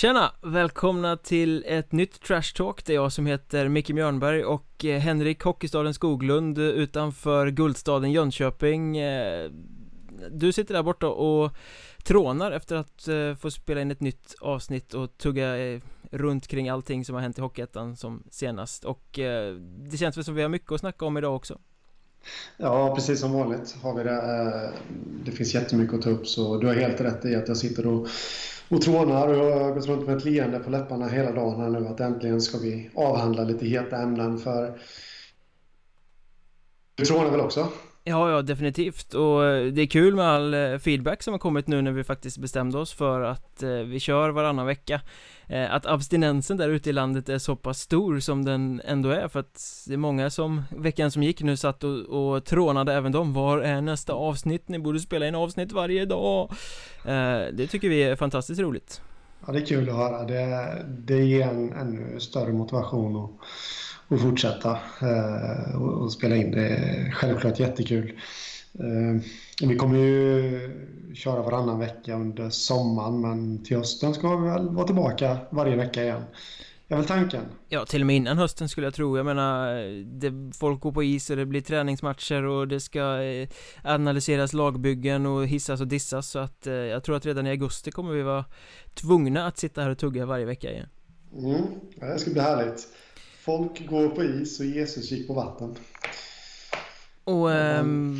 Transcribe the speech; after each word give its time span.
Tjena! 0.00 0.32
Välkomna 0.42 1.16
till 1.16 1.64
ett 1.68 1.92
nytt 1.92 2.20
Trash 2.22 2.54
Talk 2.56 2.84
Det 2.84 2.92
är 2.92 2.94
jag 2.94 3.12
som 3.12 3.26
heter 3.26 3.68
Micke 3.68 3.90
Mjörnberg 3.90 4.44
och 4.44 4.84
eh, 4.84 4.98
Henrik 4.98 5.42
Hockeystaden 5.42 5.94
Skoglund 5.94 6.58
eh, 6.58 6.64
utanför 6.64 7.50
Guldstaden 7.50 8.12
Jönköping 8.12 8.96
eh, 8.96 9.50
Du 10.30 10.52
sitter 10.52 10.74
där 10.74 10.82
borta 10.82 11.08
och 11.08 11.52
trånar 12.04 12.52
efter 12.52 12.76
att 12.76 13.08
få 13.40 13.50
spela 13.50 13.80
in 13.80 13.90
ett 13.90 14.00
nytt 14.00 14.34
avsnitt 14.40 14.94
och 14.94 15.18
tugga 15.18 15.80
runt 16.10 16.46
kring 16.46 16.68
allting 16.68 17.04
som 17.04 17.14
har 17.14 17.22
hänt 17.22 17.38
i 17.38 17.40
Hockeyettan 17.40 17.96
som 17.96 18.22
senast 18.30 18.84
och 18.84 19.08
det 19.90 19.96
känns 19.98 20.16
väl 20.16 20.24
som 20.24 20.34
vi 20.34 20.42
har 20.42 20.48
mycket 20.48 20.72
att 20.72 20.80
snacka 20.80 21.04
om 21.04 21.16
idag 21.16 21.36
också 21.36 21.58
Ja, 22.56 22.94
precis 22.94 23.20
som 23.20 23.32
vanligt 23.32 23.76
har 23.82 23.94
vi 23.94 24.04
det. 24.04 24.72
Det 25.24 25.32
finns 25.32 25.54
jättemycket 25.54 25.94
att 25.94 26.02
ta 26.02 26.10
upp 26.10 26.26
så 26.26 26.56
du 26.58 26.66
har 26.66 26.74
helt 26.74 27.00
rätt 27.00 27.24
i 27.24 27.34
att 27.34 27.48
jag 27.48 27.56
sitter 27.56 27.86
och 27.86 28.08
och 28.70 28.82
trånar 28.82 29.28
och 29.28 29.36
jag 29.36 29.60
har 29.60 29.74
gått 29.74 29.86
runt 29.86 30.06
med 30.06 30.16
ett 30.16 30.24
leende 30.24 30.58
på 30.58 30.70
läpparna 30.70 31.08
hela 31.08 31.32
dagen 31.32 31.60
här 31.60 31.70
nu 31.70 31.86
att 31.88 32.00
äntligen 32.00 32.40
ska 32.40 32.58
vi 32.58 32.90
avhandla 32.94 33.44
lite 33.44 33.66
heta 33.66 33.96
ämnen 33.96 34.38
för 34.38 34.78
du 36.94 37.04
trånar 37.04 37.30
väl 37.30 37.40
också? 37.40 37.68
Ja, 38.04 38.30
ja, 38.30 38.42
definitivt. 38.42 39.14
Och 39.14 39.44
eh, 39.44 39.72
det 39.72 39.82
är 39.82 39.86
kul 39.86 40.14
med 40.14 40.26
all 40.26 40.54
eh, 40.54 40.78
feedback 40.78 41.22
som 41.22 41.34
har 41.34 41.38
kommit 41.38 41.66
nu 41.66 41.82
när 41.82 41.92
vi 41.92 42.04
faktiskt 42.04 42.38
bestämde 42.38 42.78
oss 42.78 42.92
för 42.92 43.20
att 43.20 43.62
eh, 43.62 43.70
vi 43.70 44.00
kör 44.00 44.30
varannan 44.30 44.66
vecka. 44.66 45.00
Att 45.70 45.86
abstinensen 45.86 46.56
där 46.56 46.68
ute 46.68 46.90
i 46.90 46.92
landet 46.92 47.28
är 47.28 47.38
så 47.38 47.56
pass 47.56 47.80
stor 47.80 48.20
som 48.20 48.44
den 48.44 48.82
ändå 48.84 49.10
är 49.10 49.28
för 49.28 49.40
att 49.40 49.84
det 49.86 49.92
är 49.92 49.98
många 49.98 50.30
som 50.30 50.62
veckan 50.76 51.10
som 51.10 51.22
gick 51.22 51.42
nu 51.42 51.56
satt 51.56 51.84
och, 51.84 51.98
och 52.00 52.44
trånade 52.44 52.94
även 52.94 53.12
de 53.12 53.32
Var 53.32 53.58
är 53.58 53.80
nästa 53.80 54.12
avsnitt? 54.12 54.68
Ni 54.68 54.78
borde 54.78 55.00
spela 55.00 55.28
in 55.28 55.34
avsnitt 55.34 55.72
varje 55.72 56.04
dag. 56.04 56.52
Det 57.52 57.66
tycker 57.66 57.88
vi 57.88 58.02
är 58.02 58.16
fantastiskt 58.16 58.60
roligt. 58.60 59.00
Ja, 59.46 59.52
det 59.52 59.58
är 59.58 59.66
kul 59.66 59.88
att 59.88 59.96
höra. 59.96 60.24
Det, 60.24 60.86
det 60.88 61.24
ger 61.24 61.48
en 61.48 61.72
ännu 61.72 62.20
större 62.20 62.52
motivation 62.52 63.16
och 63.16 63.30
och 64.10 64.20
fortsätta 64.20 64.78
eh, 65.02 65.82
och, 65.82 66.02
och, 66.02 66.12
spela 66.12 66.36
in. 66.36 66.50
Det 66.50 66.68
är 66.68 67.10
självklart 67.10 67.60
jättekul. 67.60 68.12
Eh, 68.74 69.22
vi 69.68 69.76
kommer 69.76 69.98
ju 69.98 70.70
köra 71.14 71.42
varannan 71.42 71.78
vecka 71.78 72.14
under 72.14 72.50
sommaren 72.50 73.20
men 73.20 73.64
till 73.64 73.76
hösten 73.76 74.14
ska 74.14 74.36
vi 74.36 74.48
väl 74.48 74.68
vara 74.68 74.86
tillbaka 74.86 75.38
varje 75.50 75.76
vecka 75.76 76.02
igen. 76.02 76.22
Det 76.88 76.94
är 76.94 76.98
väl 76.98 77.06
tanken. 77.06 77.42
Ja, 77.68 77.84
till 77.84 78.02
och 78.02 78.06
med 78.06 78.16
innan 78.16 78.38
hösten 78.38 78.68
skulle 78.68 78.86
jag 78.86 78.94
tro. 78.94 79.16
Jag 79.16 79.26
menar, 79.26 79.74
det, 80.20 80.56
folk 80.56 80.80
går 80.80 80.92
på 80.92 81.02
is 81.02 81.30
och 81.30 81.36
det 81.36 81.46
blir 81.46 81.60
träningsmatcher 81.60 82.42
och 82.42 82.68
det 82.68 82.80
ska 82.80 83.22
eh, 83.22 83.48
analyseras 83.84 84.52
lagbyggen 84.52 85.26
och 85.26 85.46
hissas 85.46 85.80
och 85.80 85.88
dissas. 85.88 86.30
Så 86.30 86.38
att 86.38 86.66
jag 86.66 87.04
tror 87.04 87.16
att 87.16 87.26
redan 87.26 87.46
i 87.46 87.50
augusti 87.50 87.90
kommer 87.90 88.12
vi 88.12 88.22
vara 88.22 88.44
tvungna 88.94 89.46
att 89.46 89.58
sitta 89.58 89.82
här 89.82 89.90
och 89.90 89.98
tugga 89.98 90.26
varje 90.26 90.44
vecka 90.44 90.70
igen. 90.72 90.88
Mm, 91.38 91.62
det 92.00 92.18
ska 92.18 92.30
bli 92.30 92.40
härligt. 92.40 92.88
Folk 93.50 93.86
går 93.86 94.08
på 94.08 94.24
is 94.24 94.60
och 94.60 94.66
Jesus 94.66 95.10
gick 95.10 95.26
på 95.26 95.34
vatten. 95.34 95.76
Och 97.24 97.52
ähm, 97.52 98.16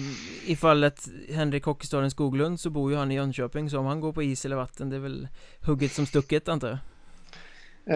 i 0.47 0.57
fallet 0.57 1.09
Henrik 1.31 1.65
Hockeystaden 1.65 2.11
Skoglund 2.11 2.61
så 2.61 2.71
bor 2.71 2.91
ju 2.91 2.97
han 2.97 3.13
i 3.13 3.15
Jönköping 3.15 3.71
så 3.71 3.79
om 3.79 3.87
han 3.87 4.01
går 4.01 4.13
på 4.13 4.23
is 4.23 4.45
eller 4.45 4.57
vatten 4.57 4.91
det 4.91 4.97
är 4.97 5.01
väl 5.01 5.29
hugget 5.67 5.93
som 5.93 6.07
stucket 6.07 6.49
antar 6.49 6.69
jag? 6.69 6.79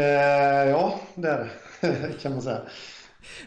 Eh, 0.00 0.70
ja, 0.70 1.00
det 1.14 1.28
är 1.28 1.50
det 1.80 2.18
kan 2.22 2.32
man 2.32 2.42
säga. 2.42 2.60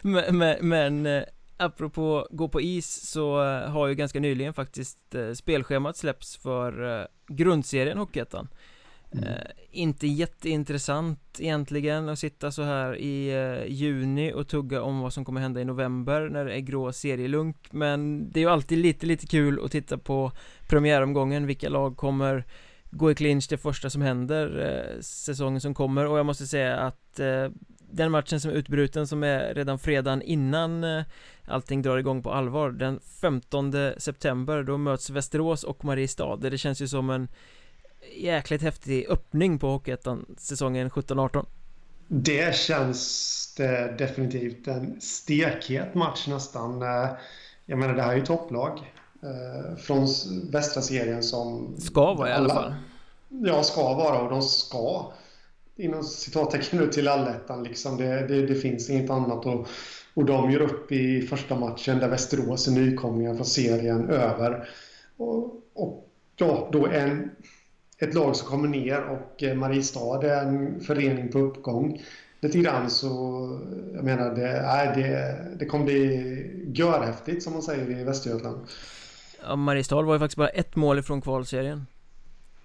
Men, 0.02 0.38
men, 0.38 0.68
men 0.68 1.06
eh, 1.06 1.22
apropå 1.56 2.28
gå 2.30 2.48
på 2.48 2.60
is 2.60 3.10
så 3.10 3.44
eh, 3.44 3.70
har 3.70 3.86
ju 3.86 3.94
ganska 3.94 4.20
nyligen 4.20 4.54
faktiskt 4.54 5.14
eh, 5.14 5.32
spelschemat 5.32 5.96
släppts 5.96 6.36
för 6.36 7.08
grundserien 7.28 7.98
Hockeyettan. 7.98 8.48
Mm. 9.12 9.24
Eh, 9.24 9.34
inte 9.70 10.06
jätteintressant 10.06 11.20
egentligen 11.38 12.08
att 12.08 12.18
sitta 12.18 12.50
så 12.50 12.62
här 12.62 12.96
i 12.96 13.28
eh, 13.28 13.72
juni 13.72 14.32
och 14.32 14.48
tugga 14.48 14.82
om 14.82 15.00
vad 15.00 15.12
som 15.12 15.24
kommer 15.24 15.40
hända 15.40 15.60
i 15.60 15.64
november 15.64 16.28
när 16.28 16.44
det 16.44 16.54
är 16.54 16.60
grå 16.60 16.92
serielunk. 16.92 17.56
Men 17.70 18.30
det 18.30 18.40
är 18.40 18.44
ju 18.44 18.50
alltid 18.50 18.78
lite, 18.78 19.06
lite 19.06 19.26
kul 19.26 19.64
att 19.64 19.72
titta 19.72 19.98
på 19.98 20.32
premiäromgången, 20.68 21.46
vilka 21.46 21.68
lag 21.68 21.96
kommer 21.96 22.44
gå 22.90 23.10
i 23.10 23.14
clinch 23.14 23.46
det 23.50 23.58
första 23.58 23.90
som 23.90 24.02
händer 24.02 24.66
eh, 24.66 25.00
säsongen 25.00 25.60
som 25.60 25.74
kommer. 25.74 26.06
Och 26.06 26.18
jag 26.18 26.26
måste 26.26 26.46
säga 26.46 26.76
att 26.76 27.20
eh, 27.20 27.48
den 27.90 28.10
matchen 28.10 28.40
som 28.40 28.50
är 28.50 28.54
utbruten 28.54 29.06
som 29.06 29.22
är 29.22 29.54
redan 29.54 29.78
fredagen 29.78 30.22
innan 30.22 30.84
eh, 30.84 31.04
allting 31.46 31.82
drar 31.82 31.98
igång 31.98 32.22
på 32.22 32.32
allvar 32.32 32.70
Den 32.70 33.00
15 33.20 33.72
september 33.96 34.62
då 34.62 34.78
möts 34.78 35.10
Västerås 35.10 35.64
och 35.64 35.84
Mariestad. 35.84 36.36
Det 36.36 36.58
känns 36.58 36.82
ju 36.82 36.88
som 36.88 37.10
en 37.10 37.28
jäkligt 38.16 38.62
häftig 38.62 39.06
öppning 39.08 39.58
på 39.58 39.66
Hockeyettan 39.66 40.26
säsongen 40.38 40.90
17-18 40.90 41.46
Det 42.08 42.56
känns 42.56 43.54
det 43.56 43.94
definitivt 43.98 44.68
en 44.68 45.00
stekhet 45.00 45.94
match 45.94 46.26
nästan 46.26 46.82
eh, 46.82 47.08
Jag 47.66 47.78
menar 47.78 47.94
det 47.94 48.02
här 48.02 48.12
är 48.12 48.16
ju 48.16 48.26
topplag 48.26 48.92
eh, 49.22 49.76
Från 49.76 50.06
västra 50.52 50.82
serien 50.82 51.22
som 51.22 51.76
Ska 51.78 52.14
vara 52.14 52.30
i 52.30 52.32
alla 52.32 52.54
fall 52.54 52.74
Ja, 53.28 53.62
ska 53.62 53.94
vara 53.94 54.20
och 54.20 54.30
de 54.30 54.42
ska 54.42 55.12
inom 55.78 56.04
citattecken 56.04 56.78
nu 56.78 56.86
till 56.86 57.08
allettan 57.08 57.62
liksom. 57.62 57.96
Det, 57.96 58.26
det, 58.26 58.46
det, 58.46 58.54
finns 58.54 58.90
inget 58.90 59.10
annat 59.10 59.46
och, 59.46 59.68
och 60.14 60.24
de 60.24 60.50
gör 60.50 60.60
upp 60.60 60.92
i 60.92 61.22
första 61.22 61.54
matchen 61.56 61.98
där 61.98 62.08
Västerås 62.08 62.68
är 62.68 62.72
nykomlingar 62.72 63.34
från 63.34 63.46
serien 63.46 64.08
över. 64.08 64.68
Och, 65.16 65.62
och 65.74 66.08
ja, 66.36 66.68
då 66.72 66.86
en 66.86 67.30
ett 67.98 68.14
lag 68.14 68.36
som 68.36 68.48
kommer 68.48 68.68
ner 68.68 69.04
och 69.04 69.42
eh, 69.42 69.56
Mariestad 69.56 70.22
är 70.22 70.42
en 70.42 70.80
förening 70.80 71.32
på 71.32 71.38
uppgång 71.38 72.02
lite 72.40 72.58
grann 72.58 72.90
så 72.90 73.08
jag 73.94 74.04
menar 74.04 74.34
det, 74.34 74.48
är 74.48 74.96
det, 74.96 75.38
det 75.58 75.66
kommer 75.66 75.84
bli 75.84 76.72
görhäftigt 76.74 77.42
som 77.42 77.52
man 77.52 77.62
säger 77.62 78.00
i 78.00 78.04
Västergötland. 78.04 78.66
Ja, 79.42 79.56
Mariestad 79.56 80.02
var 80.02 80.14
ju 80.14 80.18
faktiskt 80.18 80.36
bara 80.36 80.48
ett 80.48 80.76
mål 80.76 80.98
ifrån 80.98 81.20
kvalserien. 81.20 81.86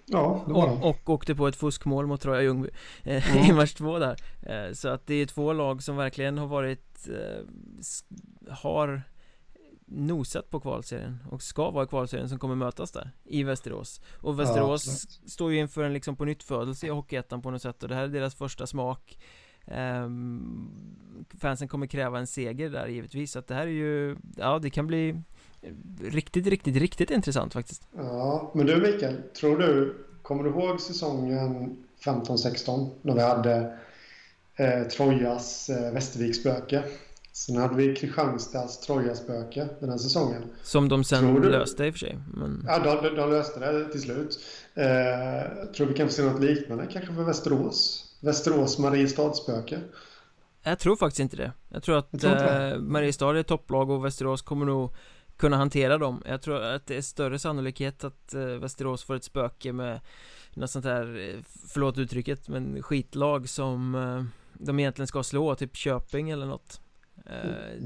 Ja, 0.06 0.44
det 0.48 0.54
var 0.54 0.72
och, 0.72 0.90
och 0.90 1.10
åkte 1.10 1.36
på 1.36 1.48
ett 1.48 1.56
fuskmål 1.56 2.08
mot 2.08 2.22
Troja 2.22 2.42
Ljungby 2.42 2.70
eh, 3.04 3.36
mm. 3.36 3.46
i 3.50 3.54
match 3.54 3.74
två 3.74 4.00
där. 4.00 4.16
Eh, 4.42 4.74
så 4.74 4.88
att 4.90 5.08
det 5.08 5.16
är 5.16 5.26
två 5.26 5.54
lag 5.54 5.84
som 5.84 5.98
verkligen 5.98 6.38
har 6.38 6.48
varit 6.48 7.10
har 8.50 9.02
nosat 9.94 10.50
på 10.50 10.59
kvalserien 10.59 11.18
och 11.31 11.42
ska 11.42 11.72
vara 11.72 11.86
kvalserien 11.86 12.30
som 12.30 12.40
kommer 12.40 12.56
mötas 12.56 12.92
där 12.92 13.12
i 13.24 13.44
Västerås. 13.44 14.02
Och 14.22 14.40
Västerås 14.40 14.86
ja, 14.86 15.30
står 15.30 15.52
ju 15.52 15.59
inför 15.59 15.84
en 15.84 15.94
liksom 15.94 16.16
på 16.16 16.26
nytt 16.26 16.44
födelse 16.44 16.88
i 16.88 16.90
Hockeyettan 16.90 17.42
på 17.42 17.52
något 17.52 17.62
sätt 17.62 17.84
och 17.84 17.90
det 17.90 17.96
här 17.96 18.03
är 18.03 18.08
deras 18.08 18.36
första 18.36 18.68
smak. 18.68 19.20
Um, 19.66 21.26
Fansen 21.42 21.68
kommer 21.68 21.88
kräva 21.88 22.20
en 22.20 22.28
seger 22.28 22.70
där 22.70 22.88
givetvis 22.88 23.32
så 23.32 23.40
att 23.40 23.48
det 23.48 23.56
här 23.56 23.68
är 23.68 23.72
ju 23.72 24.18
Ja 24.38 24.59
det 24.59 24.70
kan 24.70 24.88
bli 24.88 25.22
Riktigt, 26.02 26.48
riktigt, 26.48 26.76
riktigt 26.76 27.12
intressant 27.12 27.53
faktiskt. 27.53 27.88
Ja, 27.96 28.52
men 28.56 28.66
du 28.66 28.82
Mikael, 28.82 29.22
tror 29.34 29.58
du 29.58 29.96
Kommer 30.24 30.44
du 30.44 30.50
ihåg 30.50 30.82
säsongen 30.82 31.78
15-16 32.06 32.90
när 33.02 33.14
vi 33.14 33.22
hade 33.22 33.78
eh, 34.56 34.84
Trojas 34.84 35.70
eh, 35.70 35.94
Västerviksspöke 35.94 36.84
Sen 37.34 37.58
hade 37.58 37.76
vi 37.76 37.96
Kristianstads 37.96 38.80
Trojaspöke 38.80 39.68
den 39.80 39.90
här 39.90 39.97
säsongen. 39.97 40.44
Som 40.64 40.90
de 40.90 41.03
sen 41.03 41.35
löste 41.41 41.85
i 41.85 41.90
och 41.90 41.94
för 41.94 42.00
sig. 42.00 42.20
Men... 42.34 42.66
Ja, 42.68 42.80
de, 42.80 43.16
de 43.16 43.30
löste 43.30 43.59
det 43.59 43.90
till 43.91 44.02
slut. 44.02 44.40
Eh, 44.74 45.72
tror 45.76 45.88
vi 45.88 45.94
kan 45.94 46.08
få 46.08 46.14
se 46.14 46.24
något 46.24 46.41
liknande 46.41 46.88
kanske 46.91 47.14
för 47.14 47.24
Västerås. 47.24 48.06
Västerås 48.22 48.80
Mariestadsspöke. 48.80 49.80
Jag 50.64 50.80
tror 50.80 50.96
faktiskt 50.96 51.20
inte 51.20 51.38
det. 51.38 51.52
Jag 51.70 51.84
tror 51.84 51.97
att 51.97 52.08
jag 52.12 52.22
tror 52.40 52.62
eh, 52.62 52.78
Mariestad 52.78 53.40
är 53.40 53.44
topplag 53.44 53.90
och 53.90 54.06
Västerås 54.06 54.41
kommer 54.41 54.66
nog 54.66 54.94
kunna 55.38 55.58
hantera 55.58 55.97
dem. 55.97 56.24
Jag 56.26 56.41
tror 56.41 56.62
att 56.62 56.88
det 56.88 56.96
är 56.96 57.02
större 57.02 57.40
sannolikhet 57.40 58.03
att 58.03 58.34
eh, 58.34 58.46
Västerås 58.46 59.03
får 59.03 59.16
ett 59.16 59.24
spöke 59.24 59.74
med 59.74 60.00
något 60.53 60.70
sånt 60.70 60.86
här, 60.86 61.29
eh, 61.29 61.41
förlåt 61.68 61.97
uttrycket, 61.97 62.47
men 62.47 62.84
skitlag 62.84 63.50
som 63.50 63.96
eh, 63.96 64.24
de 64.53 64.79
egentligen 64.79 65.08
ska 65.08 65.24
slå, 65.24 65.56
typ 65.56 65.76
Köping 65.76 66.29
eller 66.29 66.46
något. 66.46 66.79
Eh, 67.25 67.81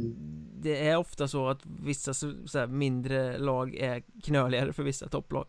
det 0.59 0.87
är 0.87 0.97
ofta 0.97 1.27
så 1.27 1.49
att 1.49 1.59
vissa 1.83 2.13
så, 2.13 2.33
så 2.45 2.67
mindre 2.67 3.37
lag 3.37 3.75
är 3.75 4.03
knöligare 4.23 4.73
för 4.73 4.83
vissa 4.83 5.09
topplag. 5.09 5.45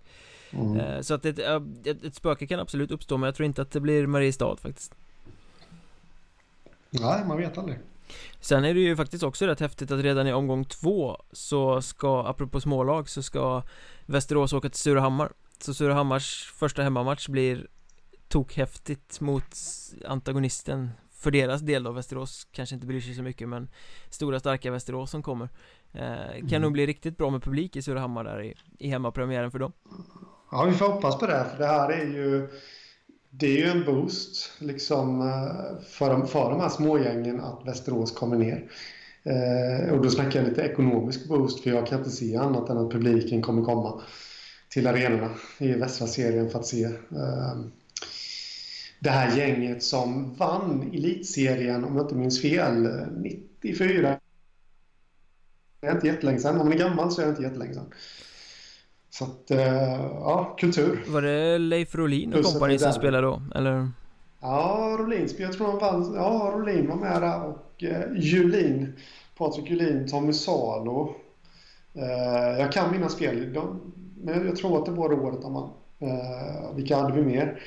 Mm. 0.51 0.77
Eh, 0.77 1.01
så 1.01 1.15
att 1.15 1.25
ett, 1.25 1.39
ett, 1.39 2.05
ett 2.05 2.15
spöke 2.15 2.47
kan 2.47 2.61
absolut 2.61 2.91
uppstå 2.91 3.17
men 3.17 3.27
jag 3.27 3.35
tror 3.35 3.47
inte 3.47 3.63
att 3.63 3.71
det 3.71 3.81
blir 3.81 4.07
Mariestad 4.07 4.57
faktiskt. 4.57 4.95
Nej, 6.91 7.25
man 7.27 7.37
vet 7.37 7.59
aldrig. 7.59 7.79
Sen 8.41 8.65
är 8.65 8.75
det 8.75 8.81
ju 8.81 8.97
faktiskt 8.97 9.23
också 9.23 9.47
rätt 9.47 9.61
häftigt 9.61 9.91
att 9.91 10.01
redan 10.01 10.27
i 10.27 10.33
omgång 10.33 10.65
två 10.65 11.23
så 11.33 11.83
ska, 11.83 12.27
apropå 12.27 12.61
smålag, 12.61 13.09
så 13.09 13.23
ska 13.23 13.63
Västerås 14.07 14.53
åka 14.53 14.69
till 14.69 14.81
Surahammar. 14.81 15.33
Så 15.59 15.75
Surahammars 15.75 16.53
första 16.55 16.83
hemmamatch 16.83 17.29
blir 17.29 17.67
tokhäftigt 18.29 19.21
mot 19.21 19.57
antagonisten 20.07 20.91
för 21.19 21.31
deras 21.31 21.61
del 21.61 21.83
då, 21.83 21.93
Västerås 21.93 22.47
kanske 22.53 22.75
inte 22.75 22.87
bryr 22.87 23.01
sig 23.01 23.15
så 23.15 23.23
mycket 23.23 23.49
men 23.49 23.69
Stora 24.11 24.41
starka 24.41 24.71
Västerås 24.71 25.11
som 25.11 25.23
kommer 25.23 25.49
eh, 25.93 26.39
Kan 26.41 26.49
mm. 26.49 26.63
nog 26.63 26.73
bli 26.73 26.87
riktigt 26.87 27.17
bra 27.17 27.31
med 27.31 27.43
publik 27.43 27.77
i 27.77 27.83
Surahammar 27.83 28.25
där 28.25 28.43
i, 28.43 28.55
i 28.79 28.89
hemmapremiären 28.89 29.51
för 29.51 29.59
dem 29.59 29.73
Ja 30.51 30.65
vi 30.65 30.73
får 30.73 30.87
hoppas 30.87 31.19
på 31.19 31.27
det 31.27 31.47
för 31.51 31.59
det 31.59 31.67
här 31.67 31.93
är 31.93 32.05
ju 32.05 32.49
det 33.31 33.47
är 33.47 33.57
ju 33.57 33.65
en 33.65 33.85
boost 33.85 34.53
liksom, 34.59 35.21
eh, 35.21 35.83
för, 35.85 36.27
för 36.27 36.51
de 36.51 36.61
här 36.61 36.69
smågängen 36.69 37.41
att 37.41 37.67
Västerås 37.67 38.13
kommer 38.13 38.37
ner. 38.37 38.71
Eh, 39.23 39.93
och 39.93 40.03
då 40.03 40.11
snackar 40.11 40.41
jag 40.41 40.49
lite 40.49 40.63
ekonomisk 40.63 41.29
boost 41.29 41.63
för 41.63 41.71
jag 41.71 41.87
kan 41.87 41.99
inte 41.99 42.11
se 42.11 42.37
annat 42.37 42.69
än 42.69 42.79
att 42.79 42.91
publiken 42.91 43.43
kommer 43.43 43.63
komma 43.63 44.01
till 44.69 44.87
arenorna 44.87 45.31
i 45.59 45.73
västra 45.73 46.07
serien 46.07 46.51
för 46.51 46.59
att 46.59 46.67
se 46.67 46.85
eh, 46.85 47.57
det 49.01 49.11
här 49.11 49.37
gänget 49.37 49.83
som 49.83 50.35
vann 50.35 50.91
elitserien, 50.95 51.85
om 51.85 51.97
jag 51.97 52.05
inte 52.05 52.15
minns 52.15 52.43
fel, 52.43 52.89
94. 53.13 54.19
Det 55.81 55.87
är 55.87 55.95
inte 55.95 56.07
jättelänge 56.07 56.39
sedan. 56.39 56.61
Om 56.61 56.67
man 56.67 56.73
är 56.73 56.79
gammal 56.79 57.11
så 57.11 57.21
är 57.21 57.25
det 57.25 57.31
inte 57.31 57.43
jättelänge 57.43 57.75
sedan. 57.75 57.93
Så 59.11 59.25
att, 59.25 59.51
eh, 59.51 60.01
ja, 60.01 60.57
kultur. 60.59 61.05
Var 61.09 61.23
det 61.23 61.59
Leif 61.59 61.95
Rolin 61.95 62.35
och 62.35 62.45
kompani 62.45 62.79
som 62.79 62.93
spelade 62.93 63.27
då, 63.27 63.43
eller? 63.55 63.91
Ja, 64.41 64.97
Rolin 65.01 65.29
jag 65.39 65.53
tror 65.53 65.67
han 65.67 65.79
vann. 65.79 66.15
Ja, 66.15 66.53
Rolin 66.55 66.89
var 66.89 66.97
med 66.97 67.23
där 67.23 67.45
och 67.45 67.85
eh, 67.85 68.03
Julin. 68.17 68.93
Patrik 69.39 69.71
Julin, 69.71 70.09
Tommy 70.09 70.33
Salo. 70.33 71.15
Eh, 71.95 72.61
jag 72.61 72.73
kan 72.73 72.91
mina 72.91 73.09
spel, 73.09 73.53
de, 73.53 73.93
men 74.17 74.47
jag 74.47 74.57
tror 74.57 74.79
att 74.79 74.87
det 74.87 74.93
var 74.93 75.09
det 75.09 75.15
året 75.15 75.43
de 75.43 75.55
vann. 75.55 75.71
Eh, 75.99 76.75
vilka 76.77 76.97
hade 76.97 77.15
vi 77.15 77.23
mer? 77.23 77.63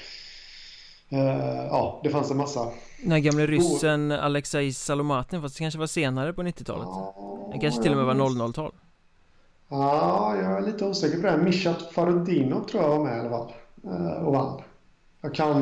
Eh, 1.12 1.66
ja, 1.70 2.00
det 2.04 2.10
fanns 2.10 2.32
en 2.32 2.38
massa. 2.38 2.68
Den 3.04 3.12
här 3.12 3.20
gamle 3.20 3.48
ryssen 3.48 4.12
Alexej 4.12 4.74
Salomatin, 4.74 5.42
fast 5.42 5.56
det 5.56 5.60
kanske 5.60 5.80
var 5.80 5.88
senare 5.88 6.34
på 6.34 6.44
90-talet? 6.44 6.88
Ja, 6.88 7.50
det 7.54 7.60
kanske 7.60 7.82
till 7.82 7.92
och 7.92 7.98
med 7.98 8.06
var 8.06 8.14
00-tal? 8.14 8.74
Ja, 9.70 10.36
jag 10.42 10.58
är 10.58 10.62
lite 10.62 10.86
osäker 10.86 11.18
på 11.18 11.28
det. 11.28 11.38
Mishat 11.38 11.82
Farudinov 11.94 12.68
tror 12.68 12.84
jag 12.84 12.90
var 12.90 13.04
med 13.06 13.18
i 13.18 13.20
alla 13.20 13.30
fall 13.30 13.52
och 14.26 14.34
vann. 14.34 14.62
Jag 15.24 15.34
kan, 15.34 15.56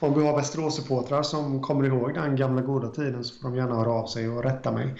om 0.00 0.14
vi 0.14 0.26
har 0.26 0.36
Västerås-supportrar 0.36 1.22
som 1.22 1.62
kommer 1.62 1.86
ihåg 1.86 2.14
den 2.14 2.36
gamla 2.36 2.62
goda 2.62 2.88
tiden 2.88 3.24
så 3.24 3.42
får 3.42 3.48
de 3.48 3.56
gärna 3.56 3.74
höra 3.74 3.90
av 3.90 4.06
sig 4.06 4.28
och 4.28 4.44
rätta 4.44 4.72
mig 4.72 4.94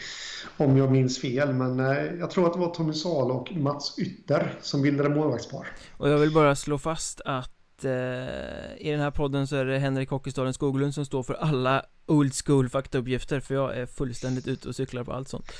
om 0.57 0.77
jag 0.77 0.93
minns 0.93 1.21
fel. 1.21 1.53
Men 1.53 1.81
eh, 1.81 2.05
jag 2.19 2.31
tror 2.31 2.47
att 2.47 2.53
det 2.53 2.59
var 2.59 2.75
Tommy 2.75 2.93
Salo 2.93 3.35
och 3.35 3.53
Mats 3.53 3.99
Ytter 3.99 4.59
som 4.61 4.83
bildade 4.83 5.09
målvaktspar. 5.09 5.67
Och 5.97 6.09
jag 6.09 6.19
vill 6.19 6.35
bara 6.35 6.57
slå 6.57 6.79
fast 6.79 7.21
att 7.25 7.60
eh, 7.85 8.87
i 8.87 8.91
den 8.91 9.01
här 9.01 9.11
podden 9.11 9.47
så 9.47 9.57
är 9.57 9.65
det 9.65 9.79
Henrik 9.79 10.11
Hockeystaden 10.11 10.55
Skoglund 10.55 10.95
som 10.95 11.05
står 11.05 11.23
för 11.23 11.35
alla 11.35 11.85
old 12.07 12.35
school 12.35 12.69
faktauppgifter 12.69 13.41
för 13.41 13.55
jag 13.55 13.77
är 13.77 13.87
fullständigt 13.87 14.49
ute 14.49 14.69
och 14.69 14.77
cyklar 14.77 15.05
på 15.05 15.13
allt 15.13 15.29
sånt. 15.29 15.53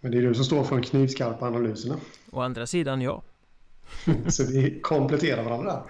Men 0.00 0.10
det 0.10 0.18
är 0.18 0.22
du 0.22 0.34
som 0.34 0.44
står 0.44 0.64
för 0.64 0.76
de 0.76 0.82
knivskarpa 0.82 1.46
analyserna. 1.46 1.96
Å 2.30 2.40
andra 2.40 2.66
sidan, 2.66 3.02
ja. 3.02 3.22
Så 4.28 4.44
vi 4.44 4.80
kompletterar 4.80 5.42
varandra. 5.42 5.82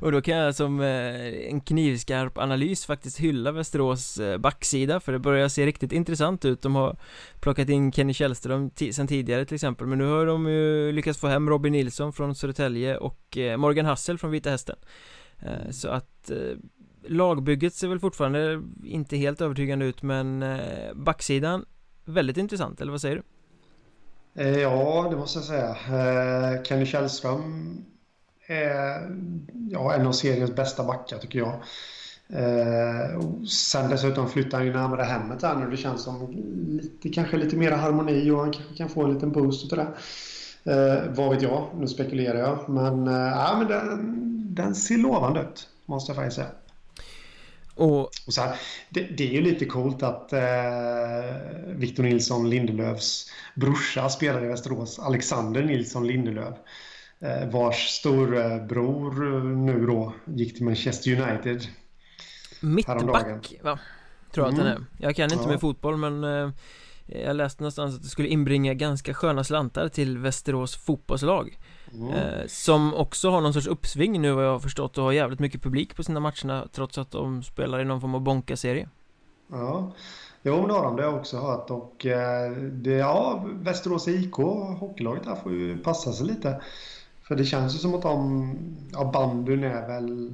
Och 0.00 0.12
då 0.12 0.22
kan 0.22 0.36
jag 0.36 0.54
som 0.54 0.80
eh, 0.80 1.50
en 1.50 1.60
knivskarp 1.60 2.38
analys 2.38 2.86
faktiskt 2.86 3.18
hylla 3.18 3.52
Västerås 3.52 4.18
eh, 4.18 4.38
backsida 4.38 5.00
För 5.00 5.12
det 5.12 5.18
börjar 5.18 5.48
se 5.48 5.66
riktigt 5.66 5.92
intressant 5.92 6.44
ut. 6.44 6.62
De 6.62 6.74
har 6.74 6.96
plockat 7.40 7.68
in 7.68 7.92
Kenny 7.92 8.14
Källström 8.14 8.70
sen 8.92 9.06
tidigare 9.06 9.44
till 9.44 9.54
exempel 9.54 9.86
Men 9.86 9.98
nu 9.98 10.04
har 10.04 10.26
de 10.26 10.46
ju 10.46 10.92
lyckats 10.92 11.18
få 11.18 11.26
hem 11.26 11.50
Robin 11.50 11.72
Nilsson 11.72 12.12
från 12.12 12.34
Södertälje 12.34 12.96
och 12.96 13.38
eh, 13.38 13.56
Morgan 13.56 13.86
Hassel 13.86 14.18
från 14.18 14.30
Vita 14.30 14.50
Hästen. 14.50 14.76
Så 15.70 15.88
att 15.88 16.30
lagbygget 17.08 17.74
ser 17.74 17.88
väl 17.88 18.00
fortfarande 18.00 18.62
inte 18.84 19.16
helt 19.16 19.40
övertygande 19.40 19.86
ut 19.86 20.02
men 20.02 20.44
backsidan 20.94 21.64
väldigt 22.04 22.36
intressant, 22.36 22.80
eller 22.80 22.92
vad 22.92 23.00
säger 23.00 23.16
du? 23.16 23.22
Eh, 24.34 24.58
ja, 24.58 25.08
det 25.10 25.16
måste 25.16 25.38
jag 25.38 25.46
säga. 25.46 25.68
Eh, 25.70 26.62
Kenny 26.62 26.86
Källström 26.86 27.76
är 28.46 29.10
ja, 29.70 29.94
en 29.94 30.06
av 30.06 30.12
seriens 30.12 30.54
bästa 30.54 30.84
backar 30.84 31.18
tycker 31.18 31.38
jag. 31.38 31.54
Eh, 32.32 33.20
sen 33.46 33.90
dessutom 33.90 34.28
flyttar 34.28 34.58
han 34.58 34.66
ju 34.66 34.72
närmare 34.72 35.02
hemmet 35.02 35.42
här 35.42 35.54
nu. 35.54 35.70
Det 35.70 35.76
känns 35.76 36.02
som 36.02 36.30
lite, 36.82 37.08
kanske 37.08 37.36
lite 37.36 37.56
mer 37.56 37.72
harmoni 37.72 38.30
och 38.30 38.38
han 38.38 38.52
kanske 38.52 38.74
kan 38.74 38.88
få 38.88 39.04
en 39.04 39.14
liten 39.14 39.32
boost 39.32 39.64
utav 39.64 39.78
det. 39.78 39.92
Eh, 40.72 41.02
vad 41.14 41.30
vet 41.30 41.42
jag? 41.42 41.68
Nu 41.78 41.86
spekulerar 41.86 42.38
jag. 42.38 42.68
Men, 42.68 43.08
eh, 43.08 43.14
ja, 43.14 43.56
men 43.58 43.68
den, 43.68 44.54
den 44.54 44.74
ser 44.74 44.98
lovande 44.98 45.40
ut, 45.40 45.68
måste 45.86 46.10
jag 46.10 46.16
faktiskt 46.16 46.36
säga. 46.36 46.50
Och, 47.80 48.00
och 48.26 48.34
så 48.34 48.40
här, 48.40 48.56
det, 48.88 49.00
det, 49.00 49.28
är 49.28 49.32
ju 49.32 49.40
lite 49.40 49.66
coolt 49.66 50.02
att 50.02 50.32
eh, 50.32 50.40
Victor 51.66 52.02
Nilsson 52.02 52.50
Lindelöfs 52.50 53.30
brorsa 53.54 54.08
spelar 54.08 54.44
i 54.44 54.48
Västerås, 54.48 54.98
Alexander 54.98 55.62
Nilsson 55.62 56.06
Lindelöf. 56.06 56.54
Eh, 57.20 57.48
vars 57.48 57.88
storbror 57.88 59.42
nu 59.44 59.86
då 59.86 60.14
gick 60.24 60.54
till 60.54 60.64
Manchester 60.64 61.20
United. 61.20 61.66
Mittback 62.60 63.54
va? 63.62 63.78
Tror 64.32 64.46
jag 64.46 64.54
mm. 64.54 64.66
att 64.66 64.66
den 64.66 64.66
är. 64.66 65.06
Jag 65.06 65.16
kan 65.16 65.32
inte 65.32 65.44
ja. 65.44 65.50
med 65.50 65.60
fotboll 65.60 65.96
men 65.96 66.24
eh, 66.24 66.50
jag 67.06 67.36
läste 67.36 67.62
någonstans 67.62 67.96
att 67.96 68.02
det 68.02 68.08
skulle 68.08 68.28
inbringa 68.28 68.74
ganska 68.74 69.14
sköna 69.14 69.44
slantar 69.44 69.88
till 69.88 70.18
Västerås 70.18 70.76
fotbollslag 70.76 71.58
mm. 71.92 72.12
eh, 72.12 72.46
Som 72.46 72.94
också 72.94 73.30
har 73.30 73.40
någon 73.40 73.52
sorts 73.52 73.66
uppsving 73.66 74.20
nu 74.20 74.32
vad 74.32 74.44
jag 74.44 74.52
har 74.52 74.58
förstått 74.58 74.98
och 74.98 75.04
har 75.04 75.12
jävligt 75.12 75.40
mycket 75.40 75.62
publik 75.62 75.96
på 75.96 76.02
sina 76.02 76.20
matcherna 76.20 76.68
Trots 76.72 76.98
att 76.98 77.10
de 77.10 77.42
spelar 77.42 77.80
i 77.80 77.84
någon 77.84 78.00
form 78.00 78.14
av 78.14 78.20
bonka-serie. 78.20 78.88
Ja. 79.50 79.92
Jo, 80.42 80.66
det 80.66 80.72
har 80.72 80.84
de, 80.84 80.96
det 80.96 81.02
har 81.02 81.10
jag 81.10 81.20
också 81.20 81.38
hört. 81.38 81.70
Och 81.70 82.06
eh, 82.06 82.52
det, 82.52 82.90
ja, 82.90 83.44
Västerås 83.52 84.08
IK, 84.08 84.34
hockeylaget 84.78 85.24
där 85.24 85.34
får 85.34 85.52
ju 85.52 85.78
passa 85.78 86.12
sig 86.12 86.26
lite. 86.26 86.62
För 87.22 87.36
det 87.36 87.44
känns 87.44 87.74
ju 87.74 87.78
som 87.78 87.94
att 87.94 88.02
de, 88.02 88.56
ja 88.92 89.10
bandyn 89.12 89.64
är 89.64 89.88
väl 89.88 90.30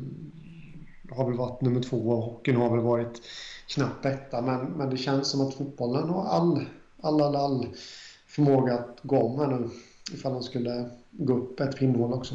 Har 1.10 1.24
väl 1.24 1.38
varit 1.38 1.60
nummer 1.60 1.80
två 1.82 1.96
och 1.96 2.22
hockeyn 2.22 2.56
har 2.56 2.70
väl 2.70 2.84
varit 2.84 3.22
knappt 3.68 4.04
etta. 4.04 4.42
Men, 4.42 4.60
men 4.60 4.90
det 4.90 4.96
känns 4.96 5.30
som 5.30 5.40
att 5.40 5.54
fotbollen 5.54 6.08
har 6.08 6.24
all, 6.24 6.66
all, 7.02 7.22
all, 7.22 7.36
all 7.36 7.66
förmåga 8.26 8.74
att 8.74 8.98
gå 9.02 9.22
om 9.22 9.38
här 9.38 9.46
nu 9.46 9.70
ifall 10.12 10.32
de 10.32 10.42
skulle 10.42 10.90
gå 11.10 11.34
upp 11.34 11.60
ett 11.60 11.76
pinnhål 11.76 12.12
också. 12.12 12.34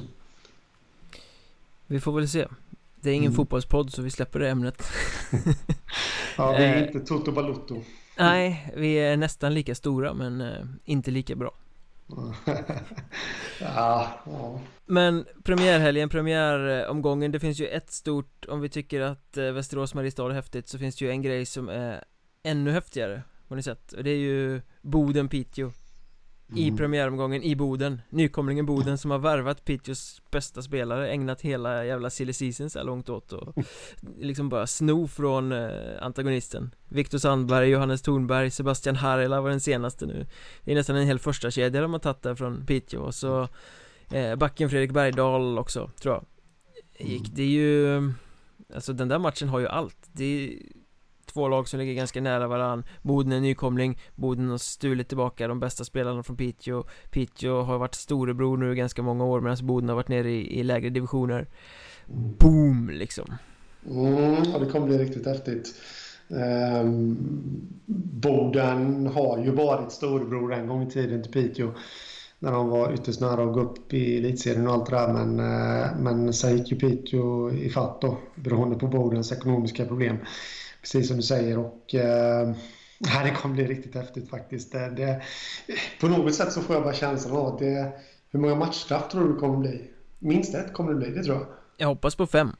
Vi 1.87 1.99
får 1.99 2.11
väl 2.11 2.29
se. 2.29 2.47
Det 2.95 3.09
är 3.09 3.13
ingen 3.13 3.25
mm. 3.25 3.35
fotbollspodd 3.35 3.91
så 3.91 4.01
vi 4.01 4.09
släpper 4.09 4.39
det 4.39 4.49
ämnet. 4.49 4.83
ja, 6.37 6.51
vi 6.51 6.63
är 6.63 6.75
eh, 6.75 6.83
inte 6.83 6.99
Toto 6.99 7.31
Balutto. 7.31 7.81
Nej, 8.17 8.73
vi 8.77 8.93
är 8.93 9.17
nästan 9.17 9.53
lika 9.53 9.75
stora 9.75 10.13
men 10.13 10.41
eh, 10.41 10.65
inte 10.85 11.11
lika 11.11 11.35
bra. 11.35 11.51
ja, 13.59 14.09
ja. 14.25 14.59
Men 14.85 15.25
premiärhelgen, 15.43 16.09
premiäromgången 16.09 17.31
Det 17.31 17.39
finns 17.39 17.59
ju 17.59 17.67
ett 17.67 17.91
stort 17.91 18.45
Om 18.49 18.61
vi 18.61 18.69
tycker 18.69 19.01
att 19.01 19.37
eh, 19.37 19.51
Västerås 19.51 19.93
Mariestad 19.93 20.25
är 20.25 20.29
häftigt 20.29 20.67
Så 20.67 20.77
finns 20.77 20.95
det 20.95 21.05
ju 21.05 21.11
en 21.11 21.21
grej 21.21 21.45
som 21.45 21.69
är 21.69 22.03
Ännu 22.43 22.71
häftigare 22.71 23.23
Har 23.47 23.55
ni 23.55 23.63
sett? 23.63 23.93
Och 23.93 24.03
det 24.03 24.09
är 24.09 24.17
ju 24.17 24.61
Boden 24.81 25.27
Piteå 25.27 25.71
i 26.55 26.67
mm. 26.67 26.77
premiäromgången 26.77 27.43
i 27.43 27.55
Boden. 27.55 28.01
Nykomlingen 28.09 28.65
Boden 28.65 28.97
som 28.97 29.11
har 29.11 29.19
värvat 29.19 29.65
Piteås 29.65 30.21
bästa 30.31 30.61
spelare 30.61 31.09
Ägnat 31.09 31.41
hela 31.41 31.85
jävla 31.85 32.09
silly 32.09 32.33
season 32.33 32.69
så 32.69 32.83
långt 32.83 33.09
åt 33.09 33.33
och 33.33 33.55
Liksom 34.19 34.49
bara 34.49 34.67
sno 34.67 35.07
från 35.07 35.51
eh, 35.51 35.69
antagonisten. 36.01 36.75
Viktor 36.89 37.17
Sandberg, 37.17 37.69
Johannes 37.69 38.01
Thornberg, 38.01 38.51
Sebastian 38.51 38.95
Harila 38.95 39.41
var 39.41 39.49
den 39.49 39.61
senaste 39.61 40.05
nu. 40.05 40.25
Det 40.63 40.71
är 40.71 40.75
nästan 40.75 40.95
en 40.95 41.07
hel 41.07 41.19
första 41.19 41.51
kedja 41.51 41.81
de 41.81 41.93
har 41.93 41.99
tagit 41.99 42.21
där 42.21 42.35
från 42.35 42.65
Piteå 42.65 43.01
och 43.01 43.15
så 43.15 43.47
eh, 44.11 44.35
Backen 44.35 44.69
Fredrik 44.69 44.91
Bergdahl 44.91 45.59
också, 45.59 45.91
tror 46.01 46.13
jag. 46.15 46.25
Gick, 47.07 47.35
det 47.35 47.43
är 47.43 47.47
ju 47.47 48.11
Alltså 48.75 48.93
den 48.93 49.07
där 49.07 49.19
matchen 49.19 49.49
har 49.49 49.59
ju 49.59 49.67
allt. 49.67 50.09
Det 50.11 50.23
är 50.25 50.59
två 51.33 51.47
lag 51.47 51.67
som 51.67 51.79
ligger 51.79 51.93
ganska 51.93 52.21
nära 52.21 52.47
varann. 52.47 52.83
Boden 53.01 53.31
är 53.31 53.39
nykomling. 53.39 53.97
Boden 54.15 54.49
har 54.49 54.57
stulit 54.57 55.07
tillbaka 55.07 55.47
de 55.47 55.59
bästa 55.59 55.83
spelarna 55.83 56.23
från 56.23 56.37
Piteå. 56.37 56.83
Piteå 57.11 57.61
har 57.61 57.77
varit 57.77 57.95
storebror 57.95 58.57
nu 58.57 58.71
i 58.71 58.75
ganska 58.75 59.01
många 59.01 59.25
år 59.25 59.41
medan 59.41 59.57
Boden 59.61 59.89
har 59.89 59.95
varit 59.95 60.07
nere 60.07 60.31
i, 60.31 60.59
i 60.59 60.63
lägre 60.63 60.89
divisioner. 60.89 61.47
Boom 62.39 62.89
liksom. 62.93 63.33
Mm, 63.89 64.43
Ja 64.53 64.59
det 64.59 64.65
kommer 64.65 64.87
bli 64.87 64.97
riktigt 64.97 65.25
häftigt. 65.25 65.75
Um, 66.27 67.17
Boden 68.21 69.07
har 69.07 69.37
ju 69.37 69.51
varit 69.51 69.91
storebror 69.91 70.53
en 70.53 70.67
gång 70.67 70.83
i 70.83 70.89
tiden 70.89 71.23
till 71.23 71.31
Piteå 71.31 71.71
när 72.39 72.51
de 72.51 72.69
var 72.69 72.93
ytterst 72.93 73.21
nära 73.21 73.43
att 73.43 73.53
gå 73.53 73.59
upp 73.59 73.93
i 73.93 74.17
elitserien 74.17 74.67
och 74.67 74.73
allt 74.73 74.89
det 74.89 74.95
där. 74.95 75.13
Men, 75.13 75.39
eh, 75.39 75.89
men 75.99 76.33
sen 76.33 76.57
gick 76.57 76.71
ju 76.71 76.79
Piteå 76.79 77.51
ifatt 77.51 78.01
då 78.01 78.17
beroende 78.35 78.75
på 78.75 78.87
Bodens 78.87 79.31
ekonomiska 79.31 79.85
problem 79.85 80.17
precis 80.81 81.07
som 81.07 81.17
du 81.17 81.23
säger. 81.23 81.57
Och, 81.57 81.95
eh, 81.95 82.55
det 83.23 83.31
kommer 83.35 83.55
bli 83.55 83.67
riktigt 83.67 83.95
häftigt 83.95 84.29
faktiskt. 84.29 84.71
Det, 84.71 84.89
det, 84.89 85.21
på 85.99 86.07
något 86.07 86.35
sätt 86.35 86.51
så 86.53 86.61
får 86.61 86.75
jag 86.75 86.83
bara 86.83 86.93
känslan 86.93 87.37
av 87.37 87.47
att 87.47 87.59
det... 87.59 87.91
Hur 88.29 88.39
många 88.39 88.55
matchstraff 88.55 89.11
tror 89.11 89.27
du 89.27 89.33
det 89.33 89.39
kommer 89.39 89.57
bli? 89.57 89.91
Minst 90.19 90.55
ett 90.55 90.73
kommer 90.73 90.93
det 90.93 90.97
bli, 90.97 91.09
det 91.09 91.23
tror 91.23 91.37
jag. 91.37 91.45
Jag 91.77 91.87
hoppas 91.87 92.15
på 92.15 92.27
fem. 92.27 92.51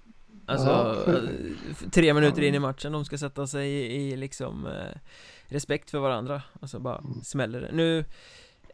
Alltså, 0.46 0.70
ja. 1.08 1.14
Eh, 1.14 1.90
tre 1.92 2.14
minuter 2.14 2.42
in 2.42 2.56
i 2.56 2.60
matchen, 2.60 2.92
de 2.92 3.06
ska 3.06 3.18
sätta 3.18 3.48
sig 3.48 3.70
i, 3.72 4.12
i 4.12 4.18
liksom 4.18 4.66
eh, 4.66 4.98
respekt 5.48 5.92
för 5.92 6.00
varandra. 6.00 6.42
Alltså 6.62 6.80
bara 6.80 6.98
mm. 6.98 7.22
smäller 7.24 7.62
det. 7.62 7.70
Nu 7.72 8.06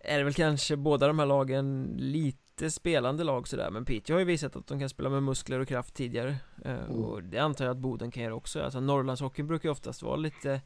är 0.01 0.17
det 0.17 0.23
väl 0.23 0.33
kanske 0.33 0.75
båda 0.75 1.07
de 1.07 1.19
här 1.19 1.25
lagen 1.25 1.95
lite 1.97 2.71
spelande 2.71 3.23
lag 3.23 3.47
sådär 3.47 3.69
Men 3.71 3.85
Piteå 3.85 4.15
har 4.15 4.19
ju 4.19 4.25
visat 4.25 4.55
att 4.55 4.67
de 4.67 4.79
kan 4.79 4.89
spela 4.89 5.09
med 5.09 5.23
muskler 5.23 5.59
och 5.59 5.67
kraft 5.67 5.93
tidigare. 5.93 6.37
Eh, 6.65 6.71
mm. 6.71 7.03
Och 7.03 7.23
det 7.23 7.37
antar 7.37 7.65
jag 7.65 7.71
att 7.71 7.77
Boden 7.77 8.11
kan 8.11 8.23
göra 8.23 8.35
också. 8.35 8.61
Alltså 8.61 8.79
Norrlandshockeyn 8.79 9.47
brukar 9.47 9.69
ju 9.69 9.71
oftast 9.71 10.01
vara 10.01 10.15
lite 10.15 10.61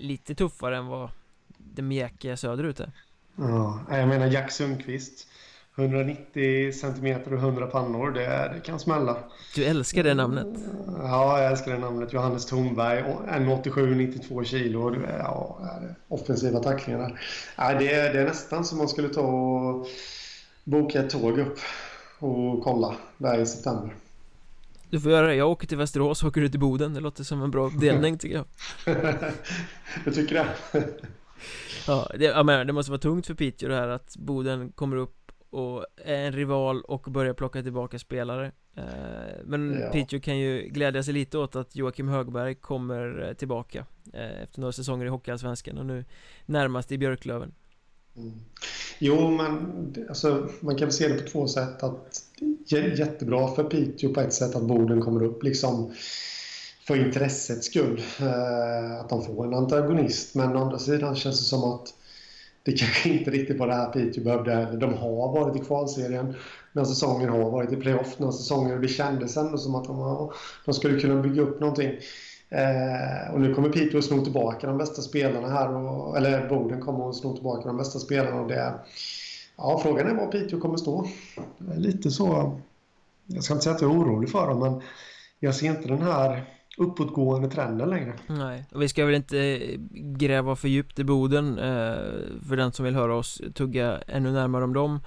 Lite 0.00 0.34
tuffare 0.34 0.76
än 0.76 0.86
vad 0.86 1.10
det 1.58 1.82
mjäkiga 1.82 2.36
söderut 2.36 2.80
är. 2.80 2.92
Ja, 3.36 3.84
jag 3.90 4.08
menar 4.08 4.26
Jack 4.26 4.52
Sundqvist 4.52 5.28
190 5.78 6.72
centimeter 6.72 7.32
och 7.32 7.38
100 7.38 7.66
pannor, 7.66 8.10
det, 8.10 8.52
det 8.54 8.60
kan 8.64 8.78
smälla. 8.78 9.16
Du 9.54 9.64
älskar 9.64 10.04
det 10.04 10.14
namnet? 10.14 10.46
Ja, 10.98 11.42
jag 11.42 11.50
älskar 11.50 11.72
det 11.72 11.78
namnet. 11.78 12.12
Johannes 12.12 12.46
Thornberg, 12.46 13.02
1,87-92 13.02 14.44
kilo. 14.44 14.96
Ja, 15.18 15.58
offensiva 16.08 16.58
tacklingar. 16.58 17.20
Ja, 17.56 17.74
det, 17.78 17.94
är, 17.94 18.12
det 18.12 18.20
är 18.20 18.24
nästan 18.24 18.64
som 18.64 18.78
man 18.78 18.88
skulle 18.88 19.08
ta 19.08 19.20
och 19.20 19.86
boka 20.64 21.00
ett 21.00 21.10
tåg 21.10 21.38
upp 21.38 21.58
och 22.18 22.64
kolla 22.64 22.96
där 23.18 23.38
i 23.38 23.46
september. 23.46 23.94
Du 24.90 25.00
får 25.00 25.10
göra 25.10 25.26
det. 25.26 25.34
Jag 25.34 25.50
åker 25.50 25.66
till 25.66 25.78
Västerås 25.78 26.22
och 26.22 26.28
åker 26.28 26.40
ut 26.40 26.50
till 26.50 26.60
Boden. 26.60 26.94
Det 26.94 27.00
låter 27.00 27.24
som 27.24 27.42
en 27.42 27.50
bra 27.50 27.68
delning 27.68 28.18
tycker 28.18 28.36
jag. 28.36 28.46
du 30.04 30.10
tycker 30.10 30.34
det? 30.34 30.46
ja, 31.86 32.10
det, 32.18 32.24
ja, 32.24 32.42
men 32.42 32.66
det 32.66 32.72
måste 32.72 32.90
vara 32.90 33.00
tungt 33.00 33.26
för 33.26 33.34
Piteå 33.34 33.68
det 33.68 33.76
här 33.76 33.88
att 33.88 34.16
Boden 34.16 34.72
kommer 34.72 34.96
upp 34.96 35.17
och 35.50 35.86
är 35.96 36.26
en 36.26 36.32
rival 36.32 36.82
och 36.82 37.02
börjar 37.10 37.34
plocka 37.34 37.62
tillbaka 37.62 37.98
spelare 37.98 38.52
eh, 38.74 38.84
Men 39.44 39.80
ja. 39.80 39.90
Piteå 39.90 40.20
kan 40.20 40.38
ju 40.38 40.68
glädja 40.68 41.02
sig 41.02 41.14
lite 41.14 41.38
åt 41.38 41.56
att 41.56 41.76
Joakim 41.76 42.08
Högberg 42.08 42.54
kommer 42.54 43.28
eh, 43.28 43.34
tillbaka 43.34 43.86
eh, 44.12 44.42
Efter 44.42 44.60
några 44.60 44.72
säsonger 44.72 45.06
i 45.06 45.08
Hockeyallsvenskan 45.08 45.78
och 45.78 45.86
nu 45.86 46.04
närmast 46.46 46.92
i 46.92 46.98
Björklöven 46.98 47.52
mm. 48.16 48.32
Jo, 48.98 49.30
men 49.30 50.06
alltså, 50.08 50.48
man 50.60 50.76
kan 50.76 50.92
se 50.92 51.08
det 51.08 51.14
på 51.14 51.28
två 51.28 51.48
sätt 51.48 51.82
att 51.82 52.22
Jättebra 52.66 53.54
för 53.54 53.64
Piteå 53.64 54.14
på 54.14 54.20
ett 54.20 54.32
sätt 54.32 54.56
att 54.56 54.62
Boden 54.62 55.00
kommer 55.00 55.24
upp 55.24 55.42
liksom 55.42 55.94
för 56.86 57.06
intressets 57.06 57.66
skull 57.66 58.02
Att 59.00 59.08
de 59.08 59.24
får 59.24 59.46
en 59.46 59.54
antagonist 59.54 60.34
men 60.34 60.56
å 60.56 60.64
andra 60.64 60.78
sidan 60.78 61.16
känns 61.16 61.38
det 61.38 61.44
som 61.44 61.64
att 61.64 61.94
det 62.68 62.78
kanske 62.78 63.08
inte 63.08 63.30
riktigt 63.30 63.58
var 63.58 63.66
det 63.66 63.74
här 63.74 63.90
Piteå 63.92 64.24
behövde. 64.24 64.76
De 64.76 64.94
har 64.94 65.32
varit 65.32 65.56
i 65.56 65.64
kvalserien 65.64 66.34
när 66.72 66.84
säsongen 66.84 67.28
har 67.28 67.50
varit 67.50 67.72
i 67.72 67.76
playoff. 67.76 68.18
När 68.18 68.30
säsongen, 68.30 68.80
det 68.80 68.88
kändes 68.88 69.36
ändå 69.36 69.58
som 69.58 69.74
att 69.74 69.84
de, 69.84 70.30
de 70.64 70.74
skulle 70.74 71.00
kunna 71.00 71.22
bygga 71.22 71.42
upp 71.42 71.60
någonting. 71.60 71.90
Eh, 72.48 73.34
och 73.34 73.40
nu 73.40 73.54
kommer 73.54 73.68
Piteå 73.68 73.98
att 73.98 74.04
sno 74.04 74.24
tillbaka 74.24 74.66
de 74.66 74.78
bästa 74.78 75.02
spelarna 75.02 75.48
här. 75.48 75.74
Och, 75.76 76.16
eller 76.16 76.48
Boden 76.48 76.80
kommer 76.80 77.08
att 77.08 77.16
sno 77.16 77.34
tillbaka 77.34 77.68
de 77.68 77.76
bästa 77.76 77.98
spelarna. 77.98 78.40
Och 78.40 78.48
det, 78.48 78.74
ja, 79.56 79.80
frågan 79.82 80.06
är 80.06 80.14
var 80.14 80.26
Piteå 80.26 80.60
kommer 80.60 80.76
stå. 80.76 81.08
Lite 81.76 82.10
så... 82.10 82.58
Jag 83.26 83.44
ska 83.44 83.54
inte 83.54 83.64
säga 83.64 83.74
att 83.76 83.82
jag 83.82 83.90
är 83.90 83.98
orolig 83.98 84.30
för 84.30 84.46
dem, 84.46 84.60
men 84.60 84.82
jag 85.40 85.54
ser 85.54 85.66
inte 85.66 85.88
den 85.88 86.02
här 86.02 86.44
uppåtgående 86.78 87.50
trenden 87.50 87.90
längre. 87.90 88.14
Nej, 88.26 88.64
och 88.72 88.82
vi 88.82 88.88
ska 88.88 89.04
väl 89.04 89.14
inte 89.14 89.60
gräva 89.92 90.56
för 90.56 90.68
djupt 90.68 90.98
i 90.98 91.04
Boden 91.04 91.58
eh, 91.58 91.96
För 92.48 92.56
den 92.56 92.72
som 92.72 92.84
vill 92.84 92.94
höra 92.94 93.14
oss 93.16 93.40
tugga 93.54 93.98
ännu 94.06 94.32
närmare 94.32 94.64
om 94.64 94.72
dem 94.72 95.00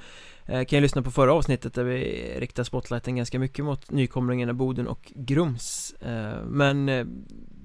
eh, 0.45 0.65
Kan 0.65 0.77
ju 0.77 0.81
lyssna 0.81 1.01
på 1.01 1.11
förra 1.11 1.33
avsnittet 1.33 1.73
där 1.73 1.83
vi 1.83 1.99
riktar 2.39 2.63
spotlighten 2.63 3.15
ganska 3.15 3.39
mycket 3.39 3.65
mot 3.65 3.91
nykomlingarna 3.91 4.53
Boden 4.53 4.87
och 4.87 5.11
Grums. 5.15 5.93
Eh, 5.99 6.43
Men 6.45 6.85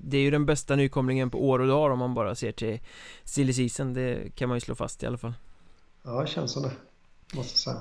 det 0.02 0.16
är 0.16 0.22
ju 0.22 0.30
den 0.30 0.46
bästa 0.46 0.76
nykomlingen 0.76 1.30
på 1.30 1.48
år 1.48 1.58
och 1.58 1.68
dag 1.68 1.92
om 1.92 1.98
man 1.98 2.14
bara 2.14 2.34
ser 2.34 2.52
till 2.52 2.80
silly 3.24 3.52
season. 3.52 3.94
Det 3.94 4.34
kan 4.34 4.48
man 4.48 4.56
ju 4.56 4.60
slå 4.60 4.74
fast 4.74 5.02
i 5.02 5.06
alla 5.06 5.18
fall. 5.18 5.34
Ja, 6.02 6.20
det 6.20 6.26
känns 6.26 6.52
som 6.52 6.62
det 6.62 6.72
Måste 7.34 7.58
säga 7.58 7.76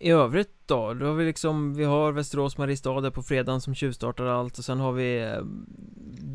i 0.00 0.10
övrigt 0.10 0.52
då? 0.66 0.94
Då 0.94 1.06
har 1.06 1.14
vi 1.14 1.24
liksom, 1.24 1.74
vi 1.74 1.84
har 1.84 2.12
Västerås 2.12 2.58
Mariestad 2.58 3.00
där 3.00 3.10
på 3.10 3.22
fredagen 3.22 3.60
som 3.60 3.74
tjuvstartar 3.74 4.26
allt 4.26 4.58
och 4.58 4.64
sen 4.64 4.80
har 4.80 4.92
vi 4.92 5.22
eh, 5.22 5.42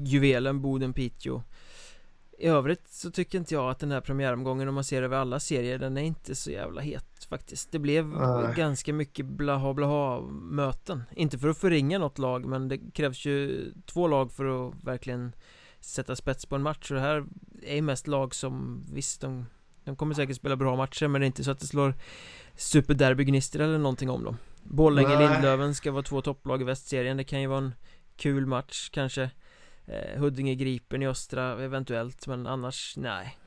Juvelen 0.05 0.61
Boden 0.61 0.93
Piteå 0.93 1.43
I 2.37 2.47
övrigt 2.47 2.87
så 2.87 3.11
tycker 3.11 3.37
inte 3.37 3.53
jag 3.53 3.69
att 3.69 3.79
den 3.79 3.91
här 3.91 4.01
premiäromgången 4.01 4.67
om 4.67 4.75
man 4.75 4.83
ser 4.83 5.03
över 5.03 5.17
alla 5.17 5.39
serier 5.39 5.77
den 5.77 5.97
är 5.97 6.01
inte 6.01 6.35
så 6.35 6.51
jävla 6.51 6.81
het 6.81 7.25
faktiskt 7.29 7.71
Det 7.71 7.79
blev 7.79 8.05
Nej. 8.07 8.55
ganska 8.55 8.93
mycket 8.93 9.25
blaha 9.25 9.73
blaha 9.73 10.21
möten 10.31 11.03
Inte 11.15 11.37
för 11.39 11.49
att 11.49 11.57
förringa 11.57 11.99
något 11.99 12.17
lag 12.17 12.45
men 12.45 12.67
det 12.67 12.77
krävs 12.93 13.25
ju 13.25 13.71
två 13.85 14.07
lag 14.07 14.31
för 14.31 14.67
att 14.67 14.83
verkligen 14.83 15.31
sätta 15.79 16.15
spets 16.15 16.45
på 16.45 16.55
en 16.55 16.61
match 16.61 16.91
och 16.91 16.95
det 16.95 17.01
här 17.01 17.25
är 17.61 17.81
mest 17.81 18.07
lag 18.07 18.35
som 18.35 18.85
visst 18.93 19.21
de, 19.21 19.45
de 19.85 19.95
kommer 19.95 20.15
säkert 20.15 20.35
spela 20.35 20.55
bra 20.55 20.75
matcher 20.75 21.07
men 21.07 21.21
det 21.21 21.25
är 21.25 21.27
inte 21.27 21.43
så 21.43 21.51
att 21.51 21.59
det 21.59 21.67
slår 21.67 21.93
superderbygnister 22.55 23.59
eller 23.59 23.77
någonting 23.77 24.09
om 24.09 24.23
dem. 24.23 24.37
Borlänge-Lindlöven 24.63 25.73
ska 25.73 25.91
vara 25.91 26.03
två 26.03 26.21
topplag 26.21 26.61
i 26.61 26.63
västserien. 26.63 27.17
Det 27.17 27.23
kan 27.23 27.41
ju 27.41 27.47
vara 27.47 27.57
en 27.57 27.73
kul 28.15 28.45
match 28.45 28.89
kanske 28.89 29.29
eh, 29.85 30.19
Huddinge 30.19 30.55
Gripen 30.55 31.03
i 31.03 31.07
östra 31.07 31.63
eventuellt 31.63 32.27
men 32.27 32.47
annars 32.47 32.93
nej. 32.97 33.37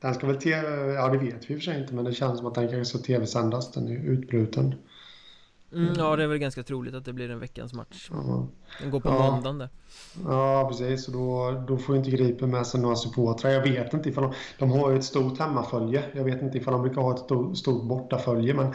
Den 0.00 0.14
ska 0.14 0.26
väl 0.26 0.36
tv, 0.36 0.92
ja 0.92 1.08
det 1.08 1.18
vet 1.18 1.50
vi 1.50 1.54
i 1.54 1.56
och 1.56 1.62
för 1.62 1.64
sig 1.64 1.80
inte 1.80 1.94
men 1.94 2.04
det 2.04 2.12
känns 2.12 2.38
som 2.38 2.46
att 2.46 2.54
den 2.54 2.68
kanske 2.68 2.84
ska 2.84 2.98
tv-sändas, 2.98 3.72
den 3.72 3.88
är 3.88 3.96
utbruten 3.96 4.74
mm, 5.72 5.94
Ja 5.98 6.16
det 6.16 6.22
är 6.22 6.26
väl 6.26 6.38
ganska 6.38 6.62
troligt 6.62 6.94
att 6.94 7.04
det 7.04 7.12
blir 7.12 7.30
en 7.30 7.40
veckans 7.40 7.72
match. 7.72 8.10
Ja. 8.12 8.48
Den 8.80 8.90
går 8.90 9.00
på 9.00 9.08
ja. 9.08 9.30
måndagen 9.30 9.58
där. 9.58 9.68
Ja 10.24 10.68
precis. 10.68 11.08
Och 11.08 11.14
då, 11.14 11.64
då 11.68 11.78
får 11.78 11.96
inte 11.96 12.10
Gripen 12.10 12.50
med 12.50 12.66
sig 12.66 12.80
några 12.80 12.96
supportrar. 12.96 13.50
Jag 13.50 13.62
vet 13.62 13.94
inte 13.94 14.08
ifall 14.08 14.24
de, 14.24 14.34
de 14.58 14.70
har 14.70 14.90
ju 14.90 14.96
ett 14.96 15.04
stort 15.04 15.38
hemmafölje. 15.38 16.04
Jag 16.14 16.24
vet 16.24 16.42
inte 16.42 16.58
ifall 16.58 16.72
de 16.72 16.82
brukar 16.82 17.02
ha 17.02 17.14
ett 17.14 17.58
stort, 17.58 17.84
bortafölje 17.84 18.54
men 18.54 18.74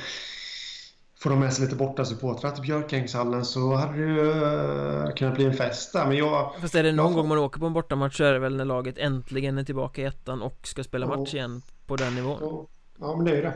Får 1.20 1.30
de 1.30 1.40
med 1.40 1.54
sig 1.54 1.66
lite 1.66 1.76
borta 1.76 2.06
supportrar 2.06 2.52
till 2.52 2.62
Björkängshallen 2.62 3.46
så 3.46 3.74
hade 3.74 3.94
det 3.94 4.00
ju 4.00 4.22
uh, 4.22 5.14
kunnat 5.16 5.36
bli 5.36 5.46
en 5.46 5.54
fest 5.54 5.94
där. 5.94 6.06
Men 6.06 6.18
jag 6.18 6.54
Fast 6.62 6.76
är 6.76 6.84
det 6.84 6.92
någon 6.92 7.14
gång 7.14 7.28
man 7.28 7.38
åker 7.38 7.60
på 7.60 7.66
en 7.66 7.74
bortamatch 7.74 8.18
så 8.18 8.24
är 8.24 8.34
det 8.34 8.40
väl 8.40 8.56
när 8.56 8.66
laget 8.66 8.98
äntligen 8.98 9.58
är 9.58 9.64
tillbaka 9.64 10.02
i 10.02 10.06
ettan 10.06 10.42
och 10.42 10.68
ska 10.68 10.84
spela 10.84 11.08
match 11.08 11.34
igen 11.34 11.62
på 11.88 11.96
den 11.96 12.16
nivån. 12.16 12.68
Ja 13.00 13.16
men 13.16 13.26
det 13.26 13.32
är 13.32 13.36
ju 13.36 13.42
det. 13.42 13.54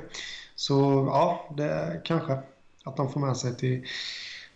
Så 0.56 0.74
ja, 1.12 1.54
det 1.58 2.02
kanske 2.06 2.40
att 2.86 2.98
de 2.98 3.12
får 3.12 3.20
med 3.20 3.38
sig 3.38 3.56
till, 3.56 3.86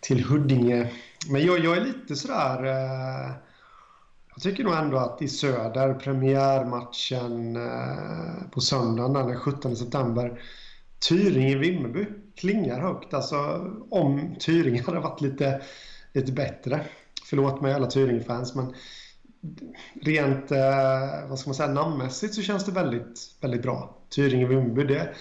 till 0.00 0.24
Huddinge 0.24 0.90
Men 1.30 1.46
jag, 1.46 1.58
jag 1.58 1.76
är 1.76 1.84
lite 1.84 2.16
sådär 2.16 2.64
Eh, 2.64 3.32
jag 4.36 4.42
tycker 4.42 4.64
nog 4.64 4.74
ändå 4.74 4.96
att 4.96 5.22
i 5.22 5.28
söder, 5.28 5.94
premiärmatchen 5.94 7.56
eh, 7.56 8.48
på 8.50 8.60
söndagen 8.60 9.12
den 9.12 9.40
17 9.40 9.76
september 9.76 10.40
Tyringe-Vimmerby 11.08 12.06
klingar 12.36 12.80
högt. 12.80 13.14
Alltså 13.14 13.36
om 13.90 14.36
Tyringe 14.40 14.82
hade 14.86 15.00
varit 15.00 15.20
lite, 15.20 15.62
lite 16.12 16.32
bättre. 16.32 16.80
Förlåt 17.24 17.60
mig 17.60 17.74
alla 17.74 17.86
Tyringe-fans 17.86 18.54
men 18.54 18.74
rent 20.02 20.50
eh, 20.50 21.28
vad 21.28 21.38
ska 21.38 21.48
man 21.48 21.54
säga, 21.54 21.72
namnmässigt 21.72 22.34
så 22.34 22.42
känns 22.42 22.64
det 22.64 22.72
väldigt, 22.72 23.20
väldigt 23.40 23.62
bra. 23.62 23.96
Tyringe-Vimmerby, 24.10 24.84
det, 24.84 25.14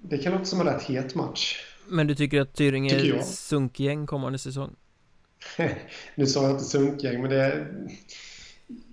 det 0.00 0.18
kan 0.18 0.32
låta 0.32 0.44
som 0.44 0.60
en 0.60 0.66
rätt 0.66 0.82
het 0.82 1.14
match. 1.14 1.69
Men 1.90 2.06
du 2.06 2.14
tycker 2.14 2.40
att 2.40 2.54
Tyringe 2.54 2.94
är 2.94 3.14
ett 3.14 3.26
sunkgäng 3.26 4.06
kommande 4.06 4.38
säsong? 4.38 4.76
nu 6.14 6.26
sa 6.26 6.42
jag 6.42 6.50
inte 6.50 6.64
sunkgäng, 6.64 7.22
men 7.22 7.30
det 7.30 7.66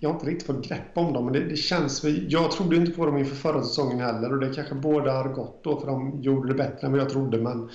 jag 0.00 0.08
har 0.08 0.14
inte 0.14 0.26
riktigt 0.26 0.46
fått 0.46 0.68
grepp 0.68 0.98
om 0.98 1.12
dem. 1.12 1.24
Men 1.24 1.32
det, 1.32 1.40
det 1.40 1.56
känns... 1.56 2.04
Jag 2.28 2.50
trodde 2.50 2.76
inte 2.76 2.92
på 2.92 3.06
dem 3.06 3.18
inför 3.18 3.36
förra 3.36 3.62
säsongen 3.62 4.00
heller 4.00 4.32
och 4.32 4.40
det 4.40 4.54
kanske 4.54 4.74
båda 4.74 5.12
har 5.12 5.28
gått 5.28 5.64
då 5.64 5.80
för 5.80 5.86
de 5.86 6.22
gjorde 6.22 6.48
det 6.48 6.54
bättre 6.54 6.86
än 6.86 6.92
vad 6.92 7.00
jag 7.00 7.10
trodde. 7.10 7.38
Men 7.38 7.70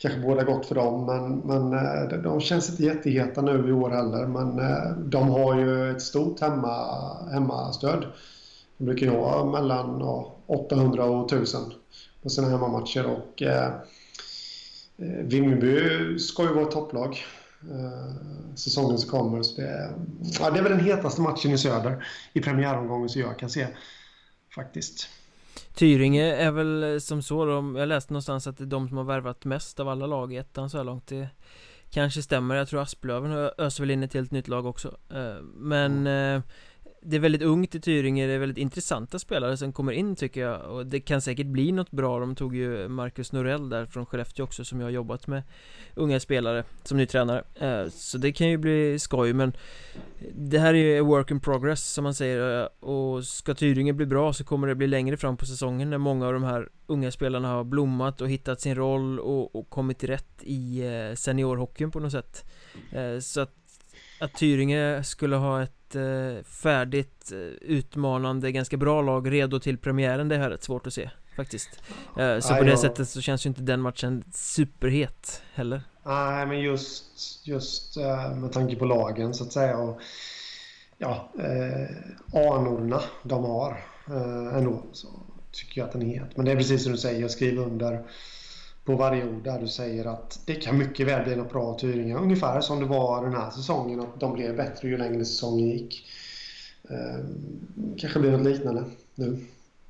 kanske 0.00 0.20
båda 0.20 0.44
gott 0.44 0.66
för 0.66 0.74
dem. 0.74 1.06
Men, 1.06 1.38
men 1.38 1.72
eh, 1.72 2.22
de 2.22 2.40
känns 2.40 2.70
inte 2.70 2.82
jätteheta 2.82 3.42
nu 3.42 3.68
i 3.68 3.72
år 3.72 3.90
heller. 3.90 4.26
Men 4.26 4.58
eh, 4.58 4.90
de 4.98 5.28
har 5.28 5.58
ju 5.58 5.90
ett 5.90 6.02
stort 6.02 6.40
hemma, 6.40 7.04
hemmastöd. 7.32 8.04
De 8.78 8.84
brukar 8.84 9.06
ju 9.06 9.12
ha 9.12 9.44
mellan 9.44 10.00
ja, 10.00 10.34
800 10.46 11.04
och 11.04 11.32
1000 11.32 11.60
på 12.22 12.28
sina 12.28 12.48
hemmamatcher. 12.48 13.06
Och, 13.06 13.42
eh, 13.42 13.72
Vimmerby 15.00 16.18
ska 16.18 16.42
ju 16.42 16.52
vara 16.52 16.64
ett 16.64 16.70
topplag 16.70 17.24
eh, 17.62 18.54
säsongen 18.54 18.98
som 18.98 19.10
kommer. 19.10 19.42
Så 19.42 19.60
det, 19.60 19.94
ja, 20.40 20.50
det 20.50 20.58
är 20.58 20.62
väl 20.62 20.72
den 20.72 20.84
hetaste 20.84 21.20
matchen 21.20 21.50
i 21.50 21.58
söder 21.58 22.06
i 22.32 22.40
premiäromgången 22.40 23.08
så 23.08 23.18
jag 23.18 23.38
kan 23.38 23.50
se. 23.50 23.66
Faktiskt. 24.54 25.08
Tyringe 25.74 26.36
är 26.36 26.50
väl 26.50 27.00
som 27.00 27.22
så 27.22 27.44
de, 27.44 27.76
Jag 27.76 27.88
läste 27.88 28.12
någonstans 28.12 28.46
att 28.46 28.58
det 28.58 28.64
är 28.64 28.66
de 28.66 28.88
som 28.88 28.96
har 28.96 29.04
värvat 29.04 29.44
mest 29.44 29.80
av 29.80 29.88
alla 29.88 30.06
lag 30.06 30.32
i 30.32 30.36
ettan 30.36 30.70
så 30.70 30.76
här 30.76 30.84
långt. 30.84 31.06
Det 31.06 31.28
kanske 31.90 32.22
stämmer. 32.22 32.54
Jag 32.54 32.68
tror 32.68 32.82
Asplöven 32.82 33.50
öser 33.58 33.82
väl 33.82 33.90
in 33.90 34.02
ett 34.02 34.14
helt 34.14 34.30
nytt 34.30 34.48
lag 34.48 34.66
också. 34.66 34.96
Eh, 35.10 35.42
men 35.54 36.06
det 37.02 37.16
är 37.16 37.20
väldigt 37.20 37.42
ungt 37.42 37.74
i 37.74 37.80
Tyringe, 37.80 38.26
det 38.26 38.32
är 38.32 38.38
väldigt 38.38 38.58
intressanta 38.58 39.18
spelare 39.18 39.56
som 39.56 39.72
kommer 39.72 39.92
in 39.92 40.16
tycker 40.16 40.40
jag. 40.40 40.60
Och 40.60 40.86
det 40.86 41.00
kan 41.00 41.20
säkert 41.20 41.46
bli 41.46 41.72
något 41.72 41.90
bra, 41.90 42.18
de 42.18 42.34
tog 42.34 42.56
ju 42.56 42.88
Marcus 42.88 43.32
Norell 43.32 43.68
där 43.68 43.86
från 43.86 44.06
Skellefteå 44.06 44.44
också 44.44 44.64
som 44.64 44.80
jag 44.80 44.86
har 44.86 44.90
jobbat 44.90 45.26
med. 45.26 45.42
Unga 45.94 46.20
spelare 46.20 46.64
som 46.82 46.96
ny 46.96 47.06
tränare. 47.06 47.44
Eh, 47.54 47.88
så 47.90 48.18
det 48.18 48.32
kan 48.32 48.48
ju 48.48 48.56
bli 48.56 48.98
skoj 48.98 49.32
men 49.32 49.52
Det 50.34 50.58
här 50.58 50.74
är 50.74 50.78
ju 50.78 51.00
work 51.00 51.30
in 51.30 51.40
progress 51.40 51.92
som 51.92 52.04
man 52.04 52.14
säger. 52.14 52.60
Eh, 52.62 52.88
och 52.88 53.24
ska 53.24 53.54
Tyringe 53.54 53.92
bli 53.92 54.06
bra 54.06 54.32
så 54.32 54.44
kommer 54.44 54.68
det 54.68 54.74
bli 54.74 54.86
längre 54.86 55.16
fram 55.16 55.36
på 55.36 55.46
säsongen 55.46 55.90
när 55.90 55.98
många 55.98 56.26
av 56.26 56.32
de 56.32 56.44
här 56.44 56.68
unga 56.86 57.10
spelarna 57.10 57.48
har 57.48 57.64
blommat 57.64 58.20
och 58.20 58.30
hittat 58.30 58.60
sin 58.60 58.74
roll 58.74 59.20
och, 59.20 59.54
och 59.56 59.70
kommit 59.70 60.04
rätt 60.04 60.42
i 60.42 60.86
eh, 60.86 61.14
seniorhockeyn 61.14 61.90
på 61.90 62.00
något 62.00 62.12
sätt. 62.12 62.44
Så 63.20 63.40
att 63.40 63.54
att 64.20 64.34
Tyringe 64.34 65.04
skulle 65.04 65.36
ha 65.36 65.62
ett 65.62 65.77
eh, 65.94 66.44
färdigt, 66.44 67.32
eh, 67.32 67.38
utmanande, 67.60 68.52
ganska 68.52 68.76
bra 68.76 69.02
lag 69.02 69.32
redo 69.32 69.60
till 69.60 69.78
premiären, 69.78 70.28
det 70.28 70.36
är 70.36 70.50
rätt 70.50 70.62
svårt 70.62 70.86
att 70.86 70.94
se 70.94 71.10
faktiskt 71.36 71.82
eh, 72.18 72.38
Så 72.38 72.50
Nej, 72.52 72.58
på 72.58 72.64
det 72.64 72.70
ja. 72.70 72.76
sättet 72.76 73.08
så 73.08 73.20
känns 73.20 73.46
ju 73.46 73.48
inte 73.48 73.62
den 73.62 73.80
matchen 73.80 74.24
superhet 74.32 75.42
heller 75.54 75.82
Nej, 76.08 76.46
men 76.46 76.60
just, 76.60 77.04
just 77.46 77.96
eh, 77.96 78.34
med 78.34 78.52
tanke 78.52 78.76
på 78.76 78.84
lagen 78.84 79.34
så 79.34 79.44
att 79.44 79.52
säga 79.52 79.78
och 79.78 80.00
ja, 80.98 81.32
eh, 81.38 81.96
anorna 82.32 83.00
de 83.22 83.44
har 83.44 83.84
eh, 84.08 84.56
ändå 84.58 84.82
så 84.92 85.08
tycker 85.52 85.80
jag 85.80 85.86
att 85.86 85.92
den 85.92 86.02
är 86.02 86.18
het. 86.18 86.36
Men 86.36 86.44
det 86.44 86.52
är 86.52 86.56
precis 86.56 86.82
som 86.82 86.92
du 86.92 86.98
säger, 86.98 87.20
jag 87.20 87.30
skriver 87.30 87.62
under 87.62 88.02
på 88.88 88.96
varje 88.96 89.24
ord 89.24 89.44
där 89.44 89.60
du 89.60 89.68
säger 89.68 90.04
att 90.04 90.40
det 90.44 90.54
kan 90.54 90.78
mycket 90.78 91.06
väl 91.06 91.24
bli 91.24 91.36
något 91.36 91.52
bra 91.52 91.78
Tyringe. 91.78 92.16
Ungefär 92.16 92.60
som 92.60 92.80
det 92.80 92.86
var 92.86 93.24
den 93.24 93.32
här 93.32 93.50
säsongen, 93.50 94.00
att 94.00 94.20
de 94.20 94.34
blev 94.34 94.56
bättre 94.56 94.88
ju 94.88 94.96
längre 94.96 95.24
säsongen 95.24 95.68
gick. 95.68 96.08
Eh, 96.90 97.24
kanske 97.98 98.20
blir 98.20 98.30
något 98.30 98.46
liknande 98.46 98.84
nu. 99.14 99.38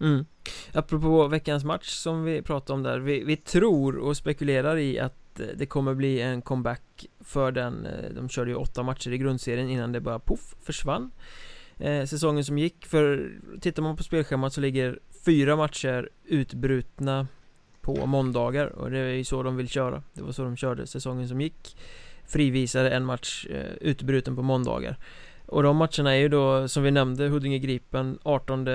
Mm. 0.01 0.25
Apropå 0.73 1.29
veckans 1.29 1.65
match 1.65 1.89
som 1.89 2.25
vi 2.25 2.43
pratade 2.43 2.73
om 2.73 2.83
där, 2.83 2.99
vi, 2.99 3.25
vi 3.25 3.37
tror 3.37 3.99
och 3.99 4.17
spekulerar 4.17 4.77
i 4.77 4.99
att 4.99 5.41
eh, 5.41 5.47
det 5.57 5.67
kommer 5.67 5.95
bli 5.95 6.21
en 6.21 6.43
comeback 6.43 7.07
för 7.21 7.53
den, 7.53 7.87
eh, 7.87 8.11
de 8.15 8.29
körde 8.29 8.51
ju 8.51 8.57
åtta 8.57 8.83
matcher 8.83 9.13
i 9.13 9.19
grundserien 9.19 9.71
innan 9.71 9.93
det 9.93 10.01
bara 10.01 10.19
poff 10.19 10.55
försvann 10.63 11.11
eh, 11.77 12.05
Säsongen 12.05 12.45
som 12.45 12.59
gick, 12.59 12.87
för 12.87 13.33
tittar 13.61 13.83
man 13.83 13.97
på 13.97 14.03
spelschemat 14.03 14.53
så 14.53 14.61
ligger 14.61 14.99
fyra 15.25 15.57
matcher 15.57 16.09
utbrutna 16.25 17.27
på 17.95 18.07
måndagar 18.07 18.67
och 18.67 18.91
det 18.91 18.99
är 18.99 19.15
ju 19.15 19.25
så 19.25 19.43
de 19.43 19.57
vill 19.57 19.69
köra. 19.69 20.03
Det 20.13 20.23
var 20.23 20.33
så 20.33 20.43
de 20.43 20.57
körde 20.57 20.87
säsongen 20.87 21.29
som 21.29 21.41
gick. 21.41 21.77
Frivisade 22.27 22.91
en 22.91 23.05
match 23.05 23.47
eh, 23.51 23.73
utbruten 23.81 24.37
på 24.37 24.43
måndagar. 24.43 24.97
Och 25.47 25.63
de 25.63 25.77
matcherna 25.77 26.15
är 26.15 26.19
ju 26.19 26.29
då 26.29 26.69
som 26.69 26.83
vi 26.83 26.91
nämnde 26.91 27.29
Huddinge 27.29 27.59
Gripen 27.59 28.19
18 28.23 28.69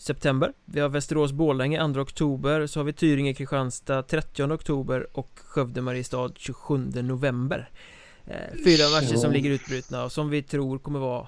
september. 0.00 0.52
Vi 0.64 0.80
har 0.80 0.88
Västerås 0.88 1.32
Borlänge 1.32 1.92
2 1.94 2.00
oktober. 2.00 2.66
Så 2.66 2.80
har 2.80 2.84
vi 2.84 2.92
Tyringe 2.92 3.34
Kristianstad 3.34 4.02
30 4.02 4.42
oktober 4.42 5.06
och 5.12 5.30
Skövde 5.44 5.80
Mariestad 5.80 6.30
27 6.36 6.78
november. 7.02 7.70
Eh, 8.26 8.64
Fyra 8.64 8.90
matcher 8.90 9.16
som 9.16 9.32
ligger 9.32 9.50
utbrutna 9.50 10.04
och 10.04 10.12
som 10.12 10.30
vi 10.30 10.42
tror 10.42 10.78
kommer 10.78 10.98
vara 10.98 11.20
eh, 11.20 11.26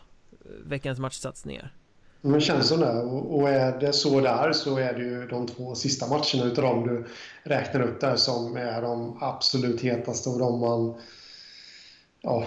veckans 0.64 0.98
matchsatsningar 0.98 1.72
men 2.24 2.40
känns 2.40 2.68
som 2.68 2.80
det. 2.80 3.00
Och 3.02 3.48
är 3.48 3.80
det 3.80 3.92
så 3.92 4.20
där 4.20 4.52
så 4.52 4.76
är 4.76 4.94
det 4.94 5.02
ju 5.02 5.26
de 5.26 5.46
två 5.46 5.74
sista 5.74 6.06
matcherna 6.06 6.52
utav 6.52 6.64
dem 6.64 6.86
du 6.86 7.06
räknar 7.42 7.80
upp 7.80 8.00
där 8.00 8.16
som 8.16 8.56
är 8.56 8.82
de 8.82 9.18
absolut 9.20 9.80
hetaste 9.80 10.28
och 10.28 10.38
de 10.38 10.60
man 10.60 10.94
ja, 12.20 12.46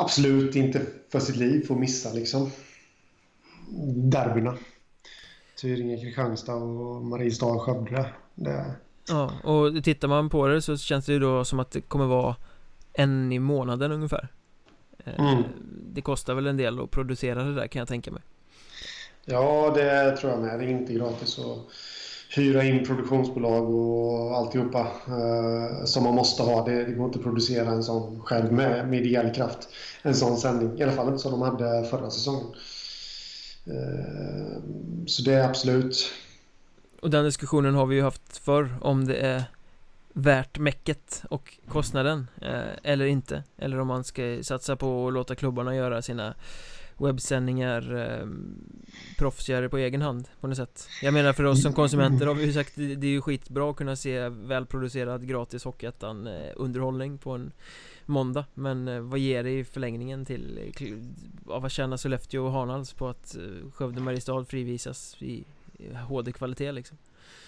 absolut 0.00 0.56
inte 0.56 0.80
för 1.08 1.20
sitt 1.20 1.36
liv 1.36 1.66
får 1.66 1.74
missa 1.74 2.12
liksom. 2.12 2.50
Derbyna. 4.10 4.54
Tyringe, 5.60 6.00
Kristianstad 6.00 6.54
och 6.54 7.04
Mariestad, 7.04 7.58
Skövde. 7.58 8.06
Det... 8.34 8.64
Ja, 9.08 9.32
och 9.44 9.84
tittar 9.84 10.08
man 10.08 10.30
på 10.30 10.46
det 10.46 10.62
så 10.62 10.76
känns 10.76 11.06
det 11.06 11.12
ju 11.12 11.18
då 11.18 11.44
som 11.44 11.60
att 11.60 11.70
det 11.70 11.80
kommer 11.80 12.06
vara 12.06 12.36
en 12.92 13.32
i 13.32 13.38
månaden 13.38 13.92
ungefär. 13.92 14.28
Eh, 15.04 15.20
mm. 15.20 15.42
Det 15.92 16.02
kostar 16.02 16.34
väl 16.34 16.46
en 16.46 16.56
del 16.56 16.80
att 16.80 16.90
producera 16.90 17.44
det 17.44 17.54
där 17.54 17.66
kan 17.66 17.78
jag 17.80 17.88
tänka 17.88 18.10
mig. 18.10 18.22
Ja, 19.28 19.72
det 19.74 20.16
tror 20.16 20.32
jag 20.32 20.40
med. 20.40 20.58
Det 20.58 20.64
är 20.64 20.68
inte 20.68 20.92
gratis 20.92 21.38
att 21.38 21.58
hyra 22.36 22.64
in 22.64 22.84
produktionsbolag 22.84 23.70
och 23.70 24.36
alltihopa 24.36 24.80
eh, 25.06 25.84
som 25.84 26.04
man 26.04 26.14
måste 26.14 26.42
ha. 26.42 26.64
Det, 26.64 26.84
det 26.84 26.92
går 26.92 27.06
inte 27.06 27.18
att 27.18 27.24
producera 27.24 27.70
en 27.70 27.82
sån 27.82 28.20
själv 28.20 28.52
med, 28.52 28.88
med 28.88 29.06
ideell 29.06 29.34
kraft. 29.34 29.68
En 30.02 30.14
sån 30.14 30.36
sändning. 30.36 30.78
I 30.78 30.82
alla 30.82 30.92
fall 30.92 31.08
inte 31.08 31.18
som 31.18 31.32
de 31.32 31.42
hade 31.42 31.84
förra 31.84 32.10
säsongen. 32.10 32.46
Eh, 33.66 34.62
så 35.06 35.22
det 35.22 35.34
är 35.34 35.48
absolut. 35.48 36.12
Och 37.02 37.10
den 37.10 37.24
diskussionen 37.24 37.74
har 37.74 37.86
vi 37.86 37.96
ju 37.96 38.02
haft 38.02 38.36
förr 38.36 38.78
om 38.80 39.06
det 39.06 39.16
är 39.16 39.44
värt 40.12 40.58
mäcket 40.58 41.22
och 41.30 41.58
kostnaden 41.68 42.26
eh, 42.42 42.76
eller 42.82 43.06
inte. 43.06 43.42
Eller 43.58 43.80
om 43.80 43.86
man 43.86 44.04
ska 44.04 44.38
satsa 44.42 44.76
på 44.76 45.06
att 45.06 45.12
låta 45.12 45.34
klubbarna 45.34 45.76
göra 45.76 46.02
sina 46.02 46.34
webbsändningar 46.98 47.96
eh, 47.96 48.26
proffsigare 49.18 49.68
på 49.68 49.78
egen 49.78 50.02
hand 50.02 50.28
på 50.40 50.46
något 50.46 50.56
sätt. 50.56 50.88
Jag 51.02 51.14
menar 51.14 51.32
för 51.32 51.44
oss 51.44 51.62
som 51.62 51.72
konsumenter 51.72 52.26
har 52.26 52.34
vi 52.34 52.44
ju 52.44 52.52
sagt 52.52 52.72
det, 52.74 52.94
det 52.94 53.06
är 53.06 53.10
ju 53.10 53.20
skitbra 53.20 53.70
att 53.70 53.76
kunna 53.76 53.96
se 53.96 54.28
välproducerad 54.28 55.28
gratis 55.28 55.64
Hockeyettan 55.64 56.26
eh, 56.26 56.52
underhållning 56.56 57.18
på 57.18 57.30
en 57.32 57.52
måndag. 58.06 58.44
Men 58.54 58.88
eh, 58.88 59.00
vad 59.00 59.18
ger 59.18 59.42
det 59.42 59.58
i 59.58 59.64
förlängningen 59.64 60.24
till 60.24 60.72
eh, 60.80 60.86
vad 61.44 61.70
tjänar 61.70 61.96
Sollefteå 61.96 62.44
och 62.44 62.52
Hanals 62.52 62.92
på 62.92 63.08
att 63.08 63.36
eh, 63.36 63.70
Skövde 63.74 64.00
Mariestad 64.00 64.44
frivisas 64.44 65.16
i 65.20 65.44
HD-kvalitet 66.08 66.72
liksom? 66.72 66.98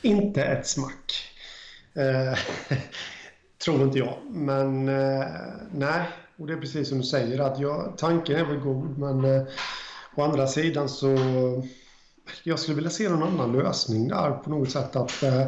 Inte 0.03 0.45
ett 0.45 0.67
smack. 0.67 1.13
Eh, 1.95 2.39
Tror 3.65 3.83
inte 3.83 3.99
jag. 3.99 4.19
Men 4.31 4.89
eh, 4.89 5.27
nej 5.73 6.07
och 6.39 6.47
det 6.47 6.53
är 6.53 6.57
precis 6.57 6.89
som 6.89 6.99
du 6.99 7.05
säger 7.05 7.39
att 7.39 7.61
jag, 7.61 7.93
tanken 7.97 8.37
är 8.37 8.45
väl 8.45 8.59
god 8.59 8.99
men 8.99 9.25
eh, 9.25 9.43
å 10.15 10.23
andra 10.23 10.47
sidan 10.47 10.89
så 10.89 11.17
jag 12.43 12.59
skulle 12.59 12.75
vilja 12.75 12.91
se 12.91 13.09
någon 13.09 13.23
annan 13.23 13.53
lösning 13.53 14.09
där 14.09 14.31
på 14.31 14.51
något 14.51 14.71
sätt 14.71 14.97
att, 14.97 15.23
eh, 15.23 15.47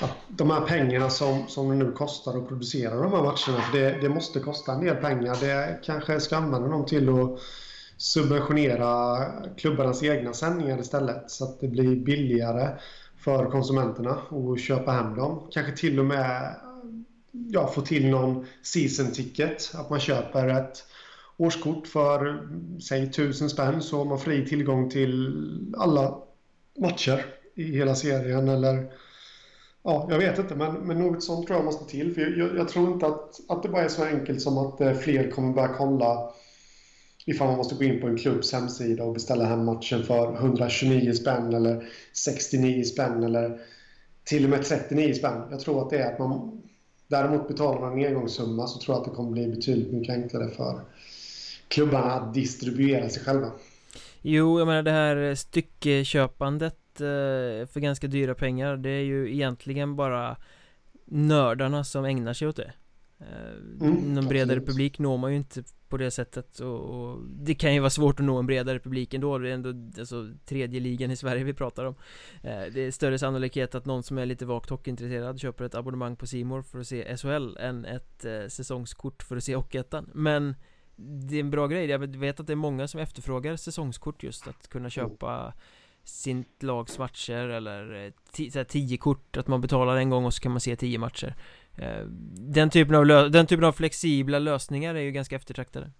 att 0.00 0.16
de 0.28 0.50
här 0.50 0.60
pengarna 0.60 1.10
som, 1.10 1.48
som 1.48 1.68
det 1.68 1.74
nu 1.74 1.92
kostar 1.92 2.38
att 2.38 2.48
producera 2.48 2.94
de 2.94 3.12
här 3.12 3.22
matcherna, 3.22 3.64
det, 3.72 4.00
det 4.00 4.08
måste 4.08 4.40
kosta 4.40 4.72
en 4.72 4.84
del 4.84 4.96
pengar. 4.96 5.36
Det 5.40 5.78
kanske 5.84 6.20
ska 6.20 6.36
använda 6.36 6.68
dem 6.68 6.86
till 6.86 7.08
att 7.08 7.38
subventionera 7.96 9.18
klubbarnas 9.56 10.02
egna 10.02 10.32
sändningar 10.32 10.80
istället 10.80 11.30
så 11.30 11.44
att 11.44 11.60
det 11.60 11.68
blir 11.68 11.96
billigare 11.96 12.68
för 13.24 13.50
konsumenterna 13.50 14.10
att 14.10 14.60
köpa 14.60 14.90
hem 14.90 15.14
dem. 15.14 15.48
Kanske 15.50 15.76
till 15.76 15.98
och 15.98 16.04
med 16.04 16.56
ja, 17.32 17.66
få 17.66 17.80
till 17.80 18.10
någon 18.10 18.46
season 18.62 19.12
ticket. 19.12 19.70
Att 19.74 19.90
man 19.90 20.00
köper 20.00 20.48
ett 20.48 20.84
årskort 21.36 21.86
för 21.86 22.48
säg 22.88 23.12
tusen 23.12 23.50
spänn 23.50 23.82
så 23.82 23.98
har 23.98 24.04
man 24.04 24.18
fri 24.18 24.46
tillgång 24.46 24.90
till 24.90 25.34
alla 25.76 26.18
matcher 26.78 27.24
i 27.54 27.76
hela 27.76 27.94
serien 27.94 28.48
eller 28.48 28.92
Ja, 29.84 30.06
jag 30.10 30.18
vet 30.18 30.38
inte, 30.38 30.54
men, 30.54 30.74
men 30.74 30.98
något 30.98 31.24
sånt 31.24 31.46
tror 31.46 31.58
jag 31.58 31.64
måste 31.64 31.90
till. 31.90 32.14
För 32.14 32.20
jag, 32.20 32.56
jag, 32.56 32.68
tror 32.68 32.92
inte 32.92 33.06
att, 33.06 33.40
att 33.48 33.62
det 33.62 33.68
bara 33.68 33.84
är 33.84 33.88
så 33.88 34.04
enkelt 34.04 34.42
som 34.42 34.58
att 34.58 34.80
eh, 34.80 34.92
fler 34.92 35.30
kommer 35.30 35.52
börja 35.52 35.68
kolla 35.68 36.30
ifall 37.26 37.46
man 37.48 37.56
måste 37.56 37.74
gå 37.74 37.84
in 37.84 38.00
på 38.00 38.06
en 38.06 38.16
klubbs 38.16 38.52
hemsida 38.52 39.04
och 39.04 39.14
beställa 39.14 39.44
hem 39.44 39.64
matchen 39.64 40.02
för 40.02 40.36
129 40.36 41.12
spänn 41.12 41.54
eller 41.54 41.84
69 42.12 42.84
spänn 42.84 43.22
eller 43.22 43.60
till 44.24 44.44
och 44.44 44.50
med 44.50 44.64
39 44.64 45.14
spänn. 45.14 45.42
Jag 45.50 45.60
tror 45.60 45.82
att 45.82 45.90
det 45.90 45.98
är 45.98 46.12
att 46.12 46.18
man 46.18 46.62
Däremot 47.12 47.48
betalar 47.48 47.80
man 47.80 47.98
en 47.98 48.06
engångssumma 48.06 48.66
så 48.66 48.78
tror 48.78 48.96
jag 48.96 49.00
att 49.02 49.10
det 49.10 49.16
kommer 49.16 49.30
bli 49.30 49.48
betydligt 49.48 49.92
mycket 49.92 50.14
enklare 50.14 50.48
för 50.48 50.80
klubbarna 51.68 52.12
att 52.12 52.34
distribuera 52.34 53.08
sig 53.08 53.22
själva. 53.22 53.50
Jo, 54.22 54.58
jag 54.58 54.66
menar 54.66 54.82
det 54.82 54.90
här 54.90 55.34
styckeköpandet 55.34 57.00
eh, 57.00 57.66
för 57.66 57.80
ganska 57.80 58.06
dyra 58.06 58.34
pengar 58.34 58.76
Det 58.76 58.90
är 58.90 59.02
ju 59.02 59.32
egentligen 59.32 59.96
bara 59.96 60.36
nördarna 61.04 61.84
som 61.84 62.04
ägnar 62.04 62.32
sig 62.32 62.48
åt 62.48 62.56
det 62.56 62.72
mm, 63.80 64.14
Någon 64.14 64.28
bredare 64.28 64.42
absolut. 64.42 64.66
publik 64.66 64.98
når 64.98 65.18
man 65.18 65.30
ju 65.30 65.36
inte 65.36 65.62
på 65.88 65.96
det 65.96 66.10
sättet 66.10 66.60
och, 66.60 66.80
och, 66.80 67.18
Det 67.28 67.54
kan 67.54 67.74
ju 67.74 67.80
vara 67.80 67.90
svårt 67.90 68.20
att 68.20 68.26
nå 68.26 68.38
en 68.38 68.46
bredare 68.46 68.78
publik 68.78 69.14
ändå. 69.14 69.38
Det 69.38 69.50
är 69.50 69.54
ändå 69.54 70.00
alltså, 70.00 70.30
tredje 70.44 70.80
ligan 70.80 71.10
i 71.10 71.16
Sverige 71.16 71.44
vi 71.44 71.54
pratar 71.54 71.84
om. 71.84 71.94
Eh, 72.42 72.62
Det 72.72 72.80
är 72.80 72.90
större 72.90 73.18
sannolikhet 73.18 73.74
att 73.74 73.86
någon 73.86 74.02
som 74.02 74.18
är 74.18 74.26
lite 74.26 74.46
vagt 74.46 74.70
hockeyintresserad 74.70 75.40
köper 75.40 75.64
ett 75.64 75.74
abonnemang 75.74 76.16
på 76.16 76.26
Simor 76.26 76.62
för 76.62 76.78
att 76.80 76.86
se 76.86 77.16
SHL 77.16 77.56
än 77.56 77.84
ett 77.84 78.24
eh, 78.24 78.46
säsongskort 78.48 79.22
för 79.22 79.36
att 79.36 79.44
se 79.44 79.54
Hockeyettan. 79.54 80.10
Men 80.14 80.54
det 80.96 81.36
är 81.36 81.40
en 81.40 81.50
bra 81.50 81.66
grej, 81.66 81.86
jag 81.86 81.98
vet 81.98 82.40
att 82.40 82.46
det 82.46 82.52
är 82.52 82.56
många 82.56 82.88
som 82.88 83.00
efterfrågar 83.00 83.56
säsongskort 83.56 84.22
just 84.22 84.48
att 84.48 84.68
kunna 84.68 84.90
köpa 84.90 85.54
sitt 86.04 86.62
lags 86.62 86.98
matcher 86.98 87.48
eller 87.48 88.12
eh, 88.54 88.64
tio 88.64 88.96
kort 88.96 89.36
Att 89.36 89.48
man 89.48 89.60
betalar 89.60 89.96
en 89.96 90.10
gång 90.10 90.24
och 90.24 90.34
så 90.34 90.40
kan 90.40 90.52
man 90.52 90.60
se 90.60 90.76
tio 90.76 90.98
matcher. 90.98 91.26
Eh, 91.26 91.34
den 92.32 92.70
typen, 92.70 92.94
av 92.94 93.30
den 93.30 93.46
typen 93.46 93.64
av 93.64 93.72
flexibla 93.72 94.38
lösningar 94.38 94.94
är 94.94 95.00
ju 95.00 95.10
ganska 95.10 95.36
eftertraktade 95.36 95.90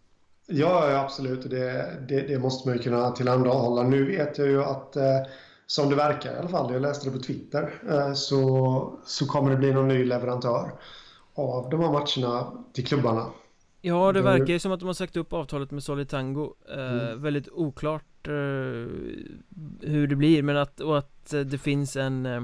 Ja, 0.46 1.00
absolut. 1.04 1.50
Det, 1.50 1.96
det, 2.08 2.20
det, 2.20 2.38
måste 2.38 2.68
man 2.68 2.76
ju 2.76 2.82
kunna 2.82 3.10
tillhandahålla. 3.10 3.82
Nu 3.82 4.04
vet 4.04 4.38
jag 4.38 4.48
ju 4.48 4.62
att 4.62 4.96
eh, 4.96 5.20
som 5.66 5.90
det 5.90 5.96
verkar 5.96 6.34
i 6.34 6.38
alla 6.38 6.48
fall, 6.48 6.72
jag 6.72 6.82
läste 6.82 7.06
det 7.06 7.16
på 7.16 7.22
Twitter, 7.22 7.74
eh, 7.90 8.12
så, 8.12 8.98
så 9.06 9.26
kommer 9.26 9.50
det 9.50 9.56
bli 9.56 9.72
någon 9.72 9.88
ny 9.88 10.04
leverantör 10.04 10.72
av 11.34 11.70
de 11.70 11.80
här 11.80 11.92
matcherna 11.92 12.52
till 12.72 12.86
klubbarna. 12.86 13.26
Ja, 13.80 14.12
det 14.12 14.22
verkar 14.22 14.46
ju 14.46 14.58
som 14.58 14.72
att 14.72 14.80
de 14.80 14.86
har 14.86 14.94
sagt 14.94 15.16
upp 15.16 15.32
avtalet 15.32 15.70
med 15.70 15.82
Solitango 15.82 16.54
eh, 16.68 16.92
mm. 16.92 17.22
Väldigt 17.22 17.48
oklart 17.48 18.28
eh, 18.28 18.32
hur 19.80 20.06
det 20.06 20.16
blir, 20.16 20.42
men 20.42 20.56
att, 20.56 20.80
och 20.80 20.98
att 20.98 21.30
det 21.30 21.58
finns 21.58 21.96
en 21.96 22.26
eh, 22.26 22.42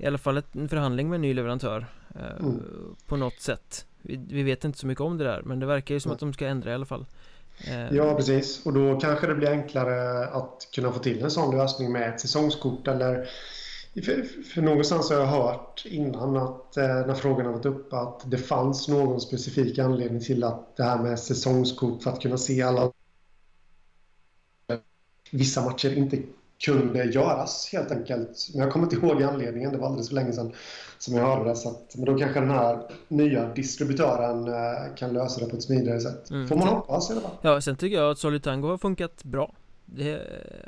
I 0.00 0.06
alla 0.06 0.18
fall 0.18 0.42
en 0.52 0.68
förhandling 0.68 1.08
med 1.08 1.14
en 1.14 1.22
ny 1.22 1.34
leverantör 1.34 1.86
eh, 2.14 2.40
mm. 2.40 2.62
På 3.06 3.16
något 3.16 3.40
sätt 3.40 3.86
vi, 4.02 4.16
vi, 4.16 4.42
vet 4.42 4.64
inte 4.64 4.78
så 4.78 4.86
mycket 4.86 5.00
om 5.00 5.18
det 5.18 5.24
där, 5.24 5.42
men 5.42 5.60
det 5.60 5.66
verkar 5.66 5.94
ju 5.94 6.00
som 6.00 6.08
mm. 6.08 6.14
att 6.14 6.20
de 6.20 6.32
ska 6.32 6.46
ändra 6.46 6.70
i 6.70 6.74
alla 6.74 6.86
fall 6.86 7.06
Eh, 7.64 7.96
ja, 7.96 8.14
precis. 8.14 8.66
Och 8.66 8.72
då 8.72 9.00
kanske 9.00 9.26
det 9.26 9.34
blir 9.34 9.50
enklare 9.50 10.26
att 10.26 10.68
kunna 10.74 10.92
få 10.92 10.98
till 10.98 11.22
en 11.22 11.30
sån 11.30 11.56
lösning 11.56 11.92
med 11.92 12.08
ett 12.08 12.20
säsongskort 12.20 12.88
eller 12.88 13.28
för, 13.94 14.44
för 14.54 14.62
någonstans 14.62 15.10
har 15.10 15.16
jag 15.16 15.26
hört 15.26 15.84
innan 15.86 16.36
att 16.36 16.76
eh, 16.76 17.06
när 17.06 17.14
frågan 17.14 17.46
har 17.46 17.52
varit 17.52 17.66
uppe 17.66 17.96
att 17.96 18.30
det 18.30 18.38
fanns 18.38 18.88
någon 18.88 19.20
specifik 19.20 19.78
anledning 19.78 20.20
till 20.20 20.44
att 20.44 20.76
det 20.76 20.82
här 20.82 21.02
med 21.02 21.18
säsongskort 21.18 22.02
för 22.02 22.10
att 22.10 22.22
kunna 22.22 22.36
se 22.36 22.62
alla 22.62 22.92
vissa 25.30 25.64
matcher 25.64 25.96
inte 25.96 26.22
kunde 26.64 27.04
göras 27.04 27.68
helt 27.72 27.90
enkelt. 27.90 28.48
Men 28.52 28.62
jag 28.62 28.72
kommer 28.72 28.86
inte 28.86 28.96
ihåg 28.96 29.22
anledningen, 29.22 29.72
det 29.72 29.78
var 29.78 29.86
alldeles 29.86 30.08
för 30.08 30.14
länge 30.14 30.32
sedan 30.32 30.52
som 30.98 31.14
jag 31.14 31.24
hörde 31.24 31.50
det. 31.50 31.56
Så 31.56 31.68
att, 31.68 31.96
men 31.96 32.04
då 32.04 32.18
kanske 32.18 32.40
den 32.40 32.50
här 32.50 32.82
nya 33.08 33.54
distributören 33.54 34.48
eh, 34.48 34.94
kan 34.96 35.12
lösa 35.12 35.40
det 35.40 35.50
på 35.50 35.56
ett 35.56 35.62
smidigare 35.62 36.00
sätt. 36.00 36.30
Mm. 36.30 36.48
Får 36.48 36.56
man 36.56 36.68
hoppas 36.68 37.10
i 37.10 37.12
alla 37.12 37.22
fall. 37.22 37.36
Ja, 37.42 37.60
sen 37.60 37.76
tycker 37.76 37.96
jag 37.96 38.10
att 38.10 38.18
Solitango 38.18 38.68
har 38.68 38.78
funkat 38.78 39.24
bra. 39.24 39.54
Det 39.84 40.20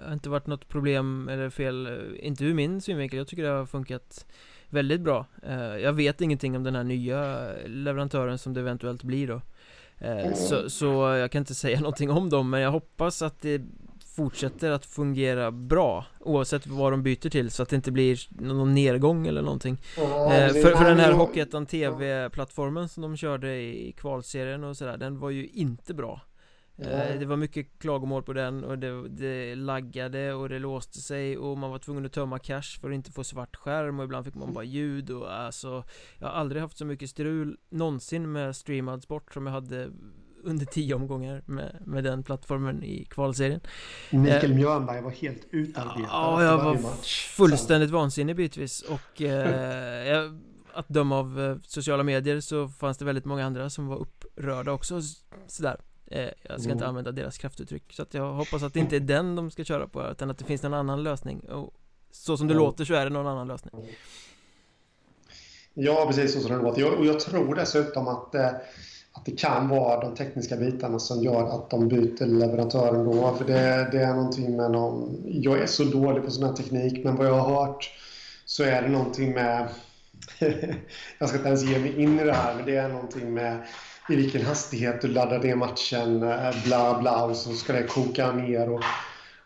har 0.07 0.13
inte 0.13 0.29
varit 0.29 0.47
något 0.47 0.69
problem 0.69 1.29
eller 1.29 1.51
fel, 1.51 2.01
inte 2.21 2.45
ur 2.45 2.55
min 2.55 2.81
synvinkel. 2.81 3.19
Jag 3.19 3.29
tycker 3.29 3.43
det 3.43 3.49
har 3.49 3.67
funkat 3.67 4.27
väldigt 4.69 5.01
bra. 5.01 5.27
Eh, 5.43 5.77
jag 5.77 5.93
vet 5.93 6.21
ingenting 6.21 6.57
om 6.57 6.63
den 6.63 6.75
här 6.75 6.85
nya 6.85 7.49
leverantören 7.67 8.39
som 8.39 8.55
det 8.55 8.61
eventuellt 8.61 9.03
blir 9.03 9.29
då. 9.29 9.41
Eh, 9.99 10.19
mm. 10.19 10.35
Så, 10.35 10.71
så 10.71 10.87
jag 11.17 11.31
kan 11.31 11.41
inte 11.41 11.55
säga 11.55 11.81
någonting 11.81 12.11
om 12.11 12.31
dem, 12.31 12.51
men 12.51 12.61
jag 12.61 12.71
hoppas 12.71 13.23
att 13.23 13.41
det 13.41 13.63
fortsätter 14.17 14.71
att 14.71 14.87
fungera 14.87 15.51
bra 15.51 16.07
Oavsett 16.21 16.67
vad 16.67 16.93
de 16.93 17.03
byter 17.03 17.31
till 17.31 17.51
så 17.51 17.63
att 17.63 17.69
det 17.69 17.77
inte 17.77 17.93
blir 17.93 18.43
någon 18.43 18.75
nedgång 18.75 19.27
eller 19.27 19.43
någonting. 19.43 19.79
Ja, 19.97 20.35
eh, 20.35 20.53
för, 20.53 20.77
för 20.77 20.85
den 20.85 20.99
här 20.99 21.13
Hockeyettan 21.13 21.67
TV-plattformen 21.67 22.89
som 22.89 23.03
de 23.03 23.17
körde 23.17 23.57
i 23.57 23.95
kvalserien 23.97 24.65
och 24.65 24.77
sådär 24.77 24.97
Den 24.97 25.19
var 25.19 25.31
ju 25.31 25.47
inte 25.47 25.95
bra. 25.95 26.21
Eh, 26.79 27.19
Det 27.19 27.27
var 27.27 27.37
mycket 27.37 27.79
klagomål 27.79 28.23
på 28.23 28.33
den 28.33 28.65
och 28.65 28.79
det, 28.79 29.09
det, 29.09 29.55
laggade 29.55 30.35
och 30.35 30.49
det 30.49 30.59
låste 30.59 30.99
sig 30.99 31.39
och 31.39 31.59
man 31.59 31.71
var 31.71 31.79
tvungen 31.79 32.07
att 32.07 32.13
tömma 32.13 32.39
cache 32.39 32.81
för 32.81 32.89
att 32.91 32.95
inte 32.95 33.13
få 33.13 33.25
svart 33.25 33.57
skärm 33.57 33.99
och 33.99 34.05
ibland 34.05 34.25
fick 34.25 34.35
man 34.35 34.53
bara 34.53 34.65
ljud 34.65 35.11
och 35.11 35.35
alltså 35.35 35.85
Jag 36.19 36.27
har 36.27 36.35
aldrig 36.35 36.63
haft 36.63 36.79
så 36.79 36.85
mycket 36.85 37.11
strul 37.11 37.57
någonsin 37.71 38.33
med 38.33 38.57
streamad 38.57 39.03
sport 39.03 39.35
som 39.35 39.47
jag 39.47 39.53
hade 39.53 39.91
under 40.45 40.67
tio 40.67 40.95
omgångar 40.95 41.43
med, 41.47 41.83
med 41.87 42.05
den 42.05 42.23
plattformen 42.23 42.83
i 42.83 43.05
kvalserien 43.05 43.61
Mikael 44.11 44.51
eh, 44.51 44.57
Mjörnberg 44.57 45.03
var 45.03 45.11
helt 45.11 45.47
utarbetad 45.51 46.09
Ja, 46.11 46.45
jag 46.45 46.65
var 46.65 46.75
match. 46.75 47.27
fullständigt 47.27 47.89
Sen. 47.89 47.97
vansinnig 47.97 48.37
bitvis 48.37 48.83
och 48.83 49.23
eh, 49.23 50.09
jag, 50.09 50.41
att 50.75 50.89
döma 50.89 51.19
av 51.19 51.41
eh, 51.41 51.57
sociala 51.67 52.03
medier 52.03 52.41
så 52.41 52.69
fanns 52.69 52.99
det 52.99 53.05
väldigt 53.05 53.25
många 53.25 53.47
andra 53.47 53.71
som 53.71 53.87
var 53.87 53.97
upprörda 53.97 54.73
också 54.73 55.01
sådär 55.47 55.81
eh, 56.07 56.21
Jag 56.21 56.61
ska 56.61 56.65
mm. 56.65 56.71
inte 56.71 56.87
använda 56.87 57.13
deras 57.13 57.39
kraftuttryck 57.39 57.93
så 57.93 58.03
att 58.03 58.15
jag 58.15 58.33
hoppas 58.33 58.63
att 58.63 58.75
det 58.75 58.81
inte 58.81 58.97
är 58.97 59.01
den 59.01 59.37
de 59.37 59.51
ska 59.51 59.65
köra 59.65 59.89
på 59.89 60.11
utan 60.11 60.31
att 60.31 60.39
det 60.39 60.45
finns 60.45 60.63
någon 60.63 60.75
annan 60.75 61.03
lösning 61.03 61.41
och 61.41 61.75
så 62.11 62.37
som 62.37 62.49
det 62.49 62.55
mm. 62.55 62.65
låter 62.65 62.85
så 62.85 62.95
är 62.95 63.05
det 63.05 63.11
någon 63.11 63.27
annan 63.27 63.49
lösning 63.49 63.73
Ja, 65.75 66.05
precis 66.07 66.35
så 66.35 66.41
som 66.41 66.51
det 66.51 66.63
låter. 66.63 66.99
Och 66.99 67.07
jag 67.07 67.21
tror 67.21 67.55
dessutom 67.55 68.09
att 68.09 68.35
eh, 68.35 68.51
att 69.13 69.25
det 69.25 69.33
kan 69.33 69.69
vara 69.69 70.01
de 70.01 70.15
tekniska 70.15 70.57
bitarna 70.57 70.99
som 70.99 71.23
gör 71.23 71.55
att 71.55 71.71
de 71.71 71.89
byter 71.89 72.27
leverantör 72.27 72.95
ändå. 72.95 73.35
För 73.35 73.45
det, 73.45 73.89
det 73.93 73.99
är 73.99 74.15
någonting 74.15 74.57
med 74.57 74.71
någon... 74.71 75.23
Jag 75.25 75.59
är 75.59 75.67
så 75.67 75.85
dålig 75.85 76.25
på 76.25 76.31
sån 76.31 76.45
här 76.45 76.53
teknik, 76.53 77.05
men 77.05 77.17
vad 77.17 77.27
jag 77.27 77.35
har 77.35 77.67
hört 77.67 77.91
så 78.45 78.63
är 78.63 78.83
det 78.83 78.89
någonting 78.89 79.33
med... 79.33 79.69
jag 81.19 81.29
ska 81.29 81.39
inte 81.39 81.49
ens 81.49 81.63
ge 81.63 81.79
mig 81.79 82.03
in 82.03 82.21
i 82.21 82.25
det 82.25 82.33
här, 82.33 82.55
men 82.55 82.67
det 82.67 82.77
är 82.77 82.89
någonting 82.89 83.35
med 83.35 83.59
i 84.09 84.17
vilken 84.17 84.43
hastighet 84.43 85.01
du 85.01 85.09
laddar 85.09 85.39
ner 85.39 85.55
matchen, 85.55 86.23
eh, 86.23 86.65
bla 86.65 87.01
bla, 87.01 87.25
och 87.25 87.37
så 87.37 87.53
ska 87.53 87.73
det 87.73 87.83
koka 87.83 88.33
ner. 88.33 88.71
Och, 88.71 88.83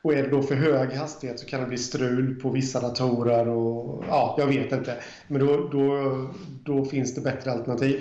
och 0.02 0.12
är 0.12 0.22
det 0.22 0.29
då 0.29 0.42
för 0.42 0.55
hög 0.55 0.92
hastighet 0.92 1.40
så 1.40 1.46
kan 1.46 1.61
det 1.61 1.66
bli 1.66 1.79
strul 1.79 2.40
på 2.40 2.50
vissa 2.50 2.81
datorer 2.81 3.48
och 3.48 4.05
ja, 4.09 4.35
jag 4.38 4.46
vet 4.46 4.72
inte. 4.72 4.96
Men 5.29 5.46
då, 5.46 5.68
då, 5.68 6.12
då 6.64 6.85
finns 6.85 7.14
det 7.14 7.20
bättre 7.20 7.52
alternativ. 7.52 8.00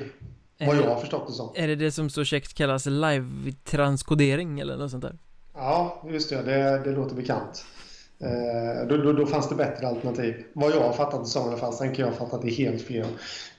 Vad 0.60 0.78
jag 0.78 0.89
har 0.89 1.00
förstått 1.00 1.28
det 1.28 1.34
som. 1.34 1.52
Är 1.56 1.68
det 1.68 1.76
det 1.76 1.91
som 1.91 2.10
så 2.10 2.24
käckt 2.24 2.54
kallas 2.54 2.86
live-transkodering 2.86 4.60
eller 4.60 4.78
något 4.78 4.91
sånt 4.91 5.04
där? 5.04 5.18
Ja, 5.54 6.04
just 6.10 6.30
det. 6.30 6.41
Det, 6.41 6.82
det 6.84 6.91
låter 6.91 7.15
bekant. 7.15 7.65
Eh, 8.20 8.88
då, 8.88 8.98
då, 8.98 9.13
då, 9.13 9.26
fanns 9.26 9.50
det 9.50 9.56
bättre 9.56 9.88
alternativ. 9.88 10.46
Vad 10.54 10.72
jag 10.72 10.82
har 10.82 10.94
fattat 10.94 11.24
det 11.24 11.30
som 11.30 11.46
i 11.46 11.48
alla 11.48 11.58
fall. 11.58 11.74
Sen 11.74 11.96
kan 11.96 12.06
jag 12.06 12.12
ha 12.12 12.26
fattat 12.26 12.41
det 12.41 12.50
helt 12.50 12.82
fel. 12.82 13.08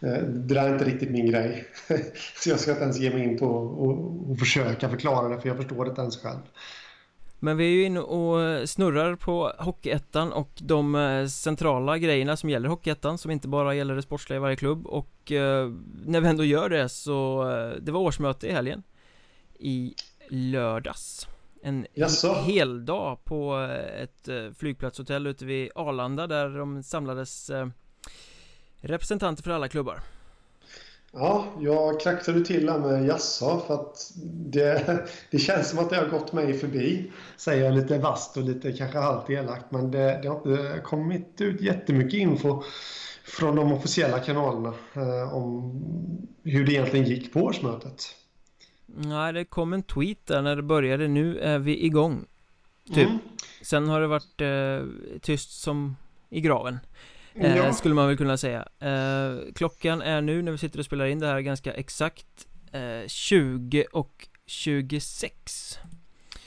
Eh, 0.00 0.22
det 0.22 0.54
där 0.54 0.68
är 0.68 0.72
inte 0.72 0.84
riktigt 0.84 1.10
min 1.10 1.30
grej. 1.30 1.64
Så 2.42 2.50
jag 2.50 2.60
ska 2.60 2.70
inte 2.70 2.82
ens 2.82 2.98
ge 2.98 3.10
mig 3.10 3.24
in 3.24 3.38
på 3.38 3.46
och, 3.46 4.38
försöka 4.38 4.88
förklara 4.88 5.28
det 5.28 5.40
för 5.40 5.48
jag 5.48 5.56
förstår 5.56 5.84
det 5.84 5.88
inte 5.88 6.00
ens 6.00 6.16
själv. 6.22 6.40
Men 7.38 7.56
vi 7.56 7.64
är 7.64 7.70
ju 7.70 7.84
inne 7.84 8.00
och 8.00 8.68
snurrar 8.68 9.14
på 9.14 9.52
Hockeyettan 9.58 10.32
och 10.32 10.50
de 10.54 10.94
eh, 10.94 11.26
centrala 11.26 11.98
grejerna 11.98 12.36
som 12.36 12.50
gäller 12.50 12.68
Hockeyettan 12.68 13.18
som 13.18 13.30
inte 13.30 13.48
bara 13.48 13.74
gäller 13.74 13.94
det 13.94 14.02
sportsliga 14.02 14.36
i 14.36 14.40
varje 14.40 14.56
klubb. 14.56 14.86
Och 14.86 15.32
eh, 15.32 15.70
när 16.04 16.20
vi 16.20 16.28
ändå 16.28 16.44
gör 16.44 16.68
det 16.68 16.88
så 16.88 17.48
eh, 17.50 17.76
det 17.80 17.92
var 17.92 18.00
årsmöte 18.00 18.46
i 18.46 18.52
helgen. 18.52 18.82
I 19.58 19.94
lördags. 20.28 21.28
En 21.62 21.86
Jaså? 21.94 22.34
hel 22.34 22.84
dag 22.84 23.24
på 23.24 23.68
ett 23.98 24.28
flygplatshotell 24.58 25.26
ute 25.26 25.44
vid 25.44 25.70
Arlanda 25.74 26.26
där 26.26 26.48
de 26.58 26.82
samlades 26.82 27.50
representanter 28.80 29.42
för 29.42 29.50
alla 29.50 29.68
klubbar 29.68 30.00
Ja, 31.12 31.46
jag 31.60 32.00
kraxade 32.00 32.44
till 32.44 32.68
här 32.68 32.78
med 32.78 33.06
jassa 33.06 33.60
för 33.66 33.74
att 33.74 34.12
det, 34.24 35.08
det 35.30 35.38
känns 35.38 35.70
som 35.70 35.78
att 35.78 35.90
det 35.90 35.96
har 35.96 36.08
gått 36.08 36.32
mig 36.32 36.54
förbi. 36.54 37.12
Säger 37.36 37.64
jag 37.64 37.74
lite 37.74 37.98
vast 37.98 38.36
och 38.36 38.42
lite 38.42 38.72
kanske 38.72 38.98
halvt 38.98 39.30
elakt 39.30 39.70
men 39.70 39.90
det, 39.90 40.20
det 40.22 40.28
har 40.28 40.36
inte 40.36 40.80
kommit 40.84 41.40
ut 41.40 41.60
jättemycket 41.60 42.20
info 42.20 42.62
från 43.24 43.56
de 43.56 43.72
officiella 43.72 44.18
kanalerna 44.18 44.74
eh, 44.94 45.34
om 45.34 45.82
hur 46.42 46.66
det 46.66 46.72
egentligen 46.72 47.06
gick 47.06 47.32
på 47.32 47.40
årsmötet. 47.40 48.02
Nej, 48.86 49.32
det 49.32 49.44
kom 49.44 49.72
en 49.72 49.82
tweet 49.82 50.26
där 50.26 50.42
när 50.42 50.56
det 50.56 50.62
började. 50.62 51.08
Nu 51.08 51.38
är 51.38 51.58
vi 51.58 51.84
igång. 51.84 52.24
Typ. 52.94 53.08
Mm. 53.08 53.18
Sen 53.62 53.88
har 53.88 54.00
det 54.00 54.06
varit 54.06 54.40
eh, 54.40 55.18
tyst 55.20 55.62
som 55.62 55.96
i 56.30 56.40
graven. 56.40 56.78
Eh, 57.38 57.56
ja. 57.56 57.72
Skulle 57.72 57.94
man 57.94 58.08
väl 58.08 58.16
kunna 58.16 58.36
säga. 58.36 58.68
Eh, 58.78 59.52
Klockan 59.54 60.02
är 60.02 60.20
nu 60.20 60.42
när 60.42 60.52
vi 60.52 60.58
sitter 60.58 60.78
och 60.78 60.84
spelar 60.84 61.06
in 61.06 61.18
det 61.18 61.26
här 61.26 61.40
ganska 61.40 61.72
exakt 61.72 62.46
eh, 62.72 63.06
20 63.06 63.86
och 63.92 64.28
26 64.46 65.78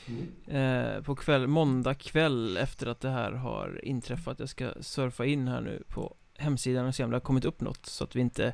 mm. 0.07 0.95
eh, 0.95 1.01
På 1.01 1.15
kväll, 1.15 1.47
måndag 1.47 1.93
kväll 1.93 2.57
efter 2.57 2.87
att 2.87 3.01
det 3.01 3.09
här 3.09 3.31
har 3.31 3.85
inträffat. 3.85 4.39
Jag 4.39 4.49
ska 4.49 4.71
surfa 4.81 5.25
in 5.25 5.47
här 5.47 5.61
nu 5.61 5.83
på 5.87 6.15
hemsidan 6.37 6.85
och 6.85 6.95
se 6.95 7.03
om 7.03 7.09
det 7.09 7.15
har 7.15 7.21
kommit 7.21 7.45
upp 7.45 7.61
något 7.61 7.85
så 7.85 8.03
att 8.03 8.15
vi 8.15 8.19
inte 8.19 8.53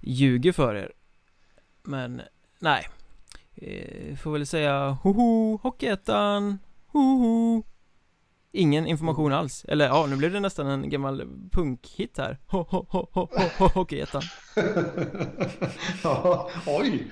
ljuger 0.00 0.52
för 0.52 0.74
er. 0.74 0.92
Men 1.82 2.22
nej. 2.58 2.86
Får 4.16 4.32
väl 4.32 4.46
säga 4.46 4.88
hoho, 4.90 5.58
Hockeyettan, 5.62 6.58
hoho 6.86 7.62
Ingen 8.52 8.86
information 8.86 9.32
alls, 9.32 9.64
eller 9.68 9.86
ja, 9.86 10.06
nu 10.06 10.16
blev 10.16 10.32
det 10.32 10.40
nästan 10.40 10.66
en 10.66 10.90
gammal 10.90 11.22
punkhit 11.52 12.18
här. 12.18 12.38
Ho, 12.46 12.66
ho, 12.68 12.86
ho, 12.88 13.08
ho, 13.12 13.28
ho, 13.58 13.68
Hockeyettan 13.68 14.22
Ja, 16.02 16.50
oj. 16.66 17.06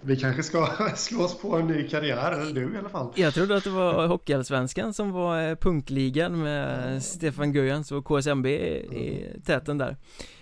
Vi 0.00 0.16
kanske 0.16 0.42
ska 0.42 0.66
slå 0.96 1.24
oss 1.24 1.38
på 1.38 1.56
en 1.56 1.66
ny 1.66 1.88
karriär, 1.88 2.32
eller 2.32 2.52
du 2.54 2.74
i 2.74 2.78
alla 2.78 2.88
fall. 2.88 3.12
Jag 3.14 3.34
trodde 3.34 3.56
att 3.56 3.64
det 3.64 3.70
var 3.70 4.06
Hockeyallsvenskan 4.06 4.94
som 4.94 5.10
var 5.12 5.48
eh, 5.48 5.54
punkligan 5.54 6.42
med 6.42 7.02
Stefan 7.02 7.52
Gujans 7.52 7.92
och 7.92 8.04
KSMB 8.04 8.46
i 8.46 9.26
täten 9.44 9.78
där. 9.78 9.96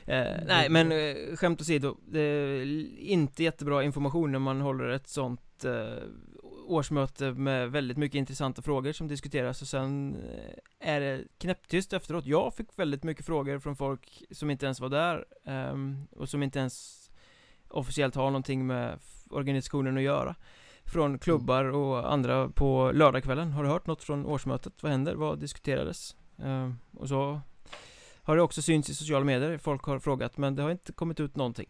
Eh, 0.06 0.26
Nej 0.46 0.68
men 0.68 0.92
eh, 0.92 1.36
skämt 1.36 1.60
åsido, 1.60 1.96
det 2.06 2.20
är 2.20 2.64
inte 2.98 3.42
jättebra 3.42 3.82
information 3.82 4.32
när 4.32 4.38
man 4.38 4.60
håller 4.60 4.88
ett 4.88 5.08
sånt 5.08 5.64
eh, 5.64 6.02
årsmöte 6.70 7.32
med 7.32 7.70
väldigt 7.70 7.96
mycket 7.96 8.18
intressanta 8.18 8.62
frågor 8.62 8.92
som 8.92 9.08
diskuteras 9.08 9.62
och 9.62 9.68
sen 9.68 10.16
eh, 10.80 10.94
är 10.94 11.00
det 11.00 11.24
knäpptyst 11.38 11.92
efteråt 11.92 12.26
Jag 12.26 12.54
fick 12.54 12.68
väldigt 12.76 13.02
mycket 13.02 13.26
frågor 13.26 13.58
från 13.58 13.76
folk 13.76 14.22
som 14.30 14.50
inte 14.50 14.66
ens 14.66 14.80
var 14.80 14.88
där 14.88 15.24
um, 15.44 16.06
och 16.16 16.28
som 16.28 16.42
inte 16.42 16.58
ens 16.58 17.06
officiellt 17.68 18.14
har 18.14 18.24
någonting 18.24 18.66
med 18.66 18.98
organisationen 19.30 19.96
att 19.96 20.02
göra 20.02 20.34
från 20.84 21.18
klubbar 21.18 21.64
och 21.64 22.12
andra 22.12 22.48
på 22.48 22.90
lördagskvällen. 22.94 23.52
Har 23.52 23.62
du 23.62 23.68
hört 23.68 23.86
något 23.86 24.02
från 24.02 24.26
årsmötet? 24.26 24.72
Vad 24.80 24.92
händer? 24.92 25.14
Vad 25.14 25.38
diskuterades? 25.38 26.16
Eh, 26.38 26.70
och 26.96 27.08
så 27.08 27.40
har 28.22 28.36
det 28.36 28.42
också 28.42 28.62
synts 28.62 28.90
i 28.90 28.94
sociala 28.94 29.24
medier. 29.24 29.58
Folk 29.58 29.84
har 29.84 29.98
frågat 29.98 30.36
men 30.36 30.56
det 30.56 30.62
har 30.62 30.70
inte 30.70 30.92
kommit 30.92 31.20
ut 31.20 31.36
någonting. 31.36 31.68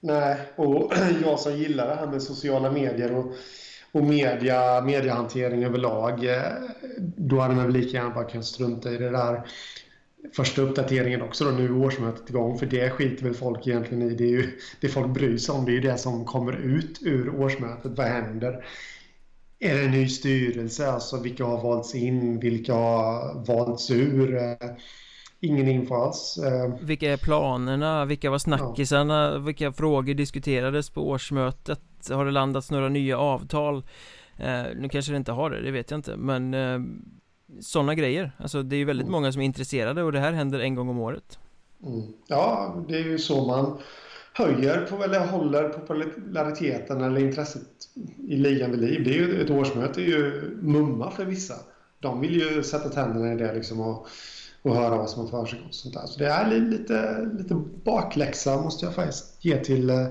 Nej, 0.00 0.38
och 0.56 0.92
jag 1.22 1.40
som 1.40 1.56
gillar 1.56 1.86
det 1.86 1.94
här 1.94 2.06
med 2.06 2.22
sociala 2.22 2.70
medier 2.70 3.14
och, 3.14 3.32
och 3.96 4.04
media, 4.04 4.80
mediehantering 4.80 5.64
överlag. 5.64 6.24
Eh, 6.24 6.40
då 7.16 7.40
hade 7.40 7.54
man 7.54 7.64
väl 7.64 7.72
lika 7.72 7.96
gärna 7.96 8.14
bara 8.14 8.24
kunnat 8.24 8.46
strunta 8.46 8.92
i 8.92 8.96
det 8.96 9.10
där 9.10 9.46
första 10.36 10.62
uppdateringen 10.62 11.22
också 11.22 11.44
då, 11.44 11.50
nu 11.50 11.64
är 11.64 11.72
årsmötet 11.72 12.30
igång. 12.30 12.58
För 12.58 12.66
det 12.66 12.90
skiter 12.90 13.24
väl 13.24 13.34
folk 13.34 13.66
egentligen 13.66 14.02
i. 14.02 14.14
Det 14.14 14.24
är 14.24 14.28
ju 14.28 14.58
det 14.80 14.88
folk 14.88 15.14
bryr 15.14 15.38
sig 15.38 15.54
om. 15.54 15.64
Det 15.64 15.70
är 15.70 15.74
ju 15.74 15.80
det 15.80 15.98
som 15.98 16.24
kommer 16.24 16.52
ut 16.52 16.98
ur 17.02 17.40
årsmötet. 17.40 17.92
Vad 17.96 18.06
händer? 18.06 18.64
Är 19.58 19.74
det 19.74 19.84
en 19.84 19.90
ny 19.90 20.08
styrelse? 20.08 20.90
Alltså 20.90 21.20
vilka 21.20 21.44
har 21.44 21.62
valts 21.62 21.94
in? 21.94 22.40
Vilka 22.40 22.74
har 22.74 23.44
valts 23.46 23.90
ur? 23.90 24.36
Eh, 24.36 24.70
ingen 25.40 25.68
info 25.68 25.94
alls. 25.94 26.38
Eh, 26.38 26.74
vilka 26.80 27.12
är 27.12 27.16
planerna? 27.16 28.04
Vilka 28.04 28.30
var 28.30 28.38
snackisarna? 28.38 29.30
Ja. 29.32 29.38
Vilka 29.38 29.72
frågor 29.72 30.14
diskuterades 30.14 30.90
på 30.90 31.08
årsmötet? 31.08 31.80
Har 32.10 32.24
det 32.24 32.30
landats 32.30 32.70
några 32.70 32.88
nya 32.88 33.18
avtal? 33.18 33.76
Eh, 34.36 34.62
nu 34.76 34.88
kanske 34.88 35.12
det 35.12 35.16
inte 35.16 35.32
har 35.32 35.50
det, 35.50 35.62
det 35.62 35.70
vet 35.70 35.90
jag 35.90 35.98
inte. 35.98 36.16
Men 36.16 36.54
sådana 37.60 37.94
grejer. 37.94 38.32
Alltså 38.38 38.62
det 38.62 38.76
är 38.76 38.78
ju 38.78 38.84
väldigt 38.84 39.06
mm. 39.06 39.12
många 39.12 39.32
som 39.32 39.42
är 39.42 39.46
intresserade 39.46 40.02
och 40.02 40.12
det 40.12 40.20
här 40.20 40.32
händer 40.32 40.58
en 40.58 40.74
gång 40.74 40.88
om 40.88 40.98
året. 40.98 41.38
Mm. 41.86 42.02
Ja, 42.26 42.76
det 42.88 42.94
är 42.94 43.04
ju 43.04 43.18
så 43.18 43.46
man 43.46 43.78
höjer 44.32 44.86
på, 44.90 45.04
eller 45.04 45.26
håller 45.26 45.68
populariteten 45.68 47.00
eller 47.00 47.20
intresset 47.20 47.62
i 48.28 48.36
ligan 48.36 48.70
vid 48.70 48.80
liv. 48.80 49.04
Det 49.04 49.10
är 49.10 49.14
ju, 49.14 49.42
ett 49.42 49.50
årsmöte 49.50 50.00
är 50.00 50.06
ju 50.06 50.50
mumma 50.62 51.10
för 51.10 51.24
vissa. 51.24 51.54
De 52.00 52.20
vill 52.20 52.40
ju 52.40 52.62
sätta 52.62 52.88
tänderna 52.88 53.32
i 53.32 53.36
det 53.36 53.54
liksom 53.54 53.80
och, 53.80 54.06
och 54.62 54.76
höra 54.76 54.96
vad 54.96 55.10
som 55.10 55.22
har 55.22 55.30
för 55.30 55.46
sig 55.46 55.62
och 55.68 55.74
sånt 55.74 55.94
där. 55.94 56.06
Så 56.06 56.18
det 56.18 56.26
är 56.26 56.60
lite, 56.60 57.28
lite 57.38 57.54
bakläxa 57.84 58.62
måste 58.62 58.86
jag 58.86 58.94
faktiskt 58.94 59.44
ge 59.44 59.64
till 59.64 59.90
eh, 59.90 60.06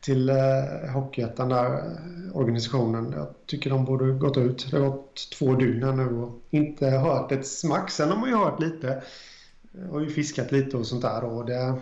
till 0.00 0.28
eh, 0.28 0.90
Hockeyettan 0.94 1.48
där, 1.48 1.64
eh, 1.64 2.36
organisationen. 2.36 3.12
Jag 3.16 3.28
tycker 3.46 3.70
de 3.70 3.84
borde 3.84 4.12
gått 4.12 4.36
ut. 4.36 4.68
Det 4.70 4.78
har 4.78 4.88
gått 4.88 5.30
två 5.38 5.54
dygn 5.54 5.96
nu 5.96 6.16
och 6.16 6.42
inte 6.50 6.86
hört 6.86 7.32
ett 7.32 7.46
smack. 7.46 7.90
Sen 7.90 8.08
har 8.08 8.16
man 8.16 8.28
ju 8.28 8.36
hört 8.36 8.60
lite. 8.60 9.02
Och 9.90 10.02
ju 10.02 10.10
fiskat 10.10 10.52
lite 10.52 10.76
och 10.76 10.86
sånt 10.86 11.02
där 11.02 11.24
och 11.24 11.46
det... 11.46 11.74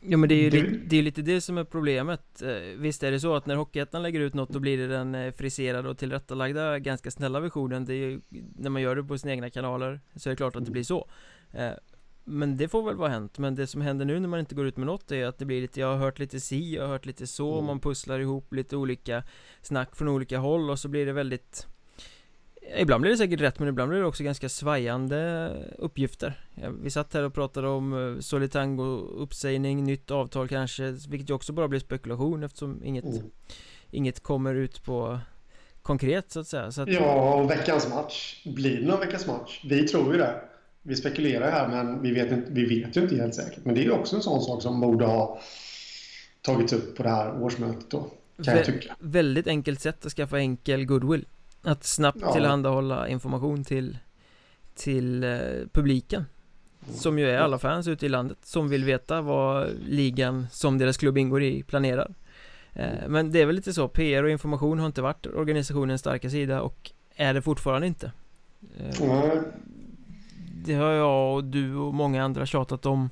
Ja 0.00 0.16
men 0.16 0.28
det 0.28 0.34
är 0.34 0.42
ju 0.42 0.50
det... 0.50 0.62
Lite, 0.62 0.84
det 0.86 0.96
är 0.96 1.02
lite 1.02 1.22
det 1.22 1.40
som 1.40 1.58
är 1.58 1.64
problemet 1.64 2.42
eh, 2.42 2.78
Visst 2.78 3.02
är 3.02 3.10
det 3.10 3.20
så 3.20 3.34
att 3.34 3.46
när 3.46 3.56
Hockeyettan 3.56 4.02
lägger 4.02 4.20
ut 4.20 4.34
något 4.34 4.48
då 4.48 4.58
blir 4.58 4.78
det 4.78 4.86
den 4.86 5.14
eh, 5.14 5.32
friserade 5.32 5.88
och 5.88 5.98
tillrättalagda 5.98 6.78
ganska 6.78 7.10
snälla 7.10 7.40
versionen 7.40 7.84
Det 7.84 7.92
är 7.92 7.96
ju 7.96 8.20
när 8.58 8.70
man 8.70 8.82
gör 8.82 8.96
det 8.96 9.04
på 9.04 9.18
sina 9.18 9.32
egna 9.32 9.50
kanaler 9.50 10.00
så 10.16 10.28
är 10.28 10.30
det 10.30 10.36
klart 10.36 10.56
att 10.56 10.64
det 10.64 10.70
blir 10.70 10.84
så 10.84 11.08
men 12.24 12.56
det 12.56 12.68
får 12.68 12.82
väl 12.82 12.96
vara 12.96 13.08
hänt 13.08 13.38
Men 13.38 13.54
det 13.54 13.66
som 13.66 13.80
händer 13.80 14.04
nu 14.04 14.20
när 14.20 14.28
man 14.28 14.40
inte 14.40 14.54
går 14.54 14.66
ut 14.66 14.76
med 14.76 14.86
något 14.86 15.12
är 15.12 15.26
att 15.26 15.38
det 15.38 15.44
blir 15.44 15.60
lite 15.60 15.80
Jag 15.80 15.86
har 15.86 15.96
hört 15.96 16.18
lite 16.18 16.40
si, 16.40 16.74
jag 16.74 16.82
har 16.82 16.88
hört 16.88 17.06
lite 17.06 17.26
så 17.26 17.52
mm. 17.52 17.66
Man 17.66 17.80
pusslar 17.80 18.20
ihop 18.20 18.54
lite 18.54 18.76
olika 18.76 19.22
snack 19.62 19.96
från 19.96 20.08
olika 20.08 20.38
håll 20.38 20.70
och 20.70 20.78
så 20.78 20.88
blir 20.88 21.06
det 21.06 21.12
väldigt 21.12 21.66
Ibland 22.76 23.00
blir 23.02 23.10
det 23.10 23.16
säkert 23.16 23.40
rätt 23.40 23.58
men 23.58 23.68
ibland 23.68 23.88
blir 23.88 24.00
det 24.00 24.06
också 24.06 24.24
ganska 24.24 24.48
svajande 24.48 25.50
uppgifter 25.78 26.40
Vi 26.82 26.90
satt 26.90 27.14
här 27.14 27.22
och 27.22 27.34
pratade 27.34 27.68
om 27.68 28.14
eh, 28.14 28.20
Solitango 28.20 28.98
uppsägning, 28.98 29.84
nytt 29.84 30.10
avtal 30.10 30.48
kanske 30.48 30.90
Vilket 31.08 31.30
ju 31.30 31.34
också 31.34 31.52
bara 31.52 31.68
blir 31.68 31.80
spekulation 31.80 32.42
eftersom 32.42 32.84
inget 32.84 33.04
mm. 33.04 33.30
Inget 33.90 34.22
kommer 34.22 34.54
ut 34.54 34.84
på 34.84 35.18
konkret 35.82 36.32
så 36.32 36.40
att 36.40 36.46
säga 36.46 36.72
så 36.72 36.82
att... 36.82 36.88
Ja, 36.88 37.34
och 37.34 37.50
veckans 37.50 37.88
match 37.88 38.46
Blir 38.46 38.80
det 38.80 38.86
någon 38.86 39.00
veckans 39.00 39.26
match? 39.26 39.60
Vi 39.64 39.88
tror 39.88 40.12
ju 40.12 40.18
det 40.18 40.51
vi 40.82 40.96
spekulerar 40.96 41.50
här, 41.50 41.68
men 41.68 42.02
vi 42.02 42.12
vet, 42.12 42.32
inte, 42.32 42.52
vi 42.52 42.80
vet 42.80 42.96
ju 42.96 43.00
inte 43.00 43.16
helt 43.16 43.34
säkert. 43.34 43.64
Men 43.64 43.74
det 43.74 43.84
är 43.84 43.90
också 43.90 44.16
en 44.16 44.22
sån 44.22 44.42
sak 44.42 44.62
som 44.62 44.80
borde 44.80 45.04
ha 45.04 45.40
tagits 46.42 46.72
upp 46.72 46.96
på 46.96 47.02
det 47.02 47.08
här 47.08 47.42
årsmötet 47.42 47.90
då, 47.90 48.00
kan 48.00 48.54
Vä 48.54 48.56
jag 48.56 48.64
tycka. 48.64 48.96
Väldigt 48.98 49.46
enkelt 49.46 49.80
sätt 49.80 50.06
att 50.06 50.12
skaffa 50.12 50.38
enkel 50.38 50.84
goodwill. 50.84 51.24
Att 51.62 51.84
snabbt 51.84 52.18
ja. 52.20 52.32
tillhandahålla 52.32 53.08
information 53.08 53.64
till, 53.64 53.98
till 54.74 55.24
eh, 55.24 55.38
publiken. 55.72 56.24
Som 56.90 57.18
ju 57.18 57.30
är 57.30 57.38
alla 57.38 57.58
fans 57.58 57.88
ute 57.88 58.06
i 58.06 58.08
landet 58.08 58.38
som 58.42 58.68
vill 58.68 58.84
veta 58.84 59.20
vad 59.20 59.68
ligan 59.88 60.46
som 60.50 60.78
deras 60.78 60.96
klubb 60.96 61.18
ingår 61.18 61.42
i 61.42 61.62
planerar. 61.62 62.14
Eh, 62.72 63.08
men 63.08 63.32
det 63.32 63.40
är 63.40 63.46
väl 63.46 63.56
lite 63.56 63.72
så, 63.72 63.88
PR 63.88 64.22
och 64.22 64.30
information 64.30 64.78
har 64.78 64.86
inte 64.86 65.02
varit 65.02 65.26
organisationens 65.26 66.00
starka 66.00 66.30
sida 66.30 66.62
och 66.62 66.90
är 67.16 67.34
det 67.34 67.42
fortfarande 67.42 67.86
inte. 67.86 68.12
Eh, 68.78 69.32
det 70.64 70.74
har 70.74 70.90
jag 70.90 71.34
och 71.34 71.44
du 71.44 71.76
och 71.76 71.94
många 71.94 72.24
andra 72.24 72.46
tjatat 72.46 72.86
om 72.86 73.10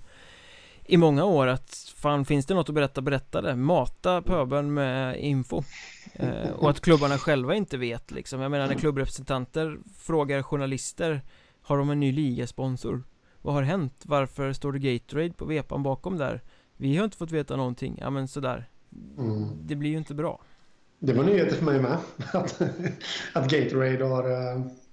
i 0.90 0.96
många 0.96 1.24
år 1.24 1.46
att 1.46 1.92
fan 1.96 2.24
finns 2.24 2.46
det 2.46 2.54
något 2.54 2.68
att 2.68 2.74
berätta, 2.74 3.00
berätta 3.00 3.42
det. 3.42 3.56
Mata 3.56 4.22
pöbeln 4.22 4.74
med 4.74 5.20
info. 5.20 5.62
Eh, 6.14 6.50
och 6.50 6.70
att 6.70 6.80
klubbarna 6.80 7.18
själva 7.18 7.54
inte 7.54 7.76
vet 7.76 8.10
liksom. 8.10 8.40
Jag 8.40 8.50
menar 8.50 8.66
när 8.66 8.74
klubbrepresentanter 8.74 9.78
frågar 9.96 10.42
journalister 10.42 11.22
Har 11.62 11.78
de 11.78 11.90
en 11.90 12.00
ny 12.00 12.12
ligasponsor? 12.12 13.02
Vad 13.42 13.54
har 13.54 13.62
hänt? 13.62 14.02
Varför 14.02 14.52
står 14.52 14.72
det 14.72 14.78
Gatorade 14.78 15.32
på 15.32 15.44
vepan 15.44 15.82
bakom 15.82 16.18
där? 16.18 16.42
Vi 16.76 16.96
har 16.96 17.04
inte 17.04 17.16
fått 17.16 17.32
veta 17.32 17.56
någonting. 17.56 17.98
Ja 18.00 18.10
men 18.10 18.28
sådär. 18.28 18.68
Mm. 19.18 19.48
Det 19.62 19.74
blir 19.74 19.90
ju 19.90 19.96
inte 19.96 20.14
bra. 20.14 20.42
Det 21.02 21.12
var 21.12 21.24
nyheter 21.24 21.56
för 21.56 21.64
mig 21.64 21.80
med. 21.80 21.96
Att, 22.32 22.62
att 23.32 23.50
Gatorade 23.50 24.04
har 24.04 24.24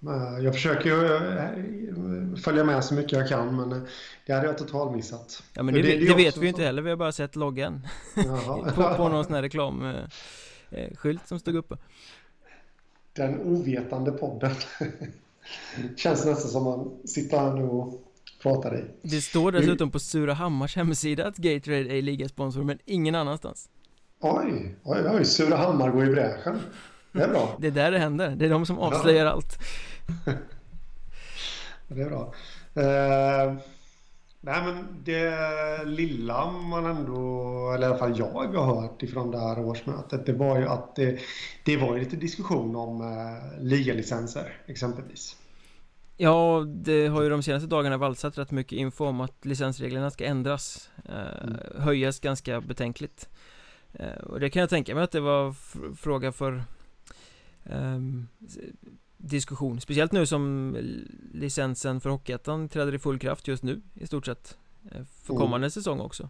Eh, 0.05 0.43
jag 0.43 0.53
försöker 0.53 0.89
ju 0.89 1.05
eh, 1.05 2.35
följa 2.35 2.63
med 2.63 2.85
så 2.85 2.93
mycket 2.93 3.11
jag 3.11 3.27
kan 3.29 3.55
men 3.55 3.87
det 4.25 4.33
hade 4.33 4.47
jag 4.47 4.57
totalt 4.57 4.95
missat. 4.95 5.43
Ja 5.53 5.63
men 5.63 5.73
det, 5.73 5.81
det, 5.81 5.97
det, 5.97 6.07
det 6.07 6.15
vet 6.15 6.37
vi 6.37 6.41
ju 6.41 6.47
inte 6.47 6.63
heller, 6.63 6.81
vi 6.81 6.89
har 6.89 6.97
bara 6.97 7.11
sett 7.11 7.35
loggan 7.35 7.87
på, 8.75 8.93
på 8.97 9.09
någon 9.09 9.25
sån 9.25 9.33
här 9.33 9.41
reklamskylt 9.41 11.27
som 11.27 11.39
stod 11.39 11.55
uppe. 11.55 11.77
Den 13.13 13.41
ovetande 13.41 14.11
podden. 14.11 14.51
Känns 15.95 16.25
nästan 16.25 16.51
som 16.51 16.63
man 16.63 16.97
sitter 17.05 17.39
här 17.39 17.53
nu 17.53 17.63
och 17.63 18.03
pratar 18.41 18.77
i. 18.77 18.83
Det 19.01 19.21
står 19.21 19.51
dessutom 19.51 19.91
på 19.91 19.99
Surahammars 19.99 20.75
hemsida 20.75 21.27
att 21.27 21.37
Gatorade 21.37 21.97
är 21.97 22.01
ligasponsor 22.01 22.63
men 22.63 22.79
ingen 22.85 23.15
annanstans. 23.15 23.69
Oj, 24.19 24.75
oj, 24.83 25.03
oj, 25.13 25.25
Surahammar 25.25 25.89
går 25.89 26.05
i 26.05 26.09
bräschen. 26.09 26.59
Det 27.11 27.21
är 27.21 27.27
bra. 27.27 27.55
Det 27.59 27.67
är 27.67 27.71
där 27.71 27.91
det 27.91 27.99
händer. 27.99 28.35
Det 28.35 28.45
är 28.45 28.49
de 28.49 28.65
som 28.65 28.79
avslöjar 28.79 29.25
ja. 29.25 29.31
allt. 29.31 29.59
det 31.87 32.01
är 32.01 32.09
bra. 32.09 32.33
Uh, 32.77 33.57
nej 34.41 34.63
men 34.63 35.03
det 35.03 35.85
lilla 35.85 36.51
man 36.51 36.85
ändå, 36.85 37.71
eller 37.75 37.87
i 37.87 37.89
alla 37.89 37.97
fall 37.97 38.19
jag 38.19 38.53
har 38.53 38.81
hört 38.81 39.03
ifrån 39.03 39.31
det 39.31 39.39
här 39.39 39.59
årsmötet, 39.59 40.25
det 40.25 40.33
var 40.33 40.59
ju 40.59 40.67
att 40.67 40.95
det, 40.95 41.19
det 41.65 41.77
var 41.77 41.95
ju 41.95 41.99
lite 41.99 42.15
diskussion 42.15 42.75
om 42.75 43.01
uh, 43.01 43.63
ligalicenser 43.63 44.53
exempelvis. 44.67 45.35
Ja, 46.19 46.65
det 46.67 47.07
har 47.07 47.21
ju 47.21 47.29
de 47.29 47.43
senaste 47.43 47.67
dagarna 47.67 47.97
valsat 47.97 48.37
rätt 48.37 48.51
mycket 48.51 48.77
info 48.77 49.05
om 49.05 49.21
att 49.21 49.45
licensreglerna 49.45 50.11
ska 50.11 50.25
ändras 50.25 50.89
eh, 51.05 51.43
mm. 51.43 51.57
Höjas 51.75 52.19
ganska 52.19 52.61
betänkligt 52.61 53.29
eh, 53.31 53.36
Och 54.23 54.39
det 54.39 54.49
kan 54.49 54.59
jag 54.59 54.69
tänka 54.69 54.95
mig 54.95 55.03
att 55.03 55.11
det 55.11 55.19
var 55.19 55.53
fråga 55.95 56.31
för 56.31 56.63
um, 57.63 58.27
diskussion 59.17 59.81
Speciellt 59.81 60.11
nu 60.11 60.25
som 60.25 60.75
licensen 61.33 62.01
för 62.01 62.09
Hockeyettan 62.09 62.69
träder 62.69 62.95
i 62.95 62.99
full 62.99 63.19
kraft 63.19 63.47
just 63.47 63.63
nu 63.63 63.81
i 63.93 64.07
stort 64.07 64.25
sett 64.25 64.57
eh, 64.91 65.03
För 65.23 65.33
mm. 65.33 65.41
kommande 65.41 65.65
mm. 65.65 65.71
säsong 65.71 65.99
också 65.99 66.29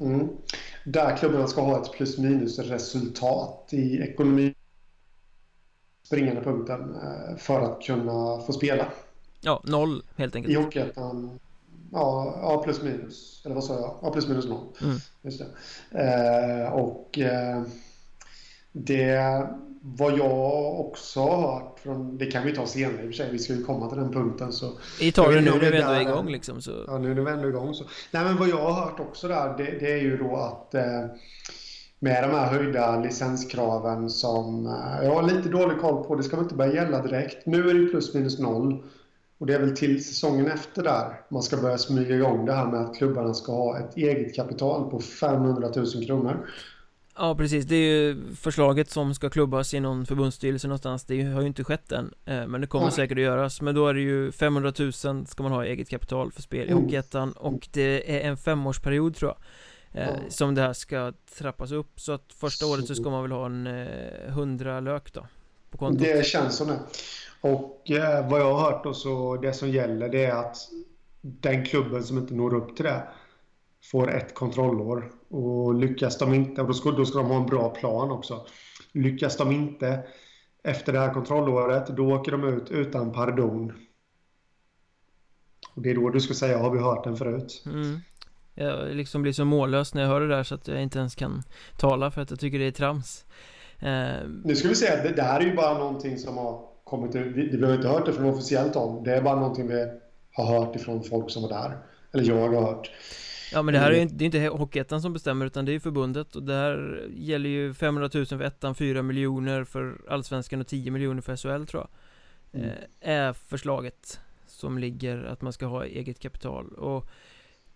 mm. 0.00 0.28
Där 0.84 1.16
klubbarna 1.16 1.46
ska 1.46 1.62
ha 1.62 1.82
ett 1.82 1.92
plus 1.92 2.18
minus 2.18 2.58
resultat 2.58 3.68
i 3.70 3.98
ekonomi 3.98 4.54
springande 6.02 6.42
punkten 6.42 6.94
eh, 6.94 7.36
för 7.36 7.60
att 7.60 7.82
kunna 7.82 8.40
få 8.46 8.52
spela 8.52 8.92
Ja, 9.40 9.62
noll 9.64 10.02
helt 10.16 10.36
enkelt 10.36 10.52
I 10.52 10.56
Hockeyettan 10.56 11.40
Ja, 11.94 12.38
ja, 12.42 12.62
plus 12.62 12.82
minus. 12.82 13.42
Eller 13.44 13.54
vad 13.54 13.64
sa 13.64 13.74
jag? 13.74 13.98
Ja, 14.02 14.10
plus 14.10 14.28
minus 14.28 14.48
noll. 14.48 14.66
Mm. 14.82 14.96
Just 15.22 15.42
det. 15.90 16.00
Eh, 16.00 16.72
och 16.72 17.18
eh, 17.18 17.62
det 18.72 19.46
vad 19.86 20.18
jag 20.18 20.80
också 20.80 21.20
har 21.20 21.52
hört 21.52 21.80
från, 21.80 22.18
det 22.18 22.26
kan 22.26 22.44
vi 22.44 22.54
ta 22.54 22.66
senare 22.66 23.02
i 23.02 23.04
och 23.04 23.06
för 23.06 23.12
sig, 23.12 23.32
vi 23.32 23.38
ska 23.38 23.52
ju 23.52 23.64
komma 23.64 23.88
till 23.88 23.98
den 23.98 24.12
punkten 24.12 24.52
så... 24.52 24.72
Vi 25.00 25.12
tar 25.12 25.32
det 25.32 25.40
nu 25.40 25.50
när 25.50 25.58
vi 25.58 25.66
ändå 25.66 25.92
är 25.92 26.00
igång 26.00 26.28
liksom 26.28 26.62
så... 26.62 26.84
Ja, 26.86 26.98
nu 26.98 27.14
när 27.14 27.22
vi 27.22 27.30
ändå 27.30 27.44
är 27.44 27.48
igång 27.48 27.74
så... 27.74 27.84
Nej 28.10 28.24
men 28.24 28.36
vad 28.36 28.48
jag 28.48 28.56
har 28.56 28.72
hört 28.72 29.00
också 29.00 29.28
där, 29.28 29.56
det, 29.56 29.64
det 29.80 29.92
är 29.92 30.02
ju 30.02 30.16
då 30.16 30.36
att 30.36 30.74
eh, 30.74 31.06
med 31.98 32.24
de 32.24 32.30
här 32.30 32.46
höjda 32.46 33.00
licenskraven 33.00 34.10
som 34.10 34.66
eh, 34.66 35.06
jag 35.06 35.14
har 35.14 35.22
lite 35.22 35.48
dålig 35.48 35.80
koll 35.80 36.04
på, 36.04 36.14
det 36.14 36.22
ska 36.22 36.36
väl 36.36 36.44
inte 36.44 36.54
börja 36.54 36.74
gälla 36.74 37.02
direkt. 37.02 37.46
Nu 37.46 37.70
är 37.70 37.74
det 37.74 37.86
plus 37.86 38.14
minus 38.14 38.38
noll. 38.38 38.84
Och 39.44 39.48
det 39.48 39.54
är 39.54 39.60
väl 39.60 39.76
till 39.76 40.04
säsongen 40.04 40.46
efter 40.46 40.82
där 40.82 41.20
man 41.28 41.42
ska 41.42 41.56
börja 41.56 41.78
smyga 41.78 42.16
igång 42.16 42.46
det 42.46 42.52
här 42.52 42.66
med 42.66 42.80
att 42.80 42.96
klubbarna 42.96 43.34
ska 43.34 43.52
ha 43.52 43.78
ett 43.78 43.96
eget 43.96 44.34
kapital 44.34 44.90
på 44.90 45.00
500 45.00 45.68
000 45.76 46.06
kronor. 46.06 46.46
Ja 47.16 47.34
precis, 47.36 47.64
det 47.64 47.76
är 47.76 47.90
ju 47.90 48.34
förslaget 48.40 48.90
som 48.90 49.14
ska 49.14 49.30
klubbas 49.30 49.74
i 49.74 49.80
någon 49.80 50.06
förbundsstyrelse 50.06 50.68
någonstans 50.68 51.04
Det 51.04 51.22
har 51.22 51.40
ju 51.40 51.46
inte 51.46 51.64
skett 51.64 51.92
än 51.92 52.14
eh, 52.24 52.46
Men 52.46 52.60
det 52.60 52.66
kommer 52.66 52.84
Nej. 52.86 52.94
säkert 52.94 53.18
att 53.18 53.22
göras 53.22 53.60
Men 53.60 53.74
då 53.74 53.88
är 53.88 53.94
det 53.94 54.00
ju 54.00 54.32
500 54.32 54.72
000 54.78 54.92
ska 55.26 55.42
man 55.42 55.52
ha 55.52 55.64
i 55.64 55.68
eget 55.68 55.88
kapital 55.88 56.32
för 56.32 56.42
spel 56.42 56.68
i 56.68 56.70
Mm. 56.70 56.82
Hockeyettan 56.82 57.32
Och 57.32 57.68
det 57.72 58.16
är 58.16 58.28
en 58.28 58.36
femårsperiod 58.36 59.16
tror 59.16 59.34
jag 59.92 60.02
eh, 60.02 60.08
Ja. 60.08 60.16
Som 60.28 60.54
det 60.54 60.60
här 60.60 60.72
ska 60.72 61.12
trappas 61.38 61.72
upp 61.72 62.00
Så 62.00 62.12
att 62.12 62.32
första 62.36 62.66
året 62.66 62.86
så 62.86 62.94
ska 62.94 63.10
man 63.10 63.22
väl 63.22 63.32
ha 63.32 63.46
en 63.46 63.66
eh, 63.66 64.28
100 64.28 64.80
lök 64.80 65.12
då 65.12 65.26
På 65.70 65.78
kontot 65.78 66.02
Det 66.02 66.26
känns 66.26 66.56
som 66.56 66.68
det. 66.68 66.78
Och 67.44 67.90
eh, 67.90 68.30
vad 68.30 68.40
jag 68.40 68.54
har 68.54 68.70
hört 68.70 68.84
då 68.84 68.94
så 68.94 69.36
det 69.36 69.52
som 69.52 69.70
gäller 69.70 70.08
det 70.08 70.24
är 70.24 70.32
att 70.32 70.56
den 71.20 71.64
klubben 71.64 72.04
som 72.04 72.18
inte 72.18 72.34
når 72.34 72.54
upp 72.54 72.76
till 72.76 72.84
det 72.84 73.02
får 73.90 74.14
ett 74.14 74.34
kontrollår. 74.34 75.12
Och 75.28 75.74
lyckas 75.74 76.18
de 76.18 76.34
inte, 76.34 76.60
och 76.60 76.66
då 76.66 76.74
ska, 76.74 76.90
då 76.90 77.04
ska 77.04 77.18
de 77.18 77.26
ha 77.26 77.36
en 77.36 77.46
bra 77.46 77.70
plan 77.70 78.10
också. 78.10 78.46
Lyckas 78.92 79.36
de 79.36 79.52
inte 79.52 80.02
efter 80.62 80.92
det 80.92 80.98
här 80.98 81.14
kontrollåret, 81.14 81.86
då 81.86 82.14
åker 82.14 82.32
de 82.32 82.44
ut 82.44 82.70
utan 82.70 83.12
pardon. 83.12 83.72
Och 85.74 85.82
det 85.82 85.90
är 85.90 85.94
då 85.94 86.10
du 86.10 86.20
ska 86.20 86.34
säga, 86.34 86.58
har 86.58 86.70
vi 86.70 86.78
hört 86.78 87.04
den 87.04 87.16
förut? 87.16 87.62
mm. 87.66 88.00
Jag 88.54 88.94
liksom 88.94 89.22
blir 89.22 89.32
så 89.32 89.44
mållös 89.44 89.94
när 89.94 90.02
jag 90.02 90.08
hör 90.08 90.20
det 90.20 90.28
där 90.28 90.42
så 90.42 90.54
att 90.54 90.68
jag 90.68 90.82
inte 90.82 90.98
ens 90.98 91.14
kan 91.14 91.42
tala 91.78 92.10
för 92.10 92.20
att 92.20 92.30
jag 92.30 92.40
tycker 92.40 92.58
det 92.58 92.66
är 92.66 92.72
trams 92.72 93.24
eh, 93.78 94.28
Nu 94.44 94.56
ska 94.56 94.68
vi 94.68 94.74
säga 94.74 94.94
att 94.94 95.16
det, 95.16 95.22
här 95.22 95.40
är 95.40 95.44
ju 95.44 95.54
bara 95.54 95.78
någonting 95.78 96.18
som 96.18 96.36
har 96.36 96.73
kommit 96.96 97.16
ut. 97.16 97.36
Vi, 97.36 97.56
vi 97.56 97.66
har 97.66 97.74
inte 97.74 97.88
hört 97.88 98.06
det 98.06 98.12
från 98.12 98.24
officiellt 98.26 98.74
håll. 98.74 99.04
Det 99.04 99.16
är 99.16 99.22
bara 99.22 99.36
någonting 99.36 99.68
vi 99.68 99.86
har 100.32 100.58
hört 100.58 100.76
ifrån 100.76 101.02
folk 101.02 101.30
som 101.30 101.42
var 101.42 101.48
där. 101.48 101.78
Eller 102.12 102.24
jag 102.24 102.48
har 102.48 102.62
hört. 102.62 102.90
Ja 103.52 103.62
men 103.62 103.74
det 103.74 103.80
här 103.80 103.90
är 103.90 103.94
ju 103.94 104.00
inte, 104.02 104.14
det 104.14 104.24
är 104.24 104.26
inte 104.26 104.46
Hockeyettan 104.46 105.02
som 105.02 105.12
bestämmer 105.12 105.46
utan 105.46 105.64
det 105.64 105.72
är 105.72 105.80
förbundet 105.80 106.36
och 106.36 106.42
det 106.42 106.54
här 106.54 107.06
gäller 107.14 107.50
ju 107.50 107.74
500 107.74 108.10
000 108.14 108.26
för 108.26 108.42
ettan, 108.42 108.74
4 108.74 109.02
miljoner 109.02 109.64
för 109.64 110.00
Allsvenskan 110.08 110.60
och 110.60 110.66
10 110.66 110.90
miljoner 110.90 111.20
för 111.20 111.36
SHL 111.36 111.66
tror 111.66 111.82
jag 111.82 111.88
Mm. 112.60 112.68
eh, 113.00 113.10
Är 113.10 113.32
förslaget 113.32 114.20
som 114.46 114.78
ligger 114.78 115.24
att 115.24 115.42
man 115.42 115.52
ska 115.52 115.66
ha 115.66 115.84
eget 115.84 116.18
kapital 116.20 116.72
och 116.72 117.06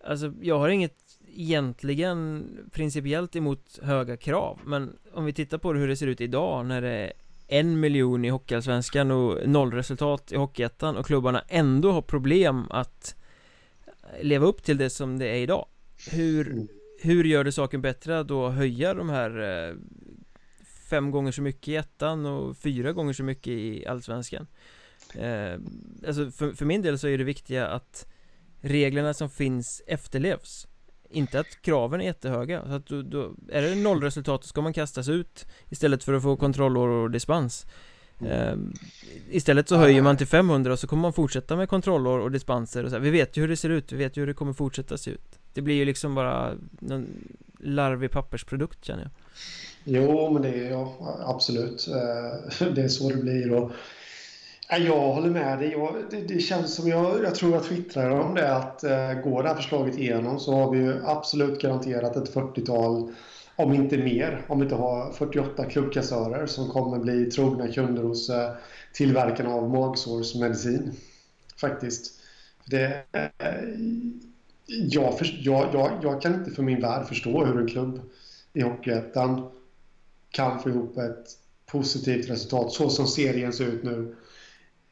Alltså 0.03 0.33
jag 0.41 0.59
har 0.59 0.69
inget 0.69 0.95
egentligen 1.35 2.47
principiellt 2.71 3.35
emot 3.35 3.79
höga 3.81 4.17
krav 4.17 4.59
men 4.65 4.97
om 5.13 5.25
vi 5.25 5.33
tittar 5.33 5.57
på 5.57 5.73
hur 5.73 5.87
det 5.87 5.95
ser 5.95 6.07
ut 6.07 6.21
idag 6.21 6.65
när 6.65 6.81
det 6.81 7.13
en 7.49 7.79
miljon 7.79 8.25
i 8.25 8.29
Hockeyallsvenskan 8.29 9.11
och 9.11 9.49
noll 9.49 9.73
resultat 9.73 10.31
i 10.31 10.35
Hockeyettan 10.35 10.97
och 10.97 11.05
klubbarna 11.05 11.43
ändå 11.47 11.91
har 11.91 12.01
problem 12.01 12.65
att 12.71 13.15
leva 14.21 14.45
upp 14.45 14.63
till 14.63 14.77
det 14.77 14.89
som 14.89 15.19
det 15.19 15.27
är 15.27 15.35
idag 15.35 15.65
Hur, 16.11 16.51
Mm. 16.51 16.67
hur 17.01 17.23
gör 17.23 17.43
det 17.43 17.51
saken 17.51 17.81
bättre 17.81 18.19
att 18.19 18.27
då 18.27 18.49
höja 18.49 18.93
de 18.93 19.09
här 19.09 19.39
eh, 19.69 19.75
fem 20.89 21.11
gånger 21.11 21.31
så 21.31 21.41
mycket 21.41 21.67
i 21.67 21.75
ettan 21.75 22.25
och 22.25 22.57
fyra 22.57 22.91
gånger 22.93 23.13
så 23.13 23.23
mycket 23.23 23.47
i 23.53 23.85
allsvenskan? 23.85 24.47
Eh, 25.15 25.53
alltså 26.07 26.31
för, 26.31 26.51
för 26.53 26.65
min 26.65 26.81
del 26.81 26.99
så 26.99 27.07
är 27.07 27.17
det 27.17 27.23
viktiga 27.23 27.67
att 27.67 28.07
reglerna 28.61 29.13
som 29.13 29.29
finns 29.29 29.81
efterlevs 29.87 30.67
inte 31.09 31.39
att 31.39 31.61
kraven 31.61 32.01
är 32.01 32.05
jättehöga 32.05 32.63
så 32.65 32.73
att 32.73 32.87
då, 32.87 33.01
då 33.01 33.31
är 33.49 33.61
det 33.61 33.75
nollresultat 33.75 34.43
så 34.43 34.47
ska 34.47 34.61
man 34.61 34.73
kastas 34.73 35.09
ut 35.09 35.45
istället 35.69 36.03
för 36.03 36.13
att 36.13 36.23
få 36.23 36.35
kontrollår 36.35 36.87
och 36.87 37.11
dispens 37.11 37.65
eh, 38.29 38.55
Istället 39.29 39.69
så 39.69 39.75
höjer 39.75 40.01
man 40.01 40.17
till 40.17 40.27
500 40.27 40.71
och 40.73 40.79
så 40.79 40.87
kommer 40.87 41.01
man 41.01 41.13
fortsätta 41.13 41.55
med 41.55 41.69
kontrollår 41.69 42.19
och 42.19 42.31
dispenser 42.31 42.83
och 42.83 42.89
så 42.89 42.95
här. 42.95 43.03
Vi 43.03 43.09
vet 43.09 43.37
ju 43.37 43.41
hur 43.41 43.47
det 43.47 43.57
ser 43.57 43.69
ut, 43.69 43.91
vi 43.91 43.97
vet 43.97 44.17
ju 44.17 44.21
hur 44.21 44.27
det 44.27 44.33
kommer 44.33 44.53
fortsätta 44.53 44.97
se 44.97 45.11
ut 45.11 45.39
Det 45.53 45.61
blir 45.61 45.75
ju 45.75 45.85
liksom 45.85 46.15
bara 46.15 46.53
någon 46.79 47.07
larvig 47.59 48.11
pappersprodukt 48.11 48.85
känner 48.85 49.03
jag 49.03 49.11
Jo, 49.83 50.33
men 50.33 50.41
det 50.41 50.49
är 50.49 50.71
ja, 50.71 50.93
absolut. 51.25 51.87
Eh, 51.87 52.67
Det 52.75 52.81
är 52.81 52.87
så 52.87 53.09
det 53.09 53.17
blir. 53.17 53.53
Och, 53.53 53.71
jag 54.77 55.13
håller 55.13 55.29
med 55.29 55.59
dig. 55.59 55.71
Jag, 55.71 55.95
det, 56.09 56.21
det 56.21 56.39
känns 56.39 56.75
som 56.75 56.87
jag, 56.87 57.23
jag 57.23 57.35
tror 57.35 57.53
jag 57.53 57.63
twittrade 57.63 58.19
om 58.19 58.35
det 58.35 58.55
att 58.55 58.83
eh, 58.83 59.13
går 59.13 59.43
det 59.43 59.49
här 59.49 59.55
förslaget 59.55 59.97
igenom 59.97 60.39
så 60.39 60.53
har 60.53 60.71
vi 60.71 60.77
ju 60.77 61.05
absolut 61.05 61.61
garanterat 61.61 62.15
ett 62.15 62.33
40-tal, 62.33 63.13
om 63.55 63.73
inte 63.73 63.97
mer, 63.97 64.45
om 64.47 64.59
vi 64.59 64.63
inte 64.63 64.75
har 64.75 65.11
48 65.11 65.65
klubbkassörer 65.65 66.45
som 66.45 66.69
kommer 66.69 66.99
bli 66.99 67.25
trogna 67.25 67.67
kunder 67.67 68.03
hos 68.03 68.29
eh, 68.29 68.51
tillverkarna 68.93 69.53
av 69.53 69.69
magsårsmedicin. 69.69 70.91
Faktiskt. 71.61 72.19
Det, 72.65 73.03
eh, 73.11 73.53
jag, 74.65 75.17
för, 75.17 75.39
jag, 75.39 75.69
jag, 75.73 75.91
jag 76.03 76.21
kan 76.21 76.33
inte 76.33 76.51
för 76.51 76.63
min 76.63 76.81
värld 76.81 77.07
förstå 77.07 77.45
hur 77.45 77.59
en 77.59 77.67
klubb 77.67 78.01
i 78.53 78.61
Hockeyettan 78.61 79.49
kan 80.29 80.59
få 80.59 80.69
ihop 80.69 80.97
ett 80.97 81.25
positivt 81.65 82.29
resultat 82.29 82.71
så 82.71 82.89
som 82.89 83.07
serien 83.07 83.53
ser 83.53 83.65
ut 83.65 83.83
nu. 83.83 84.15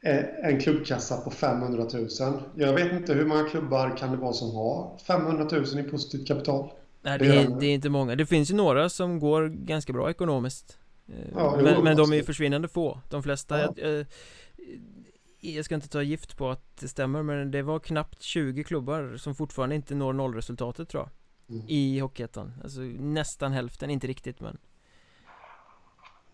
Eh, 0.08 0.50
En 0.50 0.60
klubbkassa 0.60 1.18
på 1.18 1.30
500 1.32 1.86
000. 1.94 2.08
Jag 2.56 2.74
vet 2.74 2.92
inte 2.94 3.14
hur 3.14 3.26
många 3.26 3.44
klubbar 3.44 3.98
kan 3.98 4.12
det 4.12 4.18
vara 4.18 4.34
som 4.34 4.56
har 4.56 4.98
500 5.08 5.48
000 5.52 5.80
i 5.80 5.84
positivt 5.84 6.28
kapital. 6.28 6.70
Nej, 7.02 7.20
Det 7.20 7.26
det 7.28 7.36
är, 7.42 7.60
det. 7.60 7.66
är 7.66 7.74
inte 7.74 7.90
många. 7.90 8.16
Det 8.16 8.26
finns 8.26 8.52
ju 8.52 8.56
några 8.56 8.90
som 8.90 9.20
går 9.20 9.48
ganska 9.48 9.94
bra 9.94 10.10
ekonomiskt. 10.10 10.78
Eh, 11.08 11.14
Ja, 11.36 11.56
jo, 11.58 11.64
men, 11.64 11.84
men 11.84 11.98
de 11.98 12.12
är 12.12 12.16
ju 12.16 12.24
försvinnande 12.24 12.68
få. 12.68 13.02
De 13.10 13.24
flesta, 13.24 13.60
Ja. 13.60 13.74
jag, 13.78 14.00
eh, 14.00 14.06
jag 15.42 15.66
ska 15.66 15.76
inte 15.76 15.90
ta 15.90 16.02
gift 16.04 16.38
på 16.38 16.50
att 16.50 16.78
det 16.80 16.88
stämmer, 16.88 17.24
men 17.24 17.52
det 17.52 17.62
var 17.62 17.80
knappt 17.80 18.22
20 18.22 18.64
klubbar 18.64 19.18
som 19.18 19.36
fortfarande 19.36 19.76
inte 19.76 19.96
når 19.96 20.14
nollresultatet 20.14 20.90
tror 20.90 21.04
jag. 21.04 21.10
Mm. 21.56 21.66
I 21.70 22.00
Hockeyettan. 22.00 22.54
Alltså 22.64 22.80
nästan 23.00 23.52
hälften, 23.52 23.90
inte 23.90 24.08
riktigt 24.08 24.40
men. 24.40 24.58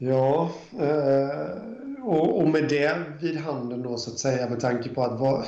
Ja, 0.05 0.51
eh, 0.79 2.03
och, 2.03 2.47
med 2.47 2.69
det 2.69 3.03
vid 3.21 3.37
handen 3.37 3.81
då 3.81 3.97
så 3.97 4.11
att 4.11 4.19
säga 4.19 4.49
med 4.49 4.59
tanke 4.59 4.89
på 4.89 5.03
att 5.03 5.19
var, 5.19 5.45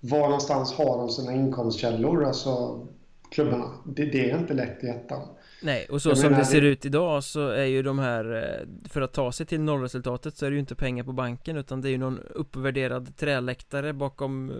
var 0.00 0.20
någonstans 0.20 0.72
har 0.72 0.98
de 0.98 1.08
sina 1.08 1.34
inkomstkällor, 1.34 2.24
alltså 2.24 2.86
klubbarna. 3.30 3.70
Det, 3.84 4.04
det 4.04 4.30
är 4.30 4.38
inte 4.38 4.54
lätt 4.54 4.84
i 4.84 4.86
ettan. 4.86 5.28
Nej, 5.62 5.86
och 5.90 6.02
så 6.02 6.08
Jag 6.08 6.18
som 6.18 6.30
menar, 6.30 6.38
det 6.38 6.46
ser 6.46 6.62
ut 6.62 6.84
idag 6.84 7.24
så 7.24 7.48
är 7.48 7.64
ju 7.64 7.82
de 7.82 7.98
här 7.98 8.34
eh, 8.34 8.88
För 8.88 9.00
att 9.00 9.12
ta 9.12 9.32
sig 9.32 9.46
till 9.46 9.60
nollresultatet 9.60 10.36
så 10.36 10.46
är 10.46 10.50
det 10.50 10.54
ju 10.54 10.60
inte 10.60 10.74
pengar 10.74 11.04
på 11.04 11.12
banken 11.12 11.56
utan 11.56 11.80
det 11.80 11.88
är 11.88 11.90
ju 11.90 11.98
någon 11.98 12.18
uppvärderad 12.18 13.16
träläktare 13.16 13.92
bakom 13.92 14.50
eh, 14.50 14.56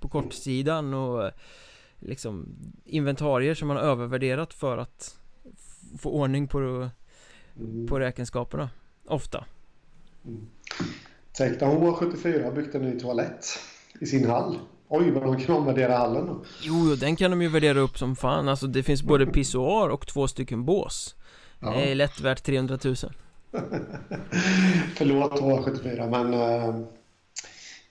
På 0.00 0.08
kortsidan 0.08 0.94
och 0.94 1.30
Liksom 1.98 2.46
inventarier 2.84 3.54
som 3.54 3.68
man 3.68 3.76
har 3.76 3.84
övervärderat 3.84 4.54
för 4.54 4.78
att 4.78 5.16
Få 5.98 6.10
ordning 6.10 6.48
på, 6.48 6.88
Mm. 7.60 7.86
på 7.88 7.98
räkenskaperna 8.00 8.70
Ofta 9.06 9.44
Tänk 11.32 11.60
när 11.60 11.68
H74 11.68 12.44
har 12.44 12.52
byggt 12.52 12.74
en 12.74 12.82
ny 12.82 13.00
toalett 13.00 13.46
i 14.00 14.06
sin 14.06 14.28
hall. 14.30 14.58
Oj, 14.88 15.10
vad 15.10 15.22
de 15.22 15.40
kan 15.40 15.56
omvärdera 15.56 15.96
hallen 15.96 16.26
då. 16.26 16.44
Jo, 16.62 16.74
jo, 16.88 16.94
den 16.94 17.16
kan 17.16 17.30
de 17.30 17.42
ju 17.42 17.48
värdera 17.48 17.78
upp 17.80 17.98
som 17.98 18.16
fan 18.16 18.48
Alltså 18.48 18.66
det 18.66 18.82
finns 18.82 19.02
både 19.02 19.26
pissoar 19.26 19.88
och 19.88 20.06
två 20.06 20.28
stycken 20.28 20.64
bås 20.64 21.14
Ja. 21.60 21.70
Det 21.70 21.90
är 21.90 21.94
lätt 21.94 22.20
värt 22.20 22.42
300 22.42 22.78
000 22.84 22.94
Förlåt 24.96 25.40
H74, 25.40 26.10
men 26.10 26.34
äh, 26.34 26.86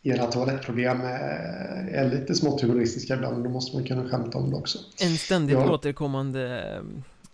era 0.03 0.25
toalettproblem 0.25 1.01
är, 1.01 1.89
är 1.93 2.09
lite 2.09 2.35
smått 2.35 2.61
humoristiska 2.61 3.13
ibland. 3.15 3.43
Då 3.43 3.49
måste 3.49 3.77
man 3.77 3.85
kunna 3.85 4.09
skämta 4.09 4.37
om 4.37 4.49
det 4.49 4.55
också. 4.55 4.79
En 5.01 5.17
ständigt 5.17 5.57
Ja. 5.57 5.73
återkommande 5.73 6.63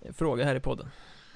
eh, 0.02 0.14
fråga 0.14 0.46
här 0.46 0.56
i 0.56 0.60
podden 0.60 0.88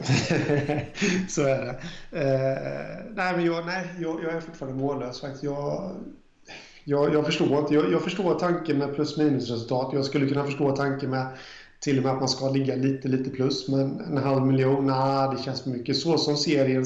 Så 1.29 1.41
är 1.41 1.65
det. 1.65 1.79
Eh, 2.19 3.13
nej, 3.15 3.35
men 3.35 3.45
jag, 3.45 3.65
nej, 3.65 3.87
jag, 3.99 4.23
jag 4.23 4.33
är 4.33 4.41
fortfarande 4.41 4.83
mållös 4.83 5.21
faktiskt. 5.21 5.43
Jag, 5.43 5.95
jag, 6.83 7.13
jag 7.13 7.25
förstår. 7.25 7.73
Jag, 7.73 7.91
jag 7.91 8.01
förstår 8.01 8.39
tanken 8.39 8.77
med 8.77 8.95
plus 8.95 9.17
minus-resultat. 9.17 9.93
Jag 9.93 10.05
skulle 10.05 10.27
kunna 10.27 10.45
förstå 10.45 10.75
tanken 10.75 11.09
med 11.09 11.27
till 11.79 11.97
och 11.97 12.03
med 12.03 12.13
att 12.13 12.19
man 12.19 12.29
ska 12.29 12.49
ligga 12.49 12.75
lite, 12.75 13.07
lite 13.07 13.29
plus. 13.29 13.67
Men 13.67 13.99
en 13.99 14.17
halv 14.17 14.45
miljon, 14.45 14.85
nej, 14.85 15.35
det 15.35 15.43
känns 15.43 15.61
för 15.61 15.69
mycket. 15.69 15.97
Så 15.97 16.17
som 16.17 16.37
serien 16.37 16.85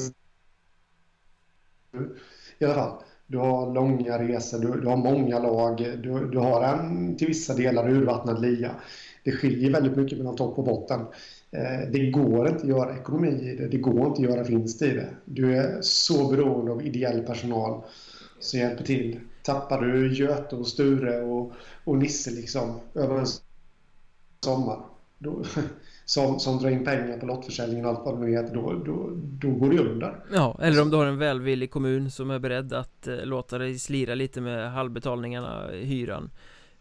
i 2.58 2.64
alla 2.64 2.74
fall. 2.74 3.02
Du 3.26 3.38
har 3.38 3.74
långa 3.74 4.18
resor, 4.18 4.58
du, 4.58 4.80
du 4.80 4.86
har 4.88 4.96
många 4.96 5.38
lag, 5.38 5.76
du, 5.78 6.30
du 6.30 6.38
har 6.38 6.62
en 6.62 7.16
till 7.16 7.26
vissa 7.26 7.54
delar 7.54 7.90
urvattnad 7.90 8.42
lia. 8.42 8.70
Det 9.24 9.32
skiljer 9.32 9.72
väldigt 9.72 9.96
mycket 9.96 10.18
mellan 10.18 10.36
topp 10.36 10.58
och 10.58 10.64
botten. 10.64 11.00
Eh, 11.50 11.90
Det 11.92 12.10
går 12.10 12.48
inte 12.48 12.62
att 12.62 12.68
göra 12.68 12.96
ekonomi 12.96 13.28
i 13.28 13.56
det, 13.56 13.68
det 13.68 13.78
går 13.78 14.06
inte 14.06 14.22
att 14.22 14.30
göra 14.30 14.42
vinst 14.42 14.82
i 14.82 14.90
det. 14.90 15.08
Du 15.24 15.56
är 15.56 15.78
så 15.82 16.28
beroende 16.28 16.72
av 16.72 16.86
ideell 16.86 17.22
personal 17.22 17.82
som 18.40 18.60
hjälper 18.60 18.84
till. 18.84 19.20
Tappar 19.42 19.80
du 19.80 20.14
Göte 20.14 20.56
och 20.56 20.66
Sture 20.66 21.22
och, 21.22 21.52
och 21.84 21.96
Nisse 21.96 22.30
liksom 22.30 22.80
över 22.94 23.18
en 23.18 23.26
sommar 24.44 24.80
då, 25.18 25.42
som, 26.04 26.40
som 26.40 26.58
drar 26.58 26.70
in 26.70 26.84
pengar 26.84 27.18
på 27.18 27.26
lottförsäljningen 27.26 27.84
och 27.84 27.90
allt 27.90 28.04
vad 28.04 28.14
det 28.20 28.26
nu 28.26 28.32
heter, 28.32 28.54
då, 28.54 28.72
då, 28.86 29.10
då 29.14 29.50
går 29.50 29.70
det 29.70 29.78
under. 29.78 30.24
Ja, 30.32 30.58
eller 30.62 30.82
om 30.82 30.90
du 30.90 30.96
har 30.96 31.06
en 31.06 31.18
välvillig 31.18 31.70
kommun 31.70 32.10
som 32.10 32.30
är 32.30 32.38
beredd 32.38 32.72
att 32.72 33.06
eh, 33.06 33.16
låta 33.16 33.58
dig 33.58 33.78
slira 33.78 34.14
lite 34.14 34.40
med 34.40 34.72
halvbetalningarna, 34.72 35.68
hyran 35.72 36.30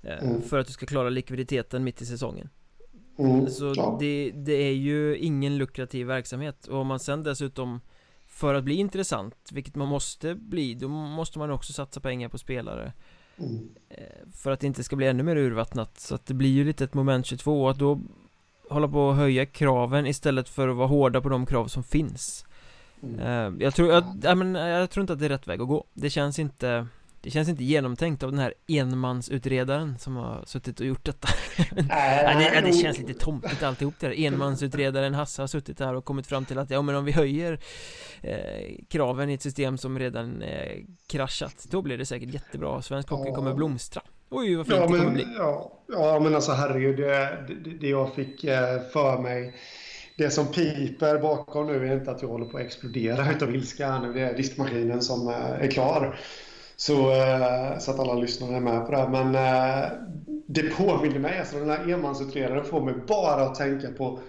eh, 0.01 0.23
Mm. 0.23 0.41
För 0.41 0.59
att 0.59 0.67
du 0.67 0.73
ska 0.73 0.85
klara 0.85 1.09
likviditeten 1.09 1.83
mitt 1.83 2.01
i 2.01 2.05
säsongen 2.05 2.49
Mm, 3.17 3.49
så 3.49 3.73
ja. 3.75 3.97
det, 3.99 4.31
det 4.31 4.53
är 4.53 4.73
ju 4.73 5.17
ingen 5.17 5.57
lukrativ 5.57 6.07
verksamhet 6.07 6.67
och 6.67 6.79
om 6.79 6.87
man 6.87 6.99
sen 6.99 7.23
dessutom 7.23 7.81
för 8.27 8.53
att 8.53 8.63
bli 8.63 8.75
intressant, 8.75 9.49
vilket 9.51 9.75
man 9.75 9.87
måste 9.87 10.35
bli, 10.35 10.73
då 10.73 10.87
måste 10.87 11.39
man 11.39 11.51
också 11.51 11.73
satsa 11.73 11.99
pengar 11.99 12.29
på 12.29 12.37
spelare 12.37 12.93
mm. 13.37 13.69
Eh, 13.89 14.31
för 14.33 14.51
att 14.51 14.59
det 14.59 14.67
inte 14.67 14.83
ska 14.83 14.95
bli 14.95 15.07
ännu 15.07 15.23
mer 15.23 15.35
urvattnat 15.35 15.99
Så 15.99 16.15
att 16.15 16.25
det 16.25 16.33
blir 16.33 16.49
ju 16.49 16.63
lite 16.63 16.83
ett 16.83 16.93
moment 16.93 17.25
22 17.25 17.69
att 17.69 17.79
då 17.79 17.99
hålla 18.69 18.87
på 18.87 19.09
att 19.09 19.17
höja 19.17 19.45
kraven 19.45 20.05
istället 20.07 20.49
för 20.49 20.67
att 20.67 20.75
vara 20.75 20.87
hårda 20.87 21.21
på 21.21 21.29
de 21.29 21.45
krav 21.45 21.67
som 21.67 21.83
finns 21.83 22.45
mm. 23.03 23.19
Eh, 23.19 23.63
jag 23.63 23.75
tror, 23.75 23.91
jag, 23.91 24.03
jag, 24.21 24.37
men, 24.37 24.55
jag 24.55 24.89
tror 24.89 25.01
inte 25.01 25.13
att 25.13 25.19
det 25.19 25.25
är 25.25 25.29
rätt 25.29 25.47
väg 25.47 25.61
att 25.61 25.67
gå 25.67 25.85
Det 25.93 26.09
känns 26.09 26.39
inte 26.39 26.87
det 27.25 27.31
känns 27.31 27.49
inte 27.49 27.63
genomtänkt 27.63 28.23
av 28.23 28.31
den 28.31 28.39
här 28.39 28.53
enmansutredaren 28.67 29.99
som 29.99 30.15
har 30.15 30.43
suttit 30.45 30.79
och 30.79 30.85
gjort 30.85 31.05
detta. 31.05 31.27
Nej, 31.89 32.51
det, 32.53 32.61
det, 32.61 32.73
känns 32.73 32.99
lite 32.99 33.13
tomtigt 33.13 33.63
alltihop 33.63 33.93
det 33.99 34.07
där. 34.07 34.25
Enmansutredaren 34.25 35.13
Hasse 35.13 35.41
har 35.41 35.47
suttit 35.47 35.79
här 35.79 35.93
och 35.93 36.05
kommit 36.05 36.27
fram 36.27 36.45
till 36.45 36.57
att 36.57 36.69
ja 36.69 36.81
men 36.81 36.95
om 36.95 37.05
vi 37.05 37.11
höjer 37.11 37.59
eh, 38.21 38.75
kraven 38.89 39.29
i 39.29 39.33
ett 39.33 39.41
system 39.41 39.77
som 39.77 39.99
redan 39.99 40.41
eh, 40.41 40.83
kraschat 41.07 41.65
Då 41.69 41.81
blir 41.81 41.97
det 41.97 42.05
säkert 42.05 42.33
jättebra, 42.33 42.81
svensk 42.81 43.09
hockey 43.09 43.31
kommer 43.31 43.53
blomstra. 43.53 44.01
Oj 44.29 44.55
vad 44.55 44.67
fint 44.67 44.77
ja, 44.77 44.87
men, 44.89 44.91
det 44.91 44.99
kommer 44.99 45.13
bli. 45.13 45.25
ja, 45.37 45.71
ja 45.87 46.19
men 46.19 46.35
alltså 46.35 46.51
herregud, 46.51 46.97
det, 46.97 47.45
det, 47.47 47.69
det 47.69 47.89
jag 47.89 48.15
fick 48.15 48.43
eh, 48.43 48.81
för 48.93 49.17
mig 49.17 49.55
det 50.17 50.29
som 50.29 50.47
piper 50.47 51.17
bakom 51.19 51.67
nu 51.67 51.87
är 51.87 51.93
inte 51.93 52.11
att 52.11 52.21
jag 52.21 52.29
håller 52.29 52.45
på 52.45 52.57
att 52.57 52.63
explodera 52.63 53.31
utav 53.31 53.55
ilska 53.55 53.99
nu. 53.99 54.13
Det 54.13 54.21
är 54.21 54.37
diskmaskinen 54.37 55.01
som 55.01 55.27
eh, 55.27 55.35
är 55.35 55.71
klar. 55.71 56.19
Så, 56.77 57.11
eh, 57.11 57.77
så 57.79 57.91
att 57.91 57.99
alla 57.99 58.13
lyssnare 58.13 58.55
är 58.55 58.59
med 58.59 58.85
på 58.85 58.91
det. 58.91 59.09
Men 59.11 59.35
eh, 59.35 59.91
det 60.47 60.75
påminner 60.75 61.19
mig, 61.19 61.39
alltså 61.39 61.59
den 61.59 61.69
här 61.69 61.89
enmansutredaren 61.89 62.65
får 62.65 62.81
mig 62.81 62.93
bara 63.07 63.43
att 63.43 63.55
tänka 63.55 63.87
på 63.91 64.19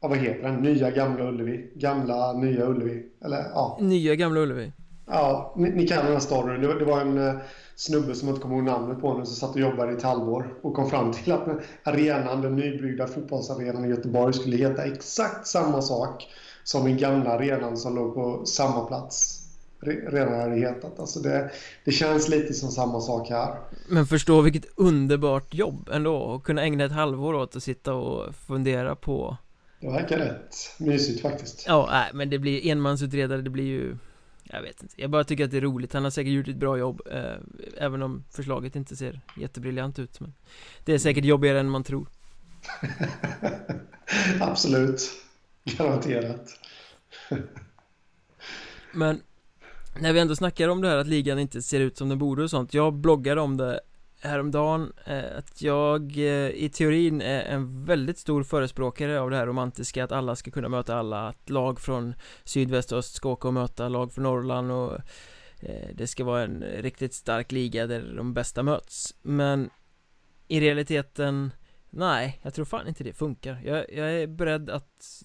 ja, 0.00 0.08
vad 0.08 0.18
heter 0.18 0.42
den? 0.42 0.54
Nya 0.54 0.90
Gamla 0.90 1.24
Ullevi? 1.24 1.72
Gamla 1.74 2.32
Nya 2.32 2.66
Ullevi? 2.66 3.06
Eller, 3.24 3.44
ja. 3.54 3.78
Nya 3.80 4.14
Gamla 4.14 4.40
Ullevi? 4.40 4.72
Ja, 5.06 5.54
ni, 5.56 5.70
ni 5.70 5.88
kan 5.88 6.04
den 6.04 6.12
här 6.12 6.20
storyn. 6.20 6.60
Det, 6.60 6.78
det 6.78 6.84
var 6.84 7.00
en 7.00 7.18
uh, 7.18 7.34
snubbe 7.76 8.14
som 8.14 8.28
inte 8.28 8.40
kommer 8.40 8.56
ihåg 8.56 8.64
namnet 8.64 9.00
på 9.00 9.18
nu 9.18 9.26
som 9.26 9.34
satt 9.34 9.54
och 9.54 9.60
jobbade 9.60 9.92
i 9.92 9.96
ett 9.96 10.02
halvår 10.02 10.54
och 10.62 10.74
kom 10.74 10.90
fram 10.90 11.12
till 11.12 11.32
att 11.32 11.48
arenan, 11.84 12.42
den 12.42 12.56
nybyggda 12.56 13.06
fotbollsarenan 13.06 13.84
i 13.84 13.88
Göteborg 13.88 14.32
skulle 14.32 14.56
heta 14.56 14.84
exakt 14.84 15.46
samma 15.46 15.82
sak 15.82 16.28
som 16.64 16.84
den 16.84 16.96
gamla 16.96 17.30
arenan 17.30 17.76
som 17.76 17.94
låg 17.94 18.14
på 18.14 18.46
samma 18.46 18.84
plats 18.84 19.39
redan 19.82 20.40
hade 20.40 20.56
hetat. 20.56 21.00
Alltså 21.00 21.20
det, 21.20 21.50
det 21.84 21.92
känns 21.92 22.28
lite 22.28 22.54
som 22.54 22.70
samma 22.70 23.00
sak 23.00 23.28
här. 23.28 23.54
Men 23.88 24.06
förstå 24.06 24.40
vilket 24.40 24.66
underbart 24.74 25.54
jobb 25.54 25.88
ändå 25.92 26.34
att 26.34 26.42
kunna 26.42 26.62
ägna 26.62 26.84
ett 26.84 26.92
halvår 26.92 27.34
åt 27.34 27.56
att 27.56 27.62
sitta 27.62 27.94
och 27.94 28.34
fundera 28.34 28.96
på 28.96 29.36
Det 29.80 29.90
verkar 29.90 30.18
rätt 30.18 30.56
mysigt 30.78 31.22
faktiskt. 31.22 31.64
Ja, 31.66 31.88
nej, 31.90 32.10
men 32.14 32.30
det 32.30 32.38
blir 32.38 32.66
enmansutredare, 32.66 33.42
det 33.42 33.50
blir 33.50 33.64
ju 33.64 33.96
jag 34.52 34.62
vet 34.62 34.82
inte, 34.82 34.94
jag 35.00 35.10
bara 35.10 35.24
tycker 35.24 35.44
att 35.44 35.50
det 35.50 35.56
är 35.56 35.60
roligt 35.60 35.92
Han 35.92 36.04
har 36.04 36.10
säkert 36.10 36.32
gjort 36.32 36.48
ett 36.48 36.56
bra 36.56 36.78
jobb 36.78 37.02
eh, 37.10 37.34
Även 37.76 38.02
om 38.02 38.24
förslaget 38.30 38.76
inte 38.76 38.96
ser 38.96 39.20
jättebriljant 39.36 39.98
ut 39.98 40.20
men 40.20 40.34
Det 40.84 40.92
är 40.92 40.98
säkert 40.98 41.24
jobbigare 41.24 41.60
än 41.60 41.70
man 41.70 41.84
tror 41.84 42.08
Absolut 44.40 45.10
Garanterat 45.64 46.48
Men 48.92 49.20
när 49.98 50.12
vi 50.12 50.20
ändå 50.20 50.36
snackar 50.36 50.68
om 50.68 50.80
det 50.80 50.88
här 50.88 50.96
att 50.96 51.06
ligan 51.06 51.38
inte 51.38 51.62
ser 51.62 51.80
ut 51.80 51.96
som 51.96 52.08
den 52.08 52.18
borde 52.18 52.42
och 52.42 52.50
sånt 52.50 52.74
Jag 52.74 52.94
bloggade 52.94 53.40
om 53.40 53.56
det 53.56 53.80
häromdagen 54.20 54.92
eh, 55.04 55.38
Att 55.38 55.62
jag 55.62 56.18
eh, 56.18 56.48
i 56.48 56.70
teorin 56.72 57.20
är 57.20 57.42
en 57.42 57.84
väldigt 57.84 58.18
stor 58.18 58.42
förespråkare 58.42 59.20
av 59.20 59.30
det 59.30 59.36
här 59.36 59.46
romantiska 59.46 60.04
Att 60.04 60.12
alla 60.12 60.36
ska 60.36 60.50
kunna 60.50 60.68
möta 60.68 60.96
alla 60.96 61.28
Att 61.28 61.50
lag 61.50 61.80
från 61.80 62.14
sydväst 62.44 62.92
och 62.92 62.98
öst 62.98 63.14
ska 63.14 63.28
åka 63.28 63.48
och 63.48 63.54
möta 63.54 63.88
lag 63.88 64.12
från 64.12 64.24
Norrland 64.24 64.72
och 64.72 64.94
eh, 65.60 65.88
Det 65.94 66.06
ska 66.06 66.24
vara 66.24 66.42
en 66.42 66.62
riktigt 66.62 67.14
stark 67.14 67.52
liga 67.52 67.86
där 67.86 68.14
de 68.16 68.34
bästa 68.34 68.62
möts. 68.62 69.14
Men 69.22 69.70
i 70.48 70.60
realiteten 70.60 71.50
Nej, 71.90 72.40
jag 72.42 72.54
tror 72.54 72.64
fan 72.64 72.88
inte 72.88 73.04
det 73.04 73.12
funkar. 73.12 73.60
Jag, 73.64 73.92
jag 73.92 74.12
är 74.12 74.26
beredd 74.26 74.70
att 74.70 75.22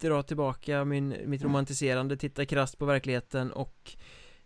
dra 0.00 0.22
tillbaka 0.22 0.84
min, 0.84 1.16
mitt 1.24 1.42
romantiserande, 1.42 2.16
titta 2.16 2.44
krasst 2.44 2.78
på 2.78 2.84
verkligheten 2.84 3.52
och 3.52 3.96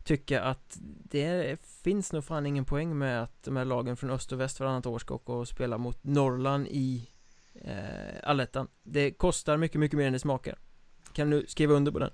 tycka 0.05 0.43
att 0.43 0.79
det 1.05 1.61
finns 1.85 2.13
nog 2.13 2.25
fan 2.25 2.47
ingen 2.47 2.65
poäng 2.65 2.99
med 2.99 3.23
att 3.23 3.43
de 3.43 3.57
här 3.57 3.65
lagen 3.65 3.97
från 3.97 4.11
öst 4.11 4.33
och 4.33 4.41
väst 4.41 4.61
varannat 4.61 4.87
år 4.87 4.99
ska 4.99 5.15
åka 5.15 5.33
och 5.33 5.49
spela 5.49 5.79
mot 5.79 6.05
Norrland 6.05 6.67
i 6.71 7.09
eh, 7.55 7.73
allettan 8.23 8.69
Det 8.83 9.11
kostar 9.11 9.57
mycket, 9.57 9.81
mycket 9.81 9.99
mer 9.99 10.07
än 10.07 10.13
det 10.13 10.19
smakar 10.19 10.59
Kan 11.13 11.31
du 11.31 11.45
skriva 11.49 11.75
under 11.75 11.93
på 11.93 11.99
den? 11.99 12.11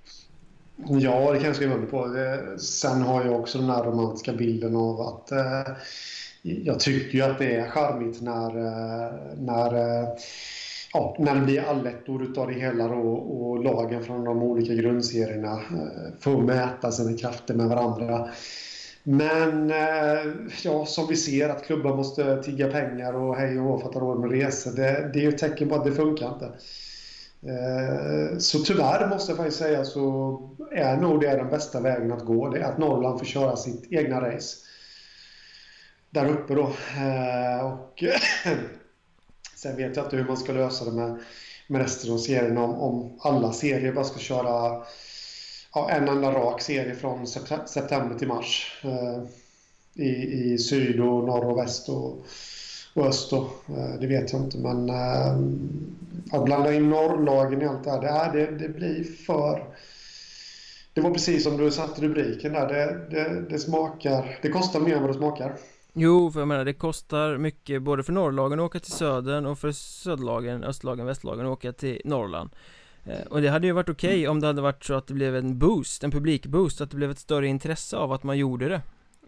Ja, 0.85 1.31
det 1.31 1.37
kan 1.37 1.47
jag 1.47 1.55
skriva 1.55 1.75
under 1.75 1.87
på. 1.87 2.07
Det, 2.07 2.59
sen 2.59 3.01
har 3.01 3.25
jag 3.25 3.39
också 3.39 3.57
den 3.57 3.69
här 3.69 3.83
romantiska 3.83 4.33
bilden 4.33 4.75
av 4.75 5.01
att 5.01 5.31
eh, 5.31 5.75
jag 6.41 6.79
tycker 6.79 7.17
ju 7.17 7.21
att 7.21 7.39
det 7.39 7.55
är 7.55 7.69
charmigt 7.69 8.21
när, 8.21 8.57
eh, 8.57 9.13
när 9.37 9.75
eh, 9.75 10.07
ja, 10.93 11.15
när 11.19 11.35
det 11.35 11.41
blir 11.41 11.61
allettor 11.61 12.23
utav 12.23 12.47
det 12.47 12.53
hela 12.53 12.87
då, 12.87 13.01
och 13.11 13.63
lagen 13.63 14.03
från 14.03 14.23
de 14.23 14.43
olika 14.43 14.73
grundserierna 14.73 15.53
eh, 15.53 16.13
får 16.19 16.41
mäta 16.41 16.91
sina 16.91 17.17
krafter 17.17 17.53
med 17.53 17.67
varandra. 17.67 18.29
Men 19.03 19.71
eh, 19.71 20.33
ja, 20.63 20.85
som 20.85 21.07
vi 21.07 21.15
ser 21.15 21.49
att 21.49 21.65
klubbar 21.65 21.95
måste 21.95 22.43
tigga 22.43 22.71
pengar 22.71 23.13
och 23.13 23.35
hej 23.35 23.59
och 23.59 23.65
hå 23.65 23.79
för 23.79 23.87
att 23.87 23.93
ha 23.93 24.01
råd 24.01 24.19
med 24.19 24.31
resor. 24.31 24.71
Det, 24.71 25.09
det 25.13 25.19
är 25.19 25.23
ju 25.23 25.29
ett 25.29 25.37
tecken 25.37 25.69
på 25.69 25.75
att 25.75 25.83
det 25.83 25.91
funkar 25.91 26.33
inte. 26.33 26.45
Eh, 27.41 28.37
så 28.37 28.59
tyvärr 28.59 29.09
måste 29.09 29.31
jag 29.31 29.37
faktiskt 29.37 29.59
säga 29.59 29.85
så 29.85 30.39
är 30.71 30.97
nog 30.97 31.21
det 31.21 31.35
den 31.35 31.49
bästa 31.49 31.81
vägen 31.81 32.11
att 32.11 32.25
gå. 32.25 32.49
Det 32.49 32.59
är 32.59 32.63
att 32.63 32.77
Norrland 32.77 33.19
får 33.19 33.25
köra 33.25 33.55
sitt 33.55 33.91
egna 33.91 34.21
race. 34.21 34.57
Där 36.09 36.29
uppe 36.29 36.55
då. 36.55 36.63
Och 37.63 38.03
Sen 39.57 39.75
vet 39.75 39.95
jag 39.95 40.05
inte 40.05 40.17
hur 40.17 40.25
man 40.25 40.37
ska 40.37 40.51
lösa 40.51 40.85
det 40.85 40.91
med, 40.91 41.19
med 41.67 41.81
resten 41.81 42.13
av 42.13 42.17
serien 42.17 42.57
om, 42.57 42.75
om 42.75 43.19
alla 43.19 43.53
serier 43.53 43.93
bara 43.93 44.05
ska 44.05 44.19
köra 44.19 44.83
ja, 45.73 45.89
en 45.89 46.07
enda 46.07 46.31
rak 46.31 46.61
serie 46.61 46.95
från 46.95 47.27
september 47.67 48.17
till 48.17 48.27
mars. 48.27 48.81
Eh, 48.83 49.23
i, 49.93 50.53
I 50.53 50.57
syd 50.57 50.99
och 50.99 51.23
norr 51.23 51.45
och 51.45 51.57
väst 51.57 51.89
och, 51.89 52.25
och 52.93 53.05
öst. 53.07 53.29
Då. 53.29 53.37
Eh, 53.69 53.99
det 53.99 54.07
vet 54.07 54.33
jag 54.33 54.41
inte 54.41 54.57
men 54.57 54.89
eh, 54.89 55.37
att 56.31 56.45
blanda 56.45 56.73
in 56.73 56.89
norrlagen 56.89 57.61
i 57.61 57.65
allt 57.65 57.83
det 57.83 58.11
här, 58.11 58.33
det, 58.33 58.45
det, 58.45 58.57
det 58.57 58.69
blir 58.69 59.03
för... 59.03 59.63
Det 60.93 61.01
var 61.01 61.11
precis 61.11 61.43
som 61.43 61.57
du 61.57 61.71
satte 61.71 62.01
rubriken 62.01 62.53
där. 62.53 62.67
Det, 62.67 63.07
det, 63.09 63.49
det 63.49 63.59
smakar... 63.59 64.39
Det 64.41 64.49
kostar 64.49 64.79
mer 64.79 64.95
än 64.95 65.01
vad 65.01 65.09
det 65.09 65.17
smakar. 65.17 65.55
Jo, 65.93 66.31
för 66.31 66.39
jag 66.39 66.47
menar 66.47 66.65
det 66.65 66.73
kostar 66.73 67.37
mycket 67.37 67.81
både 67.81 68.03
för 68.03 68.13
norrlagen 68.13 68.59
att 68.59 68.65
åka 68.65 68.79
till 68.79 68.91
södern 68.91 69.45
och 69.45 69.59
för 69.59 69.71
söderlagen, 69.71 70.63
östlagen, 70.63 71.05
västlagen 71.05 71.45
att 71.45 71.51
åka 71.51 71.73
till 71.73 72.01
Norrland. 72.05 72.49
Eh, 73.05 73.27
Och 73.29 73.41
det 73.41 73.49
hade 73.49 73.67
ju 73.67 73.73
varit 73.73 73.89
okej 73.89 74.09
okay 74.09 74.27
om 74.27 74.39
det 74.39 74.47
hade 74.47 74.61
varit 74.61 74.83
så 74.85 74.93
att 74.93 75.07
det 75.07 75.13
blev 75.13 75.35
en 75.35 75.59
boost, 75.59 76.03
en 76.03 76.11
publikboost, 76.11 76.81
att 76.81 76.91
det 76.91 76.97
blev 76.97 77.11
ett 77.11 77.19
större 77.19 77.47
intresse 77.47 77.97
av 77.97 78.11
att 78.11 78.23
man 78.23 78.37
gjorde 78.37 78.69
det. 78.69 78.81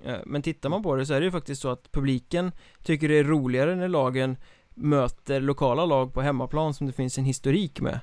Eh, 0.04 0.20
Men 0.26 0.42
tittar 0.42 0.70
man 0.70 0.84
på 0.84 0.96
det 0.96 1.06
så 1.06 1.14
är 1.14 1.20
det 1.20 1.26
ju 1.26 1.32
faktiskt 1.32 1.62
så 1.62 1.70
att 1.70 1.92
publiken 1.92 2.52
tycker 2.84 3.08
det 3.10 3.18
är 3.20 3.24
roligare 3.24 3.76
när 3.76 3.88
lagen 3.88 4.38
möter 4.70 5.42
lokala 5.42 5.86
lag 5.86 6.14
på 6.14 6.22
hemmaplan 6.22 6.74
som 6.74 6.88
det 6.88 6.94
finns 6.94 7.18
en 7.18 7.26
historik 7.26 7.82
med. 7.82 8.00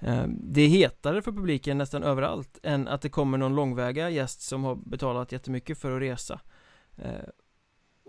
Eh, 0.00 0.24
det 0.28 0.60
är 0.60 0.68
hetare 0.68 1.22
för 1.22 1.32
publiken 1.32 1.78
nästan 1.78 2.02
överallt 2.02 2.58
än 2.62 2.88
att 2.88 3.02
det 3.02 3.08
kommer 3.08 3.38
någon 3.38 3.54
långväga 3.54 4.10
gäst 4.10 4.40
som 4.40 4.64
har 4.64 4.74
betalat 4.74 5.32
jättemycket 5.32 5.78
för 5.78 5.96
att 5.96 6.02
resa 6.02 6.40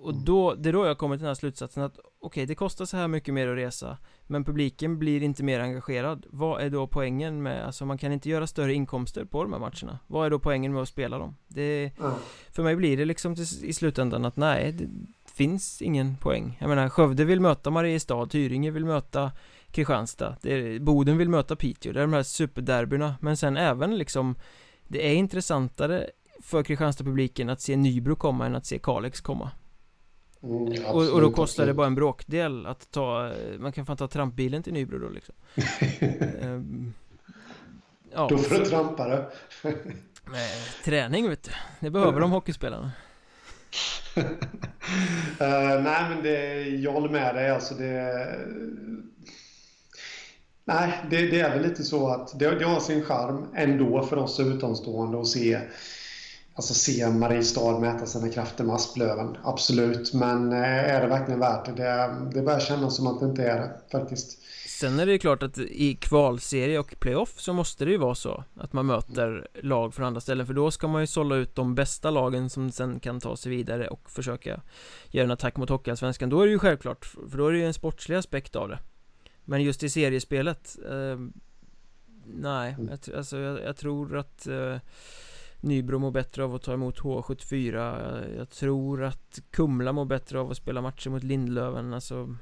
och 0.02 0.14
då, 0.14 0.56
det 0.56 0.70
är 0.70 0.74
då 0.74 0.86
jag 0.86 0.97
kommer 0.97 1.16
till 1.16 1.22
den 1.22 1.30
här 1.30 1.36
slutsatsen 1.36 1.84
att 1.84 1.97
okej, 1.97 2.08
okay, 2.22 2.45
det 2.45 2.56
kostar 2.56 2.86
så 2.86 2.97
här 2.97 3.08
mycket 3.08 3.34
mer 3.34 3.47
att 3.47 3.58
resa 3.58 3.97
Men 4.28 4.43
publiken 4.43 5.00
blir 5.00 5.24
inte 5.24 5.43
mer 5.43 5.60
engagerad. 5.60 6.26
Vad 6.30 6.62
är 6.62 6.70
då 6.70 6.88
poängen 6.88 7.43
med, 7.43 7.66
alltså 7.66 7.86
man 7.86 7.97
kan 7.97 8.12
inte 8.12 8.30
göra 8.30 8.47
större 8.47 8.74
inkomster 8.74 9.26
på 9.26 9.43
de 9.43 9.54
här 9.54 9.60
matcherna. 9.60 10.00
Vad 10.08 10.26
är 10.26 10.30
då 10.30 10.39
poängen 10.39 10.74
med 10.74 10.82
att 10.82 10.89
spela 10.89 11.18
dem? 11.18 11.36
Det, 11.47 11.91
mm. 12.00 12.12
För 12.52 12.64
mig 12.64 12.76
blir 12.76 12.97
det 12.97 13.06
liksom 13.06 13.36
till, 13.36 13.45
i 13.64 13.74
slutändan 13.74 14.26
att 14.26 14.38
nej, 14.38 14.72
det 14.72 14.89
finns 15.34 15.82
ingen 15.82 16.18
poäng. 16.18 16.58
Jag 16.60 16.70
menar, 16.70 16.89
Skövde 16.89 17.26
vill 17.26 17.39
möta 17.39 17.70
Mariestad, 17.70 18.26
Tyringe 18.26 18.72
vill 18.72 18.86
möta 18.86 19.32
Kristianstad 19.72 20.36
det, 20.41 20.82
Boden 20.82 21.18
vill 21.18 21.30
möta 21.30 21.56
Piteå, 21.56 21.93
det 21.93 22.00
är 22.00 22.04
de 22.04 22.14
här 22.14 22.24
superderbyna. 22.24 23.16
Men 23.22 23.38
sen 23.38 23.58
även 23.58 23.97
liksom 23.97 24.36
Det 24.88 25.08
är 25.08 25.14
intressantare 25.14 26.10
för 26.41 26.64
Kristianstad-publiken 26.64 27.50
att 27.50 27.62
se 27.62 27.76
Nybro 27.76 28.16
komma 28.16 28.45
än 28.45 28.56
att 28.56 28.66
se 28.66 28.80
Kalix 28.80 29.22
komma 29.22 29.52
Mm, 30.44 30.86
och, 30.86 31.14
och, 31.14 31.22
då 31.22 31.32
kostar 31.32 31.66
det 31.66 31.74
bara 31.74 31.88
en 31.88 31.96
bråkdel 31.96 32.66
att 32.66 32.92
ta 32.92 33.34
Man 33.60 33.72
kan 33.72 33.86
fan 33.86 33.98
ta 33.98 34.08
trampbilen 34.08 34.64
till 34.64 34.74
Nybro 34.74 35.00
då 35.00 35.10
liksom. 35.10 35.36
Um, 36.42 36.94
Ja. 38.14 38.28
Då 38.30 38.38
får 38.38 38.56
du 38.56 38.66
trampa 38.66 39.08
det 39.08 39.26
Med 40.32 40.50
träning 40.86 41.30
vet 41.30 41.44
du. 41.44 41.52
Det 41.80 41.90
behöver 41.90 42.20
de 42.20 42.32
hockeyspelarna. 42.32 42.92
Uh, 44.18 44.24
Nej 45.84 46.10
men 46.10 46.24
det, 46.24 46.64
jag 46.64 46.92
håller 46.92 47.10
med 47.10 47.36
dig. 47.36 47.50
Alltså 47.50 47.74
det 47.74 48.36
Nej, 50.66 50.92
det, 51.10 51.28
det, 51.28 51.40
är 51.40 51.50
väl 51.50 51.68
lite 51.68 51.84
så 51.84 52.08
att 52.08 52.40
det, 52.40 52.60
det 52.60 52.66
har 52.66 52.80
sin 52.80 53.04
charm 53.04 53.48
ändå 53.56 54.04
för 54.04 54.18
oss 54.18 54.40
utomstående 54.40 55.20
att 55.20 55.28
se 55.28 55.60
Alltså 56.60 56.74
se 56.74 57.10
Mariestad 57.10 57.80
mäta 57.80 58.05
sina 58.05 58.30
krafter 58.30 58.64
med 58.64 58.76
Asplöven, 58.76 59.38
absolut. 59.43 60.14
Men 60.14 60.51
eh, 60.51 60.95
är 60.95 61.01
det 61.01 61.07
verkligen 61.07 61.39
värt 61.39 61.66
det? 61.66 61.72
Det, 61.72 62.16
det 62.34 62.41
börjar 62.41 62.60
kännas 62.60 62.95
som 62.95 63.07
att 63.07 63.20
det 63.20 63.26
inte 63.26 63.43
är 63.43 63.60
det, 63.60 63.82
faktiskt. 63.91 64.41
Sen 64.68 64.99
är 64.99 65.05
det 65.05 65.12
ju 65.12 65.20
klart 65.20 65.43
att 65.43 65.57
i 65.57 65.95
kvalserie 65.95 66.80
och 66.80 66.95
playoff 66.99 67.39
så 67.39 67.53
måste 67.53 67.86
det 67.86 67.91
ju 67.91 67.97
vara 67.97 68.16
så 68.16 68.43
Att 68.55 68.74
man 68.74 68.86
möter 68.86 69.47
lag 69.62 69.93
från 69.93 70.05
andra 70.05 70.22
ställen 70.22 70.47
För 70.47 70.53
då 70.53 70.72
ska 70.72 70.88
man 70.88 71.01
ju 71.01 71.07
sålla 71.07 71.36
ut 71.36 71.55
de 71.55 71.76
bästa 71.76 72.12
lagen 72.12 72.49
som 72.49 72.72
sen 72.72 72.99
kan 72.99 73.20
ta 73.20 73.38
sig 73.38 73.51
vidare 73.51 73.88
och 73.88 74.10
försöka 74.10 74.62
Göra 75.10 75.26
en 75.26 75.32
attack 75.32 75.57
mot 75.57 75.70
Hockeyallsvenskan 75.70 76.30
Då 76.30 76.41
är 76.41 76.45
det 76.45 76.51
ju 76.51 76.60
självklart 76.60 77.05
För 77.05 77.38
då 77.38 77.47
är 77.47 77.51
det 77.51 77.57
ju 77.57 77.66
en 77.66 77.74
sportslig 77.74 78.16
aspekt 78.16 78.55
av 78.55 78.70
det 78.70 78.80
Men 79.45 79.64
just 79.64 79.84
i 79.84 79.89
seriespelet 79.89 80.78
eh, 80.89 81.20
Nej, 82.26 82.76
mm. 82.80 82.89
jag, 82.89 83.16
alltså 83.18 83.38
jag, 83.38 83.62
jag, 83.64 83.78
tror 83.78 84.18
att 84.18 84.47
eh, 84.47 84.78
Nybro 85.62 85.99
mår 85.99 86.12
bättre 86.12 86.43
av 86.43 86.55
att 86.55 86.62
ta 86.62 86.74
emot 86.74 86.99
H74 86.99 88.38
Jag 88.38 88.49
tror 88.49 89.03
att 89.03 89.39
Kumla 89.51 89.91
mår 89.91 90.05
bättre 90.05 90.39
av 90.39 90.51
att 90.51 90.57
spela 90.57 90.82
matcher 90.82 91.10
mot 91.10 91.24
Lindlöven 91.24 91.93
Alltså 91.93 92.36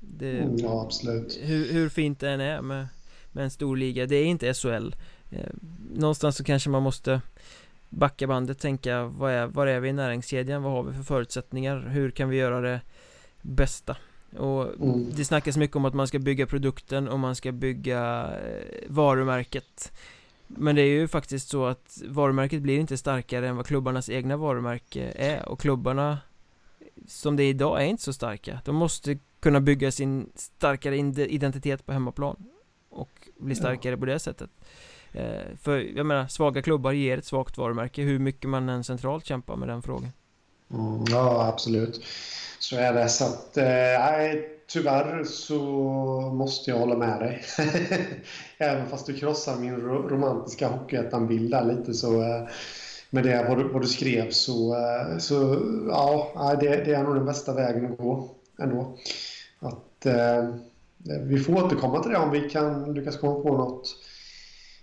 det, 0.00 0.38
mm, 0.38 0.56
ja, 0.56 0.82
absolut 0.82 1.38
hur, 1.42 1.72
hur 1.72 1.88
fint 1.88 2.20
det 2.20 2.30
än 2.30 2.40
är 2.40 2.62
med, 2.62 2.88
med 3.32 3.44
en 3.44 3.50
stor 3.50 3.76
liga 3.76 4.06
Det 4.06 4.16
är 4.16 4.24
inte 4.24 4.54
SHL 4.54 4.94
eh, 5.30 5.46
Någonstans 5.94 6.36
så 6.36 6.44
kanske 6.44 6.70
man 6.70 6.82
måste 6.82 7.20
Backa 7.92 8.26
bandet, 8.26 8.58
tänka 8.58 9.04
vad 9.04 9.32
är, 9.32 9.46
var 9.46 9.66
är 9.66 9.80
vi 9.80 9.88
i 9.88 9.92
näringskedjan? 9.92 10.62
Vad 10.62 10.72
har 10.72 10.82
vi 10.82 10.92
för 10.92 11.02
förutsättningar? 11.02 11.88
Hur 11.88 12.10
kan 12.10 12.28
vi 12.28 12.36
göra 12.36 12.60
det 12.60 12.80
bästa? 13.42 13.96
Och 14.36 14.74
mm. 14.74 15.10
det 15.16 15.24
snackas 15.24 15.56
mycket 15.56 15.76
om 15.76 15.84
att 15.84 15.94
man 15.94 16.06
ska 16.06 16.18
bygga 16.18 16.46
produkten 16.46 17.08
och 17.08 17.18
man 17.18 17.36
ska 17.36 17.52
bygga 17.52 18.30
eh, 18.44 18.84
varumärket 18.88 19.92
Men 20.56 20.76
det 20.76 20.82
är 20.82 20.86
ju 20.86 21.08
faktiskt 21.08 21.48
så 21.48 21.66
att 21.66 22.02
varumärket 22.08 22.62
blir 22.62 22.78
inte 22.78 22.96
starkare 22.96 23.48
än 23.48 23.56
vad 23.56 23.66
klubbarnas 23.66 24.08
egna 24.08 24.36
varumärke 24.36 25.12
är. 25.16 25.48
Och 25.48 25.60
klubbarna 25.60 26.18
som 27.06 27.36
det 27.36 27.42
är 27.42 27.48
idag 27.48 27.82
är 27.82 27.86
inte 27.86 28.02
så 28.02 28.12
starka. 28.12 28.60
De 28.64 28.76
måste 28.76 29.18
kunna 29.40 29.60
bygga 29.60 29.92
sin 29.92 30.30
starkare 30.34 30.96
identitet 31.26 31.86
på 31.86 31.92
hemmaplan 31.92 32.36
och 32.88 33.28
bli 33.38 33.54
starkare 33.54 33.92
ja. 33.92 33.98
på 33.98 34.04
det 34.04 34.18
sättet. 34.18 34.50
Eh, 35.12 35.56
För 35.62 35.78
jag 35.78 36.06
menar, 36.06 36.28
svaga 36.28 36.62
klubbar 36.62 36.92
ger 36.92 37.18
ett 37.18 37.26
svagt 37.26 37.58
varumärke 37.58 38.02
hur 38.02 38.18
mycket 38.18 38.50
man 38.50 38.68
än 38.68 38.84
centralt 38.84 39.26
kämpar 39.26 39.56
med 39.56 39.68
den 39.68 39.82
frågan. 39.82 40.12
Mm, 40.70 41.04
Ja, 41.08 41.46
absolut. 41.46 42.04
Så 42.58 42.76
är 42.76 42.92
det, 42.92 43.08
så 43.08 43.24
att 43.24 43.56
eh, 43.56 43.64
tyvärr 44.72 45.24
så 45.24 45.60
måste 46.34 46.70
jag 46.70 46.78
hålla 46.78 46.96
med 46.96 47.20
dig 47.20 47.42
Även 48.58 48.86
fast 48.86 49.06
du 49.06 49.14
krossar 49.14 49.56
min 49.56 49.76
romantiska 49.80 50.68
Hockeyettan-bild 50.68 51.50
där 51.50 51.64
lite 51.64 51.94
så 51.94 52.22
eh, 52.22 52.48
med 53.10 53.24
det 53.24 53.46
vad 53.48 53.58
du, 53.58 53.68
vad 53.68 53.82
du 53.82 53.88
skrev 53.88 54.30
så, 54.30 54.74
eh, 54.74 55.18
så 55.18 55.60
ja, 55.88 56.56
det, 56.60 56.84
det 56.84 56.94
är 56.94 57.02
nog 57.02 57.14
den 57.14 57.26
bästa 57.26 57.54
vägen 57.54 57.92
att 57.92 57.98
gå 57.98 58.30
ändå. 58.58 58.98
Att, 59.58 60.06
eh, 60.06 60.54
vi 61.22 61.38
får 61.38 61.64
återkomma 61.64 62.02
till 62.02 62.12
det 62.12 62.18
om 62.18 62.30
vi 62.30 62.50
kan 62.50 62.94
lyckas 62.94 63.16
komma 63.16 63.40
på 63.40 63.56
något, 63.56 63.96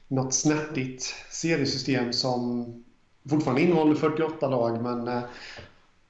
något 0.08 0.34
snärtigt 0.34 1.16
seriesystem 1.30 2.14
som 2.14 2.66
fortfarande 3.30 3.62
innehåller 3.62 3.96
48 3.96 4.48
lag 4.48 4.82
men 4.84 5.08
eh, 5.08 5.22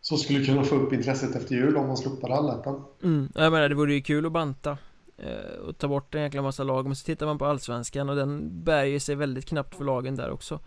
så 0.07 0.17
skulle 0.17 0.45
kunna 0.45 0.63
få 0.63 0.75
upp 0.75 0.93
intresset 0.93 1.35
efter 1.35 1.55
jul 1.55 1.77
om 1.77 1.87
man 1.87 1.97
slopar 1.97 2.29
allettan. 2.29 2.83
Mm, 3.03 3.29
jag 3.35 3.51
menar 3.51 3.69
det 3.69 3.75
vore 3.75 3.93
ju 3.93 4.01
kul 4.01 4.25
att 4.25 4.31
banta 4.31 4.77
eh, 5.17 5.59
och 5.67 5.77
ta 5.77 5.87
bort 5.87 6.15
en 6.15 6.21
jäkla 6.21 6.41
massa 6.41 6.63
lag 6.63 6.85
men 6.85 6.95
så 6.95 7.05
tittar 7.05 7.25
man 7.25 7.37
på 7.37 7.45
allsvenskan 7.45 8.09
och 8.09 8.15
den 8.15 8.63
bär 8.63 8.83
ju 8.83 8.99
sig 8.99 9.15
väldigt 9.15 9.45
knappt 9.45 9.75
för 9.75 9.83
lagen 9.83 10.15
där 10.15 10.31
också. 10.31 10.59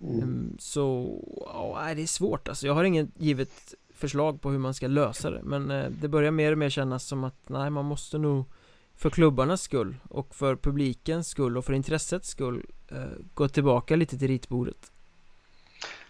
Mm. 0.00 0.22
Ehm, 0.22 0.56
så, 0.58 1.14
ja, 1.46 1.94
det 1.94 2.02
är 2.02 2.06
svårt 2.06 2.48
alltså. 2.48 2.66
Jag 2.66 2.74
har 2.74 2.84
inget 2.84 3.08
givet 3.18 3.74
förslag 3.94 4.40
på 4.40 4.50
hur 4.50 4.58
man 4.58 4.74
ska 4.74 4.86
lösa 4.86 5.30
det 5.30 5.42
Men 5.42 5.70
eh, 5.70 5.90
det 5.90 6.08
börjar 6.08 6.30
mer 6.30 6.52
och 6.52 6.58
mer 6.58 6.70
kännas 6.70 7.04
som 7.04 7.24
att 7.24 7.48
nej 7.48 7.70
man 7.70 7.84
måste 7.84 8.18
nog 8.18 8.44
För 8.94 9.10
klubbarnas 9.10 9.62
skull 9.62 9.96
och 10.08 10.34
för 10.34 10.56
publikens 10.56 11.28
skull 11.28 11.56
och 11.56 11.64
för 11.64 11.72
intressets 11.72 12.28
skull 12.28 12.66
eh, 12.88 12.98
Gå 13.34 13.48
tillbaka 13.48 13.96
lite 13.96 14.18
till 14.18 14.28
ritbordet 14.28 14.92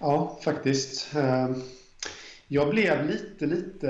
Ja, 0.01 0.39
faktiskt 0.45 1.15
eh, 1.15 1.49
Jag 2.49 2.71
blev 2.71 3.07
lite, 3.07 3.47
lite 3.47 3.89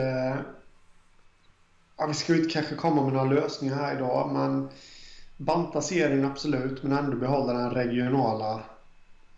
Ja, 1.97 2.07
vi 2.07 2.15
ska 2.15 2.35
ju 2.35 2.47
kanske 2.47 2.75
komma 2.75 3.03
med 3.03 3.13
några 3.13 3.31
lösningar 3.31 3.77
här 3.77 3.97
idag 3.97 4.31
men 4.33 4.69
Banta 5.37 5.83
serien 5.83 6.25
absolut 6.25 6.83
men 6.83 6.93
ändå 6.93 7.17
behålla 7.17 7.53
den 7.53 7.71
regionala 7.71 8.63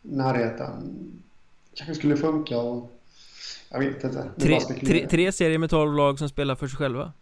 närheten 0.03 0.99
kanske 1.75 1.95
skulle 1.95 2.17
funka 2.17 2.59
och 2.59 2.93
jag 3.71 3.79
vet 3.79 4.05
inte. 4.05 4.31
Tre, 4.39 4.61
tre, 4.61 5.07
tre, 5.09 5.33
serier 5.33 5.59
med 5.59 5.71
12 5.71 5.97
lag 5.97 6.19
som 6.19 6.29
spelar 6.29 6.55
för 6.55 6.67
sig 6.67 6.77
själva? 6.77 7.13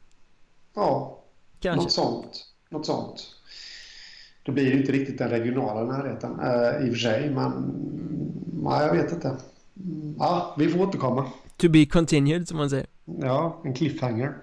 Ja, 0.75 1.23
Kanske. 1.61 1.83
något 1.83 1.93
sånt. 1.93 2.47
Något 2.69 2.87
sånt. 2.87 3.35
Då 4.43 4.53
blir 4.53 4.71
det 4.71 4.77
inte 4.77 4.93
riktigt 4.93 5.19
den 5.19 5.31
regionala 5.31 5.85
närheten 5.85 6.41
äh, 6.41 6.87
i 6.87 6.91
och 6.91 6.95
för 6.95 7.01
sig, 7.01 7.31
men 7.31 7.53
nej, 8.63 8.87
jag 8.87 8.95
vet 8.95 9.13
inte. 9.13 9.37
Ja, 10.19 10.55
vi 10.59 10.69
får 10.69 10.81
återkomma. 10.81 11.27
To 11.57 11.69
be 11.69 11.87
continued, 11.87 12.49
som 12.49 12.57
man 12.57 12.71
säger. 12.71 12.87
Ja, 13.05 13.63
en 13.65 13.75
cliffhanger. 13.75 14.35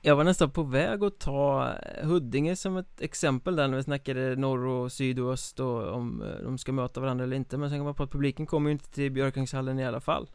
Jag 0.00 0.16
var 0.16 0.24
nästan 0.24 0.50
på 0.50 0.62
väg 0.62 1.04
att 1.04 1.18
ta 1.18 1.72
Huddinge 2.02 2.56
som 2.56 2.76
ett 2.76 3.00
exempel 3.00 3.56
där 3.56 3.68
när 3.68 3.76
vi 3.76 3.82
snackade 3.82 4.36
norr 4.36 4.66
och 4.66 4.92
syd 4.92 5.18
och 5.18 5.32
öst 5.32 5.60
och 5.60 5.92
om 5.92 6.22
eh, 6.22 6.44
de 6.44 6.58
ska 6.58 6.72
möta 6.72 7.00
varandra 7.00 7.24
eller 7.24 7.36
inte 7.36 7.58
Men 7.58 7.70
sen 7.70 7.78
kom 7.78 7.84
man 7.84 7.94
på 7.94 8.02
att 8.02 8.10
publiken 8.10 8.46
kommer 8.46 8.70
ju 8.70 8.72
inte 8.72 8.90
till 8.90 9.12
Björkängshallen 9.12 9.78
i 9.78 9.86
alla 9.86 10.00
fall 10.00 10.28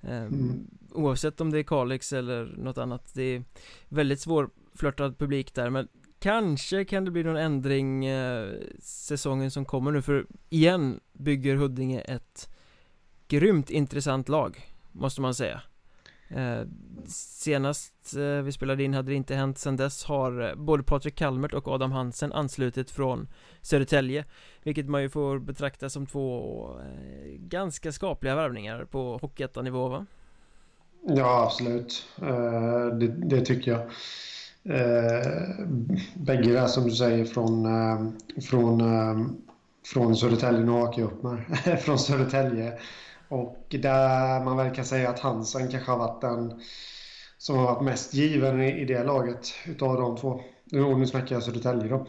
Ehm, 0.00 0.26
mm. 0.26 0.66
Oavsett 0.90 1.40
om 1.40 1.50
det 1.50 1.58
är 1.58 1.62
Kalix 1.62 2.12
eller 2.12 2.54
något 2.56 2.78
annat 2.78 3.14
Det 3.14 3.22
är 3.22 3.44
väldigt 3.88 4.20
svårflörtad 4.20 5.18
publik 5.18 5.54
där 5.54 5.70
men 5.70 5.88
Kanske 6.18 6.84
kan 6.84 7.04
det 7.04 7.10
bli 7.10 7.22
någon 7.22 7.36
ändring 7.36 8.06
eh, 8.06 8.48
säsongen 8.80 9.50
som 9.50 9.64
kommer 9.64 9.90
nu 9.90 10.02
för 10.02 10.26
igen 10.48 11.00
bygger 11.12 11.56
Huddinge 11.56 12.00
ett 12.00 12.48
grymt 13.28 13.70
intressant 13.70 14.28
lag 14.28 14.75
Måste 14.98 15.20
man 15.20 15.34
säga. 15.34 15.60
Eh, 16.28 16.60
senast 17.08 18.16
eh, 18.16 18.42
vi 18.42 18.52
spelade 18.52 18.84
in 18.84 18.94
hade 18.94 19.10
det 19.10 19.14
inte 19.14 19.34
hänt. 19.34 19.58
Sen 19.58 19.76
dess 19.76 20.04
har 20.04 20.48
eh, 20.48 20.54
både 20.54 20.82
Patrik 20.82 21.14
Kalmert 21.14 21.54
och 21.54 21.68
Adam 21.68 21.92
Hansen 21.92 22.32
anslutit 22.32 22.90
från 22.90 23.28
Södertälje 23.62 24.24
Vilket 24.62 24.88
man 24.88 25.02
ju 25.02 25.08
får 25.08 25.38
betrakta 25.38 25.90
som 25.90 26.06
två 26.06 26.68
eh, 26.80 27.32
ganska 27.38 27.92
skapliga 27.92 28.34
värvningar 28.34 28.84
på 28.84 29.18
Hockeyettan-nivå 29.18 29.88
va? 29.88 30.06
Ja 31.02 31.42
absolut. 31.42 32.06
Eh, 32.22 32.86
det, 32.86 33.06
det, 33.06 33.40
tycker 33.40 33.70
jag. 33.70 33.90
Bägge 36.14 36.58
är 36.58 36.66
som 36.66 36.84
du 36.84 36.90
säger 36.90 37.24
från 37.24 37.66
Från 38.42 38.82
Från 39.92 40.16
Södertälje, 40.16 40.60
nu 40.60 40.72
hakar 40.72 41.02
jag 41.02 41.12
upp 41.12 41.22
mig. 41.22 41.44
Från 41.80 41.98
Södertälje 41.98 42.78
och 43.28 43.66
där 43.68 44.44
man 44.44 44.56
väl 44.56 44.74
kan 44.74 44.84
säga 44.84 45.10
att 45.10 45.20
Hansen 45.20 45.70
kanske 45.70 45.90
har 45.90 45.98
varit 45.98 46.20
den 46.20 46.60
som 47.38 47.56
har 47.56 47.64
varit 47.64 47.82
mest 47.82 48.14
given 48.14 48.62
i, 48.62 48.80
i 48.80 48.84
det 48.84 49.04
laget 49.04 49.54
utav 49.66 49.96
de 49.96 50.16
två. 50.16 50.40
Nu, 50.64 50.94
nu 50.94 51.06
snackar 51.06 51.36
jag 51.36 51.42
Södertälje 51.42 51.88
då. 51.88 52.06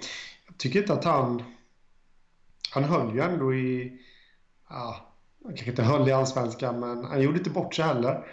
Jag 0.47 0.57
tycker 0.57 0.79
inte 0.79 0.93
att 0.93 1.03
han... 1.03 1.43
Han 2.71 2.83
höll 2.83 3.15
ju 3.15 3.21
ändå 3.21 3.53
i... 3.53 3.99
Ja, 4.69 5.15
han 5.43 5.53
kanske 5.53 5.69
inte 5.69 5.83
höll 5.83 6.09
i 6.09 6.11
Allsvenskan, 6.11 6.79
men 6.79 7.05
han 7.05 7.21
gjorde 7.21 7.37
inte 7.37 7.49
bort 7.49 7.75
sig 7.75 7.85
heller. 7.85 8.25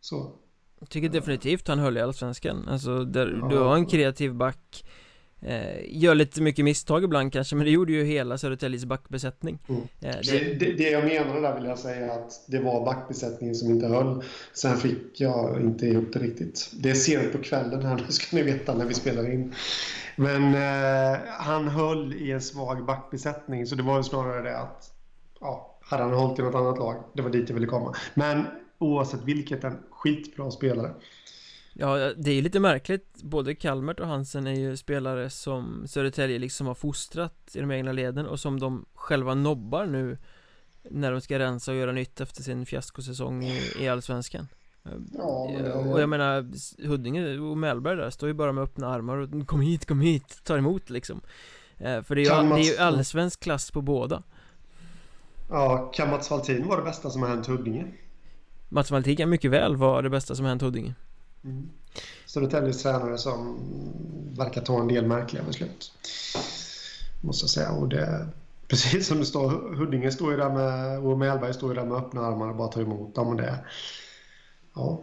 Så. 0.00 0.32
Jag 0.80 0.88
tycker 0.88 1.08
definitivt 1.08 1.68
han 1.68 1.78
höll 1.78 1.96
i 1.96 2.00
Allsvenskan. 2.00 2.68
Alltså, 2.68 3.04
där, 3.04 3.38
ja. 3.40 3.48
du 3.48 3.58
har 3.58 3.76
en 3.76 3.86
kreativ 3.86 4.34
back 4.34 4.84
gör 5.86 6.14
lite 6.14 6.42
mycket 6.42 6.64
misstag 6.64 7.04
ibland 7.04 7.32
kanske, 7.32 7.56
men 7.56 7.64
det 7.64 7.70
gjorde 7.70 7.92
ju 7.92 8.04
hela 8.04 8.38
Södertäljes 8.38 8.84
backbesättning. 8.84 9.58
Mm. 9.68 9.82
Eh, 10.00 10.16
det... 10.22 10.58
Det, 10.58 10.72
det, 10.72 10.90
jag 10.90 11.04
menade 11.04 11.40
där 11.40 11.54
vill 11.54 11.64
jag 11.64 11.78
säga 11.78 12.12
att 12.12 12.44
det 12.46 12.58
var 12.58 12.84
backbesättningen 12.84 13.54
som 13.54 13.70
inte 13.70 13.86
höll. 13.86 14.22
Sen 14.52 14.76
fick 14.76 15.20
jag 15.20 15.60
inte 15.60 15.86
ihop 15.86 16.12
det 16.12 16.18
riktigt. 16.18 16.70
Det 16.72 16.90
är 16.90 16.94
sent 16.94 17.32
på 17.32 17.38
kvällen 17.38 17.82
här, 17.82 17.96
nu 18.06 18.12
ska 18.12 18.36
ni 18.36 18.42
veta 18.42 18.74
när 18.74 18.84
vi 18.84 18.94
spelar 18.94 19.32
in. 19.32 19.54
Men 20.16 20.54
eh, 20.54 21.18
han 21.28 21.68
höll 21.68 22.14
i 22.14 22.30
en 22.30 22.40
svag 22.40 22.84
backbesättning, 22.84 23.66
så 23.66 23.74
det 23.74 23.82
var 23.82 23.96
ju 23.96 24.02
snarare 24.02 24.42
det 24.42 24.58
att 24.58 24.90
ja, 25.40 25.78
hade 25.80 26.02
han 26.02 26.12
hållit 26.12 26.38
i 26.38 26.42
något 26.42 26.54
annat 26.54 26.78
lag, 26.78 27.04
det 27.14 27.22
var 27.22 27.30
dit 27.30 27.48
jag 27.48 27.54
ville 27.54 27.66
komma. 27.66 27.94
Men 28.14 28.44
oavsett 28.78 29.24
vilket, 29.24 29.64
en 29.64 29.78
skitbra 29.90 30.50
spelare. 30.50 30.90
Ja, 31.72 32.12
det 32.16 32.30
är 32.30 32.42
lite 32.42 32.60
märkligt 32.60 33.22
Både 33.22 33.54
Kalmert 33.54 34.00
och 34.00 34.06
Hansen 34.06 34.46
är 34.46 34.54
ju 34.54 34.76
spelare 34.76 35.30
som 35.30 35.84
Södertälje 35.86 36.38
liksom 36.38 36.66
har 36.66 36.74
fostrat 36.74 37.50
i 37.54 37.60
de 37.60 37.70
egna 37.70 37.92
leden 37.92 38.26
och 38.26 38.40
som 38.40 38.60
de 38.60 38.86
själva 38.94 39.34
nobbar 39.34 39.86
nu 39.86 40.18
När 40.82 41.12
de 41.12 41.20
ska 41.20 41.38
rensa 41.38 41.72
och 41.72 41.76
göra 41.76 41.92
nytt 41.92 42.20
efter 42.20 42.42
sin 42.42 42.66
fiaskosäsong 42.66 43.44
i, 43.78 43.88
Allsvenskan 43.88 44.48
ja, 45.12 45.50
det... 45.58 45.72
Och 45.72 46.00
jag 46.00 46.08
menar 46.08 46.46
Huddinge 46.86 47.38
och 47.38 47.58
Mellberg 47.58 47.96
där 47.96 48.10
står 48.10 48.28
ju 48.28 48.34
bara 48.34 48.52
med 48.52 48.64
öppna 48.64 48.88
armar 48.88 49.16
och 49.16 49.46
kom 49.46 49.60
hit, 49.60 49.86
kom 49.86 50.00
hit, 50.00 50.40
ta 50.44 50.56
emot 50.56 50.90
liksom 50.90 51.20
Eh, 51.80 52.02
för 52.02 52.14
det 52.14 52.20
är, 52.20 52.42
ju, 52.42 52.48
det 52.48 52.60
är 52.60 52.72
ju 52.72 52.78
allsvensk 52.78 53.40
klass 53.40 53.70
på 53.70 53.82
båda. 53.82 54.22
Ja, 55.50 55.90
kan 55.94 56.10
Mats 56.10 56.30
Valtin 56.30 56.68
vara 56.68 56.78
det 56.78 56.84
bästa 56.84 57.10
som 57.10 57.22
har 57.22 57.28
hänt 57.28 57.46
Huddinge? 57.46 57.86
Mats 58.68 58.90
Valtin 58.90 59.16
kan 59.16 59.30
mycket 59.30 59.50
väl 59.50 59.76
vara 59.76 60.02
det 60.02 60.10
bästa 60.10 60.34
som 60.34 60.44
har 60.44 60.50
hänt 60.50 60.62
Huddinge. 60.62 60.94
Mm. 61.44 61.70
Södertäljes 62.26 62.82
tränare 62.82 63.18
som 63.18 63.58
verkar 64.36 64.60
ta 64.60 64.80
en 64.80 64.88
del 64.88 65.06
märkliga 65.06 65.42
beslut. 65.42 65.92
Måste 67.20 67.44
jag 67.44 67.50
säga. 67.50 67.72
Och 67.72 67.88
det, 67.88 68.28
precis 68.68 69.06
som 69.06 69.18
det 69.18 69.26
står, 69.26 69.76
Huddinge 69.76 70.10
står 70.10 70.30
ju 70.30 70.36
där 70.36 70.50
med, 70.50 70.98
och 70.98 71.18
Mellberg 71.18 71.54
står 71.54 71.68
ju 71.70 71.74
där 71.74 71.86
med 71.86 71.96
öppna 71.96 72.20
armar 72.20 72.48
och 72.48 72.56
bara 72.56 72.68
tar 72.68 72.82
emot 72.82 73.14
dem. 73.14 73.28
Och 73.28 73.36
det, 73.36 73.58
ja. 74.74 75.02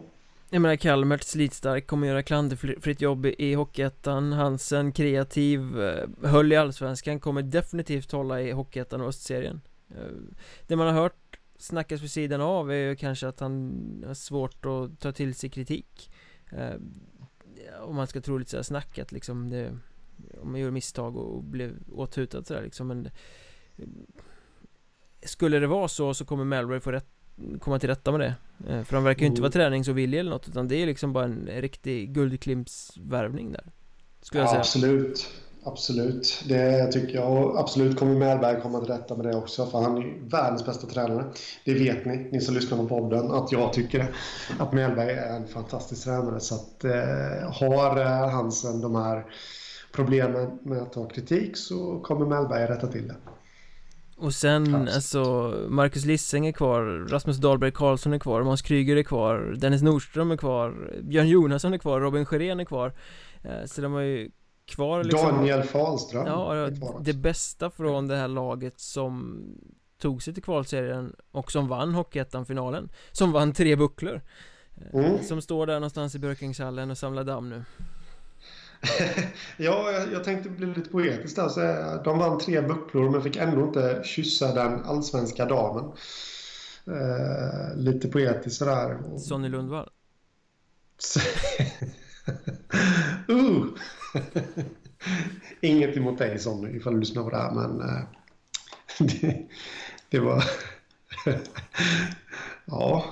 Jag 0.50 0.62
menar 0.62 0.76
Kalmert 0.76 1.22
slitstark, 1.22 1.86
kommer 1.86 2.06
göra 2.06 2.22
klanderfritt 2.22 3.00
jobb 3.00 3.26
i 3.26 3.54
Hockeyettan 3.54 4.32
Hansen 4.32 4.92
kreativ, 4.92 5.80
eh, 5.80 6.08
höll 6.22 6.52
i 6.52 6.56
Allsvenskan, 6.56 7.20
kommer 7.20 7.42
definitivt 7.42 8.12
hålla 8.12 8.40
i 8.40 8.52
Hockeyettan 8.52 9.00
och 9.00 9.08
Östserien 9.08 9.60
eh, 9.90 10.02
Det 10.66 10.76
man 10.76 10.86
har 10.86 11.02
hört 11.02 11.38
snackas 11.58 12.02
vid 12.02 12.10
sidan 12.10 12.40
av 12.40 12.70
är 12.70 12.74
ju 12.74 12.96
kanske 12.96 13.28
att 13.28 13.40
han 13.40 14.04
har 14.06 14.14
svårt 14.14 14.66
att 14.66 15.00
ta 15.00 15.12
till 15.12 15.34
sig 15.34 15.50
kritik 15.50 16.10
om 17.80 17.96
man 17.96 18.06
ska 18.06 18.20
tro 18.20 18.38
lite 18.38 18.50
såhär 18.50 18.62
snackat 18.62 19.12
liksom 19.12 19.50
det, 19.50 19.78
Om 20.42 20.50
man 20.50 20.60
gör 20.60 20.70
misstag 20.70 21.16
och 21.16 21.44
blir 21.44 21.74
åthutad 21.92 22.44
sådär 22.44 22.62
liksom 22.62 22.86
men 22.88 23.08
Skulle 25.22 25.58
det 25.58 25.66
vara 25.66 25.88
så 25.88 26.14
så 26.14 26.24
kommer 26.24 26.44
Melbury 26.44 26.80
få 26.80 26.92
rätt 26.92 27.06
komma 27.60 27.78
till 27.78 27.88
rätta 27.88 28.12
med 28.12 28.20
det. 28.20 28.34
Eh, 28.72 28.84
För 28.84 28.94
de 28.94 29.04
verkar 29.04 29.20
ju 29.20 29.26
inte 29.26 29.40
vara 29.42 29.52
träningsovilliga 29.52 30.20
eller 30.20 30.30
något 30.30 30.48
utan 30.48 30.68
det 30.68 30.76
är 30.76 30.86
liksom 30.86 31.12
bara 31.12 31.24
en 31.24 31.46
riktig 31.46 32.14
guldklimpsvärvning 32.14 33.52
där 33.52 33.64
Skulle 34.20 34.42
jag 34.42 34.48
säga. 34.50 34.60
Absolut 34.60 35.30
Absolut, 35.64 36.44
det 36.48 36.92
tycker 36.92 37.14
jag. 37.14 37.32
Och 37.32 37.60
absolut 37.60 37.98
kommer 37.98 38.14
Mellberg 38.14 38.60
komma 38.60 38.80
till 38.80 38.88
rätta 38.88 39.16
med 39.16 39.26
det 39.26 39.36
också, 39.36 39.66
för 39.66 39.78
han 39.78 39.96
är 39.96 40.30
världens 40.30 40.66
bästa 40.66 40.86
tränare. 40.86 41.24
Det 41.64 41.74
vet 41.74 42.04
ni, 42.04 42.28
ni 42.32 42.40
som 42.40 42.54
lyssnar 42.54 42.78
på 42.78 42.88
podden, 42.88 43.30
att 43.30 43.52
jag 43.52 43.72
tycker 43.72 43.98
det. 43.98 44.08
Att 44.58 44.72
Mellberg 44.72 45.10
är 45.10 45.36
en 45.36 45.46
fantastisk 45.46 46.04
tränare. 46.04 46.40
Så 46.40 46.54
att 46.54 46.84
eh, 46.84 47.52
har 47.52 48.00
eh, 48.00 48.30
Hansen 48.30 48.80
de 48.80 48.94
här 48.94 49.26
problemen 49.92 50.58
med 50.62 50.82
att 50.82 50.92
ta 50.92 51.08
kritik 51.08 51.56
så 51.56 52.00
kommer 52.00 52.26
Mellberg 52.26 52.66
rätta 52.66 52.86
till 52.86 53.08
det. 53.08 53.16
Och 54.16 54.34
sen, 54.34 54.62
Absolut. 54.62 54.94
alltså, 54.94 55.54
Marcus 55.68 56.04
Lisseng 56.04 56.46
är 56.46 56.52
kvar, 56.52 57.08
Rasmus 57.10 57.36
Dahlberg 57.36 57.72
Karlsson 57.72 58.12
är 58.12 58.18
kvar, 58.18 58.42
Måns 58.42 58.62
Kryger 58.62 58.96
är 58.96 59.02
kvar, 59.02 59.54
Dennis 59.58 59.82
Nordström 59.82 60.30
är 60.30 60.36
kvar, 60.36 60.92
Björn 61.02 61.28
Jonasson 61.28 61.74
är 61.74 61.78
kvar, 61.78 62.00
Robin 62.00 62.24
Sjörén 62.24 62.60
är 62.60 62.64
kvar. 62.64 62.92
Eh, 63.42 63.64
så 63.66 63.80
de 63.80 63.92
har 63.92 64.00
ju 64.00 64.30
kvar 64.68 65.04
liksom, 65.04 65.34
Daniel 65.34 65.62
Fahlström 65.62 66.26
Ja, 66.26 66.70
det 67.00 67.12
bästa 67.12 67.70
från 67.70 68.08
det 68.08 68.16
här 68.16 68.28
laget 68.28 68.80
som 68.80 69.42
tog 69.98 70.22
sig 70.22 70.34
till 70.34 70.42
kvalserien 70.42 71.16
och 71.30 71.52
som 71.52 71.68
vann 71.68 71.94
Hockeyettan-finalen 71.94 72.88
Som 73.12 73.32
vann 73.32 73.52
tre 73.52 73.76
bucklor. 73.76 74.20
Eh, 74.76 75.04
mm. 75.04 75.24
Som 75.24 75.42
står 75.42 75.66
där 75.66 75.74
någonstans 75.74 76.14
i 76.14 76.18
Björkingshallen 76.18 76.90
och 76.90 76.98
samlar 76.98 77.24
damm 77.24 77.48
nu. 77.50 77.64
Ja, 79.56 79.92
jag, 80.12 80.24
tänkte 80.24 80.48
bli 80.48 80.66
lite 80.66 80.90
poetisk 80.90 81.36
där 81.36 81.48
så 81.48 81.60
De 82.04 82.18
vann 82.18 82.38
tre 82.38 82.60
bucklor 82.60 83.10
men 83.10 83.22
fick 83.22 83.36
ändå 83.36 83.64
inte 83.64 84.02
kyssa 84.04 84.54
den 84.54 84.84
allsvenska 84.84 85.44
damen. 85.44 85.92
Eh, 86.86 87.76
Lite 87.76 88.08
poetiskt 88.08 88.58
sådär. 88.58 89.18
Sonny 89.18 89.48
Lundvall. 89.48 89.90
Inget 95.60 95.96
emot 95.96 96.18
dig 96.18 96.38
Sonny 96.38 96.76
ifall 96.76 96.94
du 96.94 97.00
lyssnar 97.00 97.22
på 97.22 97.30
det 97.30 97.36
här 97.36 97.50
men 97.50 97.80
uh, 97.80 98.00
det, 99.20 99.46
det, 100.08 100.18
var... 100.18 100.44
ja, 102.64 103.04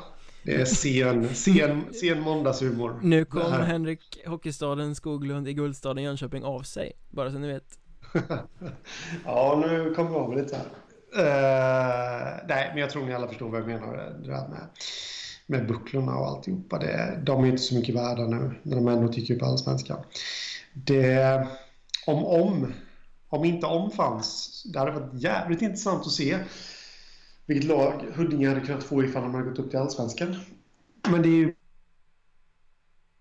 det 0.43 0.55
är 0.55 0.65
sen, 0.65 1.35
sen, 1.35 1.85
sen 1.95 2.21
måndagshumor. 2.21 3.01
Nu 3.03 3.25
kom 3.25 3.53
Henrik 3.53 4.27
Hockeystaden 4.27 4.95
Skoglund 4.95 5.49
i 5.49 5.55
Guldstaden 5.55 6.05
Jönköping 6.05 6.45
av 6.45 6.63
sig, 6.63 6.93
bara 7.11 7.33
så 7.33 7.39
ni 7.39 7.49
vet. 7.49 7.79
ja, 9.25 9.65
nu 9.67 9.95
kommer 9.95 10.11
vi 10.11 10.17
av 10.17 10.37
lite 10.37 10.57
här. 10.57 10.67
Uh, 11.17 12.47
nej, 12.49 12.71
men 12.73 12.79
jag 12.79 12.91
tror 12.91 13.07
ni 13.07 13.15
alla 13.15 13.29
förstår 13.29 13.49
vad 13.49 13.61
jag 13.61 13.67
menar. 13.67 13.97
Det 13.97 14.31
där 14.31 14.49
med 14.49 14.69
med 15.47 15.67
bucklorna 15.67 16.17
och 16.17 16.27
alltihopa. 16.27 16.79
Det, 16.79 17.21
de 17.23 17.45
är 17.45 17.49
inte 17.49 17.63
så 17.63 17.75
mycket 17.75 17.95
värda 17.95 18.27
nu 18.27 18.55
när 18.63 18.77
de 18.77 18.89
ändå 18.89 19.09
tycker 19.09 19.35
upp 19.35 19.43
allsvenskan. 19.43 20.05
Det, 20.85 21.49
om 22.07 22.25
om, 22.25 22.73
om 23.29 23.45
inte 23.45 23.67
om 23.67 23.91
fanns, 23.91 24.63
det 24.73 24.79
hade 24.79 24.91
varit 24.91 25.23
jävligt 25.23 25.63
intressant 25.63 26.07
att 26.07 26.13
se 26.13 26.39
vilket 27.47 27.69
lag 27.69 28.05
Huddinge 28.15 28.49
hade 28.49 28.61
kunnat 28.61 28.85
få 28.85 29.05
ifall 29.05 29.23
de 29.23 29.35
hade 29.35 29.51
gått 29.51 29.59
upp 29.59 29.71
till 29.71 29.79
allsvenskan. 29.79 30.37
Men 31.09 31.23
det 31.23 31.29
är 31.29 31.37
ju... 31.37 31.55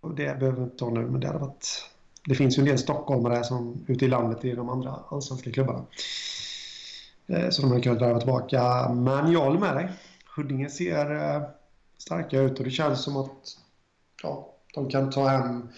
Det 0.02 0.40
behöver 0.40 0.52
vi 0.52 0.64
inte 0.64 0.78
ta 0.78 0.90
nu, 0.90 1.02
men 1.02 1.20
det 1.20 1.28
hade 1.28 1.40
varit... 1.40 1.90
Det 2.26 2.36
finns 2.36 2.58
ju 2.58 2.60
en 2.60 2.68
del 2.68 2.78
stockholmare 2.78 3.44
som 3.44 3.86
ute 3.88 4.06
i 4.06 4.08
landet 4.08 4.46
i 4.46 4.52
de 4.52 4.70
andra 4.70 5.00
allsvenska 5.10 5.52
klubbarna. 5.52 5.86
Eh, 7.28 7.50
så 7.50 7.62
de 7.62 7.72
hade 7.72 7.82
kunnat 7.82 8.02
värva 8.02 8.20
tillbaka. 8.20 8.90
Men 8.90 9.32
jag 9.32 9.42
håller 9.42 9.60
med 9.60 9.76
dig. 9.76 9.90
Huddinge 10.36 10.70
ser 10.70 11.36
eh, 11.36 11.44
starka 11.98 12.40
ut 12.40 12.60
och 12.60 12.66
det 12.66 12.72
känns 12.72 13.04
som 13.04 13.18
att 13.18 13.58
ja, 14.24 14.54
de 14.74 14.90
kan 14.90 15.10
ta 15.10 15.28
hem 15.28 15.70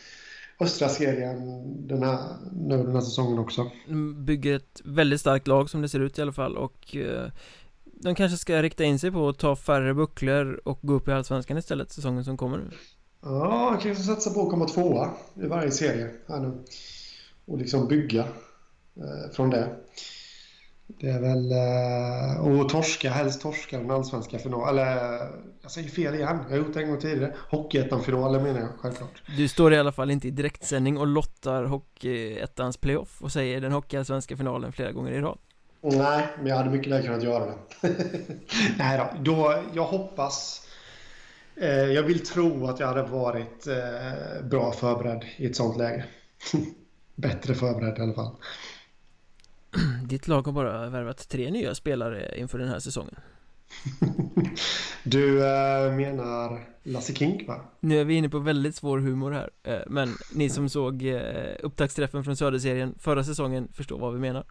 östra 0.60 0.90
serien 0.90 1.64
den 1.88 2.04
här, 2.04 2.20
nu 2.54 2.78
den 2.78 2.94
här 2.94 3.02
säsongen 3.02 3.40
också. 3.40 3.72
Bygger 4.26 4.56
ett 4.56 4.82
väldigt 4.86 5.22
starkt 5.22 5.48
lag 5.48 5.70
som 5.70 5.82
det 5.82 5.90
ser 5.90 6.00
ut 6.00 6.20
i 6.20 6.22
alla 6.22 6.34
fall 6.34 6.58
och 6.58 6.96
eh, 6.96 7.32
de 7.84 8.16
kanske 8.16 8.38
ska 8.38 8.62
rikta 8.62 8.84
in 8.84 9.00
sig 9.00 9.12
på 9.12 9.30
att 9.30 9.38
ta 9.38 9.56
färre 9.56 9.94
bucklor 9.94 10.62
och 10.66 10.80
gå 10.82 10.94
upp 10.94 11.08
i 11.08 11.12
Allsvenskan 11.12 11.58
istället 11.58 11.92
säsongen 11.92 12.26
som 12.26 12.38
kommer 12.38 12.58
nu. 12.58 12.70
Ja, 13.22 13.80
kanske 13.82 14.04
satsa 14.04 14.30
på 14.30 14.42
att 14.42 14.50
komma 14.50 14.66
tvåa 14.66 15.10
i 15.36 15.48
varje 15.48 15.72
serie 15.72 16.10
här 16.28 16.40
nu 16.40 16.52
och 17.46 17.58
liksom 17.58 17.88
bygga 17.88 18.22
eh, 18.96 19.32
från 19.34 19.50
det. 19.50 19.76
Det 20.88 21.10
är 21.10 21.20
väl... 21.20 21.52
Eh, 21.52 22.48
och 22.48 22.70
torska, 22.70 23.10
helst 23.10 23.42
torska 23.42 23.78
den 23.78 23.92
allsvenska 23.92 24.40
finalen. 24.40 24.70
Eller 24.70 24.86
jag 25.62 25.72
säger 25.72 25.90
fel 25.90 26.16
igen, 26.16 26.38
jag 26.44 26.50
har 26.50 26.58
gjort 26.58 26.74
det 26.74 26.82
en 26.82 26.90
gång 26.90 27.00
tidigare. 27.00 27.34
Hockeyettan-finalen 27.50 28.44
menar 28.44 28.60
jag 28.60 28.70
självklart. 28.80 29.22
Du 29.38 29.48
står 29.48 29.74
i 29.74 29.78
alla 29.78 29.92
fall 29.92 30.12
inte 30.12 30.28
i 30.28 30.32
direktsändning 30.32 30.98
och 30.98 31.08
lottar 31.08 31.64
Hockeyettans 31.64 32.78
playoff 32.78 33.22
och 33.22 33.32
säger 33.32 33.62
den 33.62 33.72
hockeyallsvenska 33.72 34.38
finalen 34.38 34.72
flera 34.72 34.92
gånger 34.92 35.12
i 35.12 35.22
rad. 35.22 35.38
Nej, 35.82 36.28
men 36.38 36.48
jag 36.48 36.56
hade 36.56 36.70
mycket 36.70 36.94
väl 36.94 37.04
kunnat 37.04 37.24
göra 37.24 37.46
det. 37.46 37.56
Nej 38.78 38.98
då, 38.98 39.34
då, 39.34 39.64
jag 39.74 39.84
hoppas... 39.84 40.68
Eh, 41.56 41.70
jag 41.70 42.04
vill 42.04 42.26
tro 42.26 42.68
att 42.68 42.80
jag 42.80 42.88
hade 42.88 43.04
varit 43.04 43.68
eh, 43.68 44.46
bra 44.46 44.72
förberedd 44.72 45.26
i 45.38 45.46
ett 45.46 45.56
sånt 45.56 45.78
läge. 45.78 46.06
Bättre 47.16 47.56
förberedd 47.56 47.98
i 47.98 48.02
alla 48.02 48.14
fall. 48.14 48.36
Ditt 50.04 50.28
lag 50.28 50.42
har 50.42 50.54
bara 50.54 50.90
värvat 50.90 51.30
tre 51.30 51.52
nya 51.52 51.76
spelare 51.76 52.40
inför 52.40 52.58
den 52.58 52.68
här 52.68 52.80
säsongen 52.80 53.16
Du 55.04 55.46
äh, 55.46 55.96
menar 55.96 56.66
Lasse 56.84 57.14
Kink 57.14 57.48
va? 57.48 57.62
Nu 57.80 58.02
är 58.02 58.06
vi 58.06 58.14
inne 58.14 58.30
på 58.30 58.40
väldigt 58.40 58.76
svår 58.76 59.00
humor 59.00 59.32
här 59.32 59.50
äh, 59.64 59.80
Men 59.88 60.16
ni 60.34 60.50
som 60.50 60.70
såg 60.70 61.06
äh, 61.06 61.56
upptaktsträffen 61.64 62.24
från 62.24 62.38
Söderserien 62.38 62.96
förra 63.00 63.24
säsongen 63.24 63.68
förstår 63.74 64.00
vad 64.00 64.14
vi 64.14 64.20
menar 64.20 64.46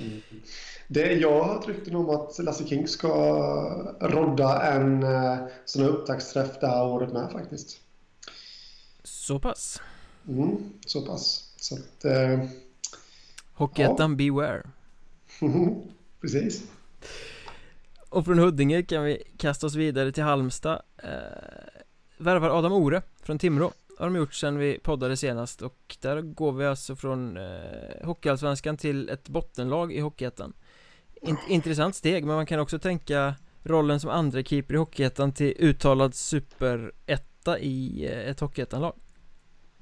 mm. 0.00 0.20
Det, 0.88 1.12
jag 1.12 1.44
har 1.44 1.54
hört 1.54 1.68
rykten 1.68 1.96
om 1.96 2.10
att 2.10 2.38
Lasse 2.38 2.66
Kink 2.66 2.88
ska 2.88 3.08
rodda 4.00 4.62
en 4.72 5.06
sån 5.64 5.82
här 5.82 5.88
upptaktsträff 5.88 6.60
det 6.60 6.66
här 6.66 6.86
året 6.86 7.12
med 7.12 7.32
faktiskt 7.32 7.80
Så 9.02 9.38
pass? 9.38 9.80
Mm, 10.28 10.56
så 10.86 11.02
pass 11.02 11.52
Så 11.56 11.74
att 11.74 12.04
Hockeyettan 13.54 14.10
ja. 14.10 14.16
Beware. 14.16 14.62
Precis. 16.20 16.70
Och 18.08 18.24
från 18.24 18.38
Huddinge 18.38 18.82
kan 18.82 19.04
vi 19.04 19.22
kasta 19.36 19.66
oss 19.66 19.74
vidare 19.74 20.12
till 20.12 20.22
Halmstad. 20.22 20.82
Eh, 20.96 21.08
Värvar 22.18 22.58
Adam 22.58 22.72
Ore 22.72 23.02
från 23.22 23.38
Timrå. 23.38 23.72
Har 23.98 24.06
de 24.06 24.16
gjort 24.16 24.34
sen 24.34 24.58
vi 24.58 24.78
poddade 24.78 25.16
senast 25.16 25.62
och 25.62 25.96
där 26.00 26.20
går 26.20 26.52
vi 26.52 26.66
alltså 26.66 26.96
från 26.96 27.36
eh, 27.36 28.04
Hockeyallsvenskan 28.04 28.76
till 28.76 29.08
ett 29.08 29.28
bottenlag 29.28 29.92
i 29.92 30.00
Hockeyettan. 30.00 30.52
In 31.22 31.36
Intressant 31.48 31.94
steg 31.94 32.24
men 32.24 32.36
man 32.36 32.46
kan 32.46 32.60
också 32.60 32.78
tänka 32.78 33.34
rollen 33.62 34.00
som 34.00 34.10
andra 34.10 34.42
keeper 34.42 34.74
i 34.74 34.76
Hockeyettan 34.76 35.32
till 35.32 35.54
uttalad 35.58 36.14
superetta 36.14 37.58
i 37.58 38.06
eh, 38.06 38.30
ett 38.30 38.40
Hockeyettanlag. 38.40 38.94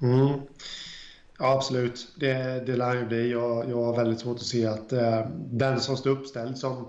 Mm. 0.02 0.40
Ja, 1.42 1.52
absolut. 1.52 2.08
Det, 2.16 2.62
det 2.66 2.76
lär 2.76 2.94
ju 2.94 3.06
bli. 3.06 3.30
Jag, 3.30 3.70
jag 3.70 3.84
har 3.84 3.96
väldigt 3.96 4.20
svårt 4.20 4.36
att 4.36 4.42
se 4.42 4.66
att 4.66 4.92
eh, 4.92 5.26
den 5.50 5.80
som 5.80 5.96
står 5.96 6.10
uppställd 6.10 6.58
som 6.58 6.88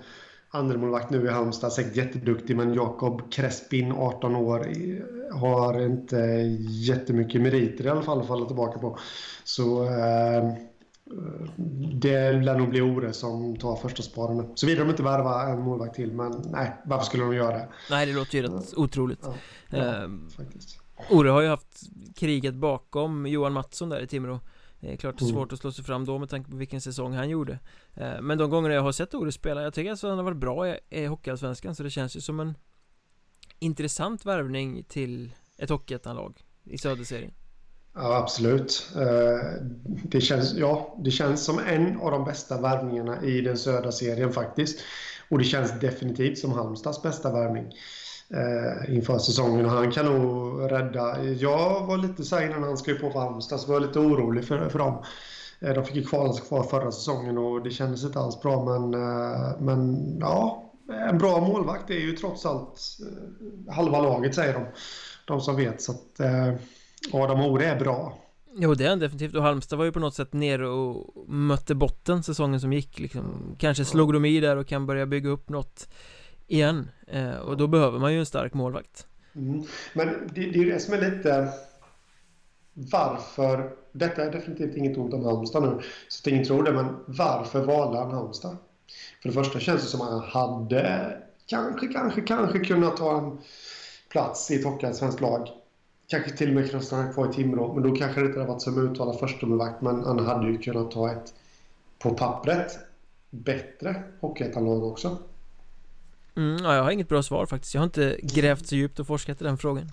andremålvakt 0.50 1.10
nu 1.10 1.26
i 1.26 1.30
Halmstad, 1.30 1.74
säkert 1.74 1.96
jätteduktig, 1.96 2.58
men 2.58 2.74
Jakob 2.74 3.32
Crespin, 3.32 3.92
18 3.92 4.36
år, 4.36 4.68
har 5.34 5.82
inte 5.82 6.18
jättemycket 6.70 7.42
meriter 7.42 7.86
i 7.86 7.90
alla 7.90 8.02
fall 8.02 8.22
att 8.22 8.28
falla 8.28 8.46
tillbaka 8.46 8.80
på. 8.80 8.98
Så 9.44 9.84
eh, 9.84 10.54
det 11.94 12.32
lär 12.32 12.58
nog 12.58 12.70
bli 12.70 12.82
Ore 12.82 13.14
som 13.14 13.56
tar 13.56 13.76
första 13.76 14.04
sparen. 14.04 14.52
Såvida 14.56 14.84
de 14.84 14.90
inte 14.90 15.04
värvar 15.04 15.50
en 15.50 15.62
målvakt 15.62 15.96
till, 15.96 16.14
men 16.14 16.42
nej, 16.46 16.72
varför 16.86 17.06
skulle 17.06 17.24
de 17.24 17.36
göra 17.36 17.58
det? 17.58 17.68
Nej, 17.90 18.06
det 18.06 18.14
låter 18.14 18.38
ju 18.38 18.44
rätt 18.44 18.74
otroligt. 18.78 19.20
Ja, 19.24 19.34
ja, 19.70 20.06
uh, 20.06 20.30
faktiskt. 20.38 20.83
Ore 21.10 21.30
har 21.30 21.42
ju 21.42 21.48
haft 21.48 21.82
kriget 22.16 22.54
bakom 22.54 23.26
Johan 23.26 23.54
Mattsson 23.54 23.90
där 23.90 24.02
i 24.02 24.08
Timrå. 24.08 24.40
Det 24.80 24.94
är 24.94 24.96
klart 24.96 25.20
det 25.20 25.24
är 25.24 25.30
mm. 25.30 25.36
svårt 25.36 25.54
att 25.54 25.60
slå 25.60 25.72
sig 25.72 25.84
fram 25.84 26.06
då 26.06 26.20
med 26.20 26.30
tanke 26.30 26.52
på 26.52 26.58
vilken 26.58 26.82
säsong 26.82 27.14
han 27.14 27.30
gjorde 27.30 27.60
uh, 28.02 28.22
Men 28.22 28.38
de 28.38 28.50
gångerna 28.50 28.76
jag 28.76 28.82
har 28.82 28.92
sett 28.92 29.14
Ore 29.14 29.32
spela, 29.32 29.62
jag 29.62 29.74
tycker 29.74 29.92
alltså 29.92 30.10
han 30.10 30.18
har 30.18 30.24
varit 30.24 30.38
bra 30.38 30.68
i, 30.68 30.80
i 30.90 31.06
Hockeyallsvenskan 31.06 31.76
så 31.76 31.84
det 31.84 31.90
känns 31.90 32.16
ju 32.16 32.22
som 32.22 32.40
en 32.40 32.58
Intressant 33.60 34.26
värvning 34.26 34.84
till 34.84 35.34
ett 35.58 35.70
Hockeyettan-lag 35.70 36.44
i 36.64 36.78
Söderserien 36.78 37.32
Ja, 37.96 38.18
absolut. 38.18 38.92
Eh, 38.96 39.64
det 40.04 40.22
känns, 40.22 40.54
ja, 40.54 40.98
det 41.04 41.12
känns 41.12 41.46
som 41.46 41.60
en 41.60 42.00
av 42.00 42.12
de 42.12 42.26
bästa 42.26 42.62
värvningarna 42.62 43.24
i 43.24 43.42
den 43.42 43.58
södra 43.58 43.92
serien 43.92 44.34
faktiskt. 44.34 44.80
Och 45.30 45.38
det 45.38 45.44
känns 45.44 45.80
definitivt 45.80 46.38
som 46.38 46.52
Halmstads 46.52 47.02
bästa 47.02 47.32
värvning 47.32 47.72
eh, 48.34 48.96
inför 48.96 49.18
säsongen. 49.18 49.66
Han 49.66 49.92
kan 49.92 50.06
nog 50.06 50.72
rädda... 50.72 51.24
Jag 51.24 51.86
var 51.86 51.98
lite 51.98 52.24
så 52.24 52.42
innan 52.42 52.64
han 52.64 52.78
skrev 52.78 53.00
på 53.00 53.12
för 53.12 53.20
Halmstad 53.20 53.60
så 53.60 53.68
var 53.68 53.76
jag 53.76 53.88
lite 53.88 54.00
orolig 54.00 54.46
för, 54.46 54.70
för 54.70 54.80
dem. 54.80 55.04
Eh, 55.60 55.74
de 55.74 55.86
fick 55.86 55.96
ju 55.96 56.04
kvala 56.04 56.34
sig 56.34 56.46
kvar 56.48 56.64
förra 56.64 56.92
säsongen 56.92 57.38
och 57.38 57.64
det 57.64 57.72
kändes 57.72 58.04
inte 58.04 58.20
alls 58.20 58.42
bra 58.42 58.66
men, 58.66 58.90
men 59.66 60.08
ja, 60.20 60.72
en 61.10 61.18
bra 61.18 61.40
målvakt 61.40 61.90
är 61.90 62.00
ju 62.00 62.12
trots 62.12 62.46
allt 62.46 62.80
halva 63.70 64.02
laget 64.02 64.36
säger 64.36 64.54
de. 64.54 64.66
De 65.28 65.42
som 65.42 65.56
vet 65.56 65.82
så 65.82 65.92
att 65.92 66.22
Adam 67.14 67.42
Ore 67.42 67.66
är 67.66 67.80
bra 67.80 68.14
Jo 68.56 68.74
det 68.74 68.86
är 68.86 68.90
han 68.90 69.00
definitivt 69.00 69.36
och 69.36 69.44
Halmstad 69.44 69.78
var 69.78 69.86
ju 69.86 69.92
på 69.92 70.00
något 70.00 70.16
sätt 70.16 70.34
nere 70.34 70.68
och 70.68 71.14
mötte 71.28 71.76
botten 71.76 72.24
säsongen 72.24 72.60
som 72.60 72.74
gick 72.74 73.00
liksom 73.00 73.56
Kanske 73.58 73.86
slog 73.86 74.14
de 74.14 74.26
i 74.26 74.40
där 74.40 74.58
och 74.58 74.68
kan 74.68 74.86
börja 74.86 75.06
bygga 75.06 75.30
upp 75.30 75.50
något 75.50 75.88
igen 76.48 76.92
eh, 77.08 77.36
Och 77.36 77.58
då 77.58 77.68
behöver 77.68 78.00
man 78.00 78.14
ju 78.14 78.20
en 78.20 78.26
stark 78.26 78.54
målvakt 78.54 79.08
mm. 79.36 79.64
Men 79.94 80.08
det, 80.08 80.42
det 80.42 80.60
är 80.60 80.64
ju 80.64 80.72
det 80.72 80.80
som 80.80 80.94
är 80.94 81.02
lite 81.02 81.50
Varför 82.74 83.70
Detta 83.92 84.24
är 84.24 84.32
definitivt 84.32 84.78
inget 84.78 84.98
ont 84.98 85.14
om 85.14 85.26
Halmstad 85.26 85.64
nu 85.64 85.82
Så 86.08 86.22
att 86.22 86.28
ingen 86.28 86.46
tror 86.46 86.64
det 86.64 86.74
men 86.74 86.96
varför 87.06 87.66
valde 87.66 88.00
han 88.00 88.12
Halmstad? 88.12 88.58
För 89.22 89.30
det 89.30 89.36
första 89.36 89.60
känns 89.60 89.82
det 89.82 89.88
som 89.88 90.02
att 90.02 90.10
han 90.10 90.22
hade 90.22 91.18
Kanske, 91.46 91.88
kanske, 91.88 92.22
kanske 92.22 92.60
kunnat 92.60 92.98
ta 92.98 93.18
en 93.18 93.38
plats 94.10 94.52
i 94.52 94.56
ett 94.56 94.66
hockeyallsvenskt 94.66 95.22
lag 95.22 95.50
kanske 96.08 96.38
till 96.38 96.50
och 96.50 96.56
med 96.56 96.70
kunnat 96.70 96.86
stanna 96.86 97.14
kvar 97.14 97.30
i 97.30 97.34
Timrå. 97.34 97.74
Men 97.74 97.84
då 97.84 97.96
kanske 97.96 98.22
det 98.22 98.28
inte 98.28 98.40
hade 98.40 98.52
varit 98.52 98.62
som 98.62 98.78
uttalad 98.78 99.20
förstemålvakt. 99.20 99.82
Men 99.82 100.04
han 100.04 100.20
hade 100.20 100.48
ju 100.48 100.58
kunnat 100.58 100.92
ta 100.92 101.12
ett, 101.12 101.34
på 102.00 102.14
pappret, 102.14 102.80
bättre 103.30 104.04
hockeyettanlag 104.20 104.84
också. 104.84 105.18
Mm, 106.38 106.64
ja, 106.64 106.76
jag 106.76 106.84
har 106.84 106.92
inget 106.92 107.10
bra 107.10 107.24
svar 107.24 107.46
faktiskt. 107.46 107.74
Jag 107.74 107.82
har 107.82 107.86
inte 107.86 108.20
grävt 108.24 108.68
så 108.68 108.76
djupt 108.76 109.00
och 109.00 109.08
forskat 109.08 109.42
i 109.42 109.44
den 109.44 109.58
frågan. 109.58 109.92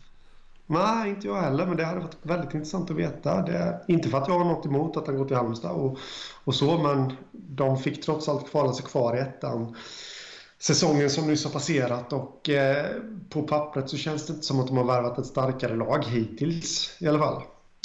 Nej, 0.66 1.10
inte 1.10 1.26
jag 1.26 1.36
heller. 1.36 1.66
Men 1.66 1.76
det 1.76 1.84
hade 1.84 2.00
varit 2.00 2.16
väldigt 2.22 2.54
intressant 2.54 2.90
att 2.90 2.96
veta. 2.96 3.42
Det, 3.42 3.80
inte 3.88 4.08
för 4.08 4.18
att 4.18 4.28
jag 4.28 4.38
har 4.38 4.44
något 4.44 4.66
emot 4.66 4.96
att 4.96 5.06
han 5.06 5.16
går 5.16 5.24
till 5.24 5.36
Halmstad 5.36 5.70
och, 5.70 5.98
och 6.44 6.54
så. 6.54 6.78
Men 6.78 7.12
de 7.32 7.78
fick 7.78 8.04
trots 8.04 8.28
allt 8.28 8.50
kvala 8.50 8.72
sig 8.72 8.84
kvar 8.84 9.16
i 9.16 9.20
ettan 9.20 9.76
säsongen 10.60 11.10
som 11.10 11.26
nyss 11.26 11.44
har 11.44 11.50
passerat 11.50 12.12
och 12.12 12.48
eh, 12.48 12.86
på 13.28 13.42
pappret 13.42 13.90
så 13.90 13.96
känns 13.96 14.26
det 14.26 14.32
inte 14.32 14.46
som 14.46 14.60
att 14.60 14.66
de 14.66 14.76
har 14.76 14.84
värvat 14.84 15.18
ett 15.18 15.26
starkare 15.26 15.76
lag 15.76 16.04
hittills 16.04 16.96
i 16.98 17.08
alla 17.08 17.18
fall. 17.18 17.42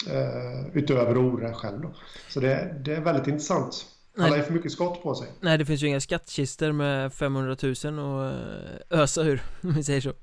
Eh, 0.09 0.67
utöver 0.73 1.17
Ore 1.17 1.53
själv 1.53 1.81
då. 1.81 1.93
Så 2.29 2.39
det, 2.39 2.81
det 2.85 2.95
är 2.95 3.01
väldigt 3.01 3.27
intressant. 3.27 3.85
Alla 4.17 4.37
är 4.37 4.41
för 4.41 4.53
mycket 4.53 4.71
skott 4.71 5.03
på 5.03 5.15
sig. 5.15 5.27
Nej, 5.39 5.57
det 5.57 5.65
finns 5.65 5.83
ju 5.83 5.87
inga 5.87 5.99
skattkister 5.99 6.71
med 6.71 7.13
500 7.13 7.57
000 7.83 7.99
och 7.99 8.31
ösa 8.89 9.21
ur, 9.21 9.43
om 9.61 9.73
vi 9.73 9.83
säger 9.83 10.01
så. 10.01 10.13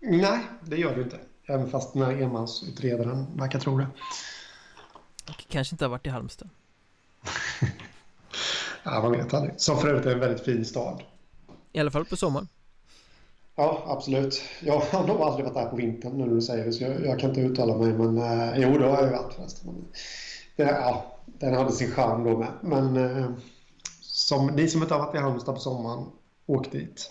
Nej, 0.00 0.40
det 0.64 0.76
gör 0.76 0.96
det 0.96 1.02
inte. 1.02 1.16
Även 1.46 1.70
fast 1.70 1.92
den 1.92 2.02
här 2.02 2.12
enmansutredaren 2.12 3.26
verkar 3.36 3.58
tro 3.58 3.78
det. 3.78 3.86
Kanske 5.48 5.74
inte 5.74 5.84
har 5.84 5.90
varit 5.90 6.06
i 6.06 6.10
Halmstad. 6.10 6.48
ja, 8.82 9.02
man 9.02 9.12
vet 9.12 9.34
aldrig. 9.34 9.54
Som 9.56 9.78
för 9.78 9.88
övrigt 9.88 10.06
är 10.06 10.12
en 10.12 10.20
väldigt 10.20 10.44
fin 10.44 10.64
stad. 10.64 11.02
I 11.72 11.80
alla 11.80 11.90
fall 11.90 12.04
på 12.04 12.16
sommaren. 12.16 12.48
Ja, 13.56 13.84
absolut. 13.86 14.42
Jag 14.60 14.80
har 14.80 15.06
nog 15.06 15.20
aldrig 15.20 15.44
varit 15.44 15.54
där 15.54 15.66
på 15.66 15.76
vintern 15.76 16.12
nu 16.12 16.26
när 16.26 16.34
du 16.34 16.42
säger 16.42 16.64
det, 16.64 16.72
så 16.72 16.84
jag, 16.84 17.06
jag 17.06 17.20
kan 17.20 17.30
inte 17.30 17.40
uttala 17.40 17.78
mig. 17.78 17.92
Men 17.92 18.18
eh, 18.18 18.58
jo, 18.58 18.78
det 18.78 18.86
har 18.86 19.02
jag 19.02 19.10
varit 19.10 19.34
förresten. 19.34 19.84
Det, 20.56 20.62
ja, 20.62 21.16
den 21.40 21.54
hade 21.54 21.72
sin 21.72 21.90
charm 21.90 22.24
då 22.24 22.38
med. 22.38 22.52
Men 22.62 22.96
eh, 22.96 23.30
som, 24.00 24.46
ni 24.46 24.68
som 24.68 24.82
inte 24.82 24.94
har 24.94 25.06
varit 25.06 25.14
i 25.14 25.18
Halmstad 25.18 25.54
på 25.54 25.60
sommaren, 25.60 26.06
åk 26.46 26.72
dit. 26.72 27.10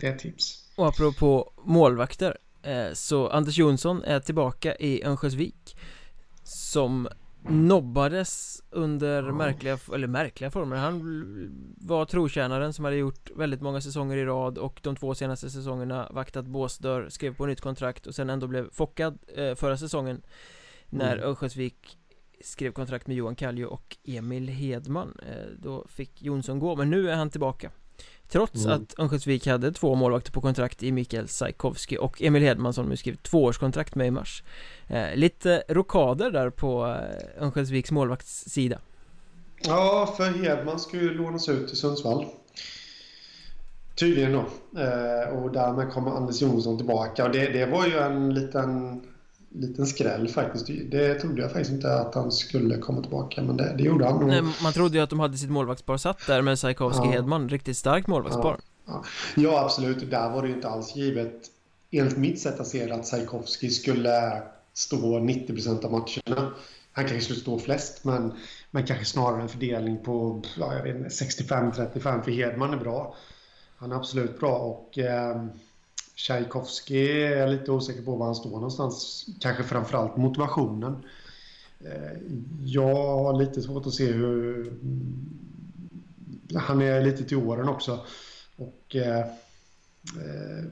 Det 0.00 0.06
är 0.06 0.14
ett 0.14 0.18
tips. 0.18 0.70
Och 0.76 0.88
apropå 0.88 1.52
målvakter, 1.64 2.38
eh, 2.62 2.92
så 2.92 3.28
Anders 3.28 3.58
Jonsson 3.58 4.04
är 4.04 4.20
tillbaka 4.20 4.76
i 4.76 5.04
Örnsköldsvik. 5.04 5.76
Som 6.42 7.08
nobbades 7.48 8.62
under 8.70 9.22
märkliga, 9.22 9.78
eller 9.94 10.06
märkliga 10.06 10.50
former 10.50 10.76
Han 10.76 11.00
var 11.76 12.04
trotjänaren 12.04 12.72
som 12.72 12.84
hade 12.84 12.96
gjort 12.96 13.30
väldigt 13.36 13.60
många 13.60 13.80
säsonger 13.80 14.16
i 14.16 14.24
rad 14.24 14.58
och 14.58 14.80
de 14.82 14.96
två 14.96 15.14
senaste 15.14 15.50
säsongerna 15.50 16.08
vaktat 16.10 16.46
båsdörr, 16.46 17.08
skrev 17.08 17.36
på 17.36 17.46
nytt 17.46 17.60
kontrakt 17.60 18.06
och 18.06 18.14
sen 18.14 18.30
ändå 18.30 18.46
blev 18.46 18.70
fockad 18.70 19.18
eh, 19.36 19.54
förra 19.54 19.76
säsongen 19.76 20.22
När 20.86 21.12
mm. 21.12 21.28
Örnsköldsvik 21.28 21.98
skrev 22.40 22.72
kontrakt 22.72 23.06
med 23.06 23.16
Johan 23.16 23.34
Kallio 23.34 23.64
och 23.64 23.96
Emil 24.04 24.48
Hedman. 24.48 25.18
Eh, 25.22 25.46
Då 25.58 25.84
fick 25.88 26.22
Jonsson 26.22 26.58
gå, 26.58 26.76
men 26.76 26.90
nu 26.90 27.10
är 27.10 27.14
han 27.16 27.30
tillbaka. 27.30 27.70
Trots 28.28 28.64
mm. 28.64 28.82
att 28.82 28.98
Örnsköldsvik 28.98 29.46
hade 29.46 29.72
två 29.72 29.94
målvakter 29.94 30.32
på 30.32 30.40
kontrakt 30.40 30.82
i 30.82 30.92
Mikael 30.92 31.28
Sajkovski 31.28 31.98
och 31.98 32.22
Emil 32.22 32.42
Hedman 32.42 32.74
som 32.74 32.86
nu 32.86 32.96
skrivit 32.96 33.22
tvåårskontrakt 33.22 33.94
med 33.94 34.06
i 34.06 34.10
mars. 34.10 34.42
Eh, 34.88 35.14
Lite 35.14 35.62
rokader 35.68 36.30
där 36.30 36.50
på 36.50 36.86
eh, 36.86 37.42
Örnsköldsviks 37.42 37.90
målvaktssida. 37.90 38.78
Ja, 39.62 40.14
för 40.16 40.24
Hedman 40.24 40.78
ska 40.80 40.96
ju 40.96 41.14
lånas 41.14 41.48
ut 41.48 41.68
till 41.68 41.76
Sundsvall. 41.76 42.26
Tydligen 43.94 44.32
då. 44.32 44.44
Eh, 44.80 45.38
Och 45.38 45.52
därmed 45.52 45.92
kommer 45.92 46.10
Anders 46.10 46.42
Jonsson 46.42 46.76
tillbaka. 46.76 47.24
Och 47.24 47.32
det, 47.32 47.48
det 47.48 47.66
var 47.66 47.86
ju 47.86 47.98
en 47.98 48.34
liten 48.34 49.02
liten 49.54 49.86
skräll 49.86 50.28
faktiskt. 50.28 50.66
Det 50.90 51.14
trodde 51.14 51.42
jag 51.42 51.50
faktiskt 51.50 51.70
inte 51.70 51.94
att 51.94 52.14
han 52.14 52.32
skulle 52.32 52.78
komma 52.78 53.02
tillbaka, 53.02 53.42
men 53.42 53.56
det, 53.56 53.74
det 53.78 53.82
gjorde 53.82 54.04
han. 54.04 54.26
Nej, 54.26 54.42
man 54.62 54.72
trodde 54.72 54.96
ju 54.96 55.02
att 55.02 55.10
de 55.10 55.20
hade 55.20 55.36
sitt 55.36 55.50
målvaktspar 55.50 55.96
satt 55.96 56.26
där 56.26 56.42
med 56.42 56.58
Sajkovski 56.58 57.04
ja. 57.04 57.10
Hedman, 57.10 57.48
riktigt 57.48 57.76
starkt 57.76 58.06
målvaktspar. 58.06 58.58
Ja, 58.86 59.04
ja. 59.36 59.42
ja, 59.42 59.64
absolut. 59.64 60.10
Där 60.10 60.30
var 60.30 60.42
det 60.42 60.48
ju 60.48 60.54
inte 60.54 60.68
alls 60.68 60.96
givet, 60.96 61.42
enligt 61.90 62.16
mitt 62.16 62.40
sätt 62.40 62.60
att 62.60 62.66
se 62.66 62.86
det, 62.86 62.94
att 62.94 63.06
Sajkovski 63.06 63.70
skulle 63.70 64.42
stå 64.72 65.18
90% 65.18 65.84
av 65.84 65.92
matcherna. 65.92 66.52
Han 66.92 67.04
kanske 67.04 67.20
skulle 67.20 67.40
stå 67.40 67.58
flest, 67.58 68.04
men, 68.04 68.32
men 68.70 68.86
kanske 68.86 69.04
snarare 69.04 69.42
en 69.42 69.48
fördelning 69.48 69.98
på 70.04 70.42
ja, 70.56 70.72
65-35, 70.74 72.22
för 72.22 72.30
Hedman 72.30 72.74
är 72.74 72.76
bra. 72.76 73.16
Han 73.76 73.92
är 73.92 73.96
absolut 73.96 74.40
bra 74.40 74.58
och 74.58 74.98
eh, 74.98 75.44
Tchaikovsky 76.20 77.22
är 77.22 77.36
jag 77.36 77.50
lite 77.50 77.72
osäker 77.72 78.02
på 78.02 78.16
var 78.16 78.26
han 78.26 78.34
står 78.34 78.50
någonstans. 78.50 79.26
Kanske 79.40 79.62
framförallt 79.62 80.16
motivationen. 80.16 81.04
Eh, 81.80 82.18
jag 82.60 82.94
har 82.94 83.38
lite 83.38 83.62
svårt 83.62 83.86
att 83.86 83.94
se 83.94 84.12
hur... 84.12 84.68
Mm, 84.68 85.30
han 86.54 86.82
är 86.82 87.02
lite 87.02 87.24
till 87.24 87.36
åren 87.36 87.68
också. 87.68 88.00
Och 88.56 88.96
eh, 88.96 89.18
eh 89.18 90.64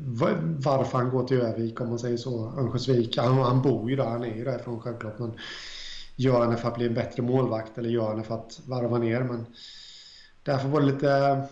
varför 0.58 0.98
han 0.98 1.10
går 1.10 1.24
till 1.24 1.40
Övik 1.40 1.80
om 1.80 1.88
man 1.88 1.98
säger 1.98 2.16
så. 2.16 2.52
Örnsköldsvik. 2.58 3.16
Han, 3.16 3.38
han 3.38 3.62
bor 3.62 3.90
ju 3.90 3.96
där, 3.96 4.04
han 4.04 4.24
är 4.24 4.36
ju 4.36 4.44
därifrån 4.44 4.80
självklart. 4.80 5.18
Men 5.18 5.32
gör 6.16 6.40
han 6.40 6.50
det 6.50 6.56
för 6.56 6.68
att 6.68 6.76
bli 6.76 6.86
en 6.86 6.94
bättre 6.94 7.22
målvakt 7.22 7.78
eller 7.78 7.90
gör 7.90 8.08
han 8.08 8.18
det 8.18 8.24
för 8.24 8.34
att 8.34 8.60
varva 8.66 8.98
ner? 8.98 9.22
Men 9.22 9.46
därför 10.42 10.68
var 10.68 10.80
det 10.80 10.86
lite 10.86 11.42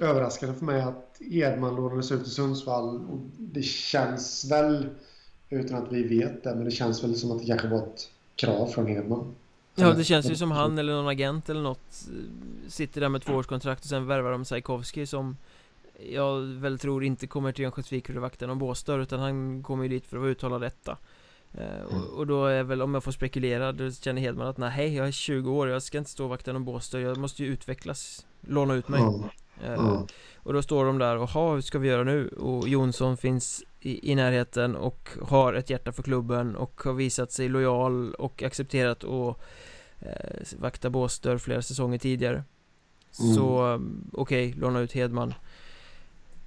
överraskande 0.00 0.54
för 0.58 0.64
mig 0.64 0.80
att 0.80 1.09
Edman 1.20 1.76
lånades 1.76 2.12
ut 2.12 2.22
till 2.22 2.32
Sundsvall. 2.32 2.96
Och 2.96 3.18
det 3.38 3.62
känns 3.62 4.50
väl, 4.50 4.88
utan 5.50 5.82
att 5.82 5.92
vi 5.92 6.02
vet 6.02 6.44
det, 6.44 6.54
men 6.54 6.64
det 6.64 6.70
känns 6.70 7.04
väl 7.04 7.16
som 7.16 7.32
att 7.32 7.38
det 7.38 7.46
kanske 7.46 7.68
var 7.68 7.78
ett 7.78 8.10
krav 8.36 8.66
från 8.66 8.88
Edman. 8.88 9.34
Ja, 9.74 9.92
det 9.92 10.04
känns 10.04 10.30
ju 10.30 10.36
som 10.36 10.50
han 10.50 10.78
eller 10.78 10.92
någon 10.92 11.08
agent 11.08 11.48
eller 11.48 11.60
något 11.60 12.08
eh, 12.08 12.68
Sitter 12.68 13.00
där 13.00 13.08
med 13.08 13.22
tvåårskontrakt 13.22 13.82
och 13.82 13.88
sen 13.88 14.06
värvar 14.06 14.32
de 14.32 14.44
Sajkovski 14.44 15.06
som 15.06 15.36
Jag 16.10 16.40
väl 16.40 16.78
tror 16.78 17.04
inte 17.04 17.26
kommer 17.26 17.52
till 17.52 17.64
Örnsköldsvik 17.64 18.06
för 18.06 18.14
att 18.14 18.20
vakta 18.20 18.46
någon 18.46 18.58
båsdörr 18.58 18.98
utan 18.98 19.20
han 19.20 19.62
kommer 19.62 19.82
ju 19.82 19.88
dit 19.88 20.06
för 20.06 20.16
att 20.16 20.20
vara 20.20 20.30
uttalad 20.30 20.64
etta 20.64 20.98
eh, 21.52 21.96
och, 21.96 22.18
och, 22.18 22.26
då 22.26 22.46
är 22.46 22.62
väl, 22.62 22.82
om 22.82 22.94
jag 22.94 23.04
får 23.04 23.12
spekulera, 23.12 23.72
då 23.72 23.90
känner 23.90 24.20
Hedman 24.20 24.46
att 24.46 24.58
nej, 24.58 24.96
jag 24.96 25.08
är 25.08 25.12
20 25.12 25.50
år, 25.50 25.68
jag 25.68 25.82
ska 25.82 25.98
inte 25.98 26.10
stå 26.10 26.24
och 26.24 26.30
vakta 26.30 26.52
någon 26.52 26.64
båsdörr, 26.64 27.00
jag 27.00 27.18
måste 27.18 27.42
ju 27.42 27.48
utvecklas 27.48 28.26
Låna 28.40 28.74
ut 28.74 28.88
mig 28.88 29.00
mm. 29.00 29.22
Mm. 29.64 30.06
Och 30.36 30.52
då 30.52 30.62
står 30.62 30.84
de 30.84 30.98
där 30.98 31.16
och 31.16 31.28
ha 31.28 31.54
hur 31.54 31.60
ska 31.60 31.78
vi 31.78 31.88
göra 31.88 32.04
nu? 32.04 32.28
Och 32.28 32.68
Jonsson 32.68 33.16
finns 33.16 33.64
i, 33.80 34.12
i 34.12 34.14
närheten 34.14 34.76
och 34.76 35.08
har 35.22 35.52
ett 35.52 35.70
hjärta 35.70 35.92
för 35.92 36.02
klubben 36.02 36.56
och 36.56 36.80
har 36.84 36.92
visat 36.92 37.32
sig 37.32 37.48
lojal 37.48 38.14
och 38.14 38.42
accepterat 38.42 39.04
och 39.04 39.40
eh, 39.98 40.58
Vakta 40.58 40.90
Båstör 40.90 41.38
flera 41.38 41.62
säsonger 41.62 41.98
tidigare 41.98 42.44
mm. 43.20 43.34
Så 43.34 43.58
mm, 43.62 44.10
okej, 44.12 44.48
okay, 44.48 44.60
låna 44.60 44.80
ut 44.80 44.92
Hedman 44.92 45.34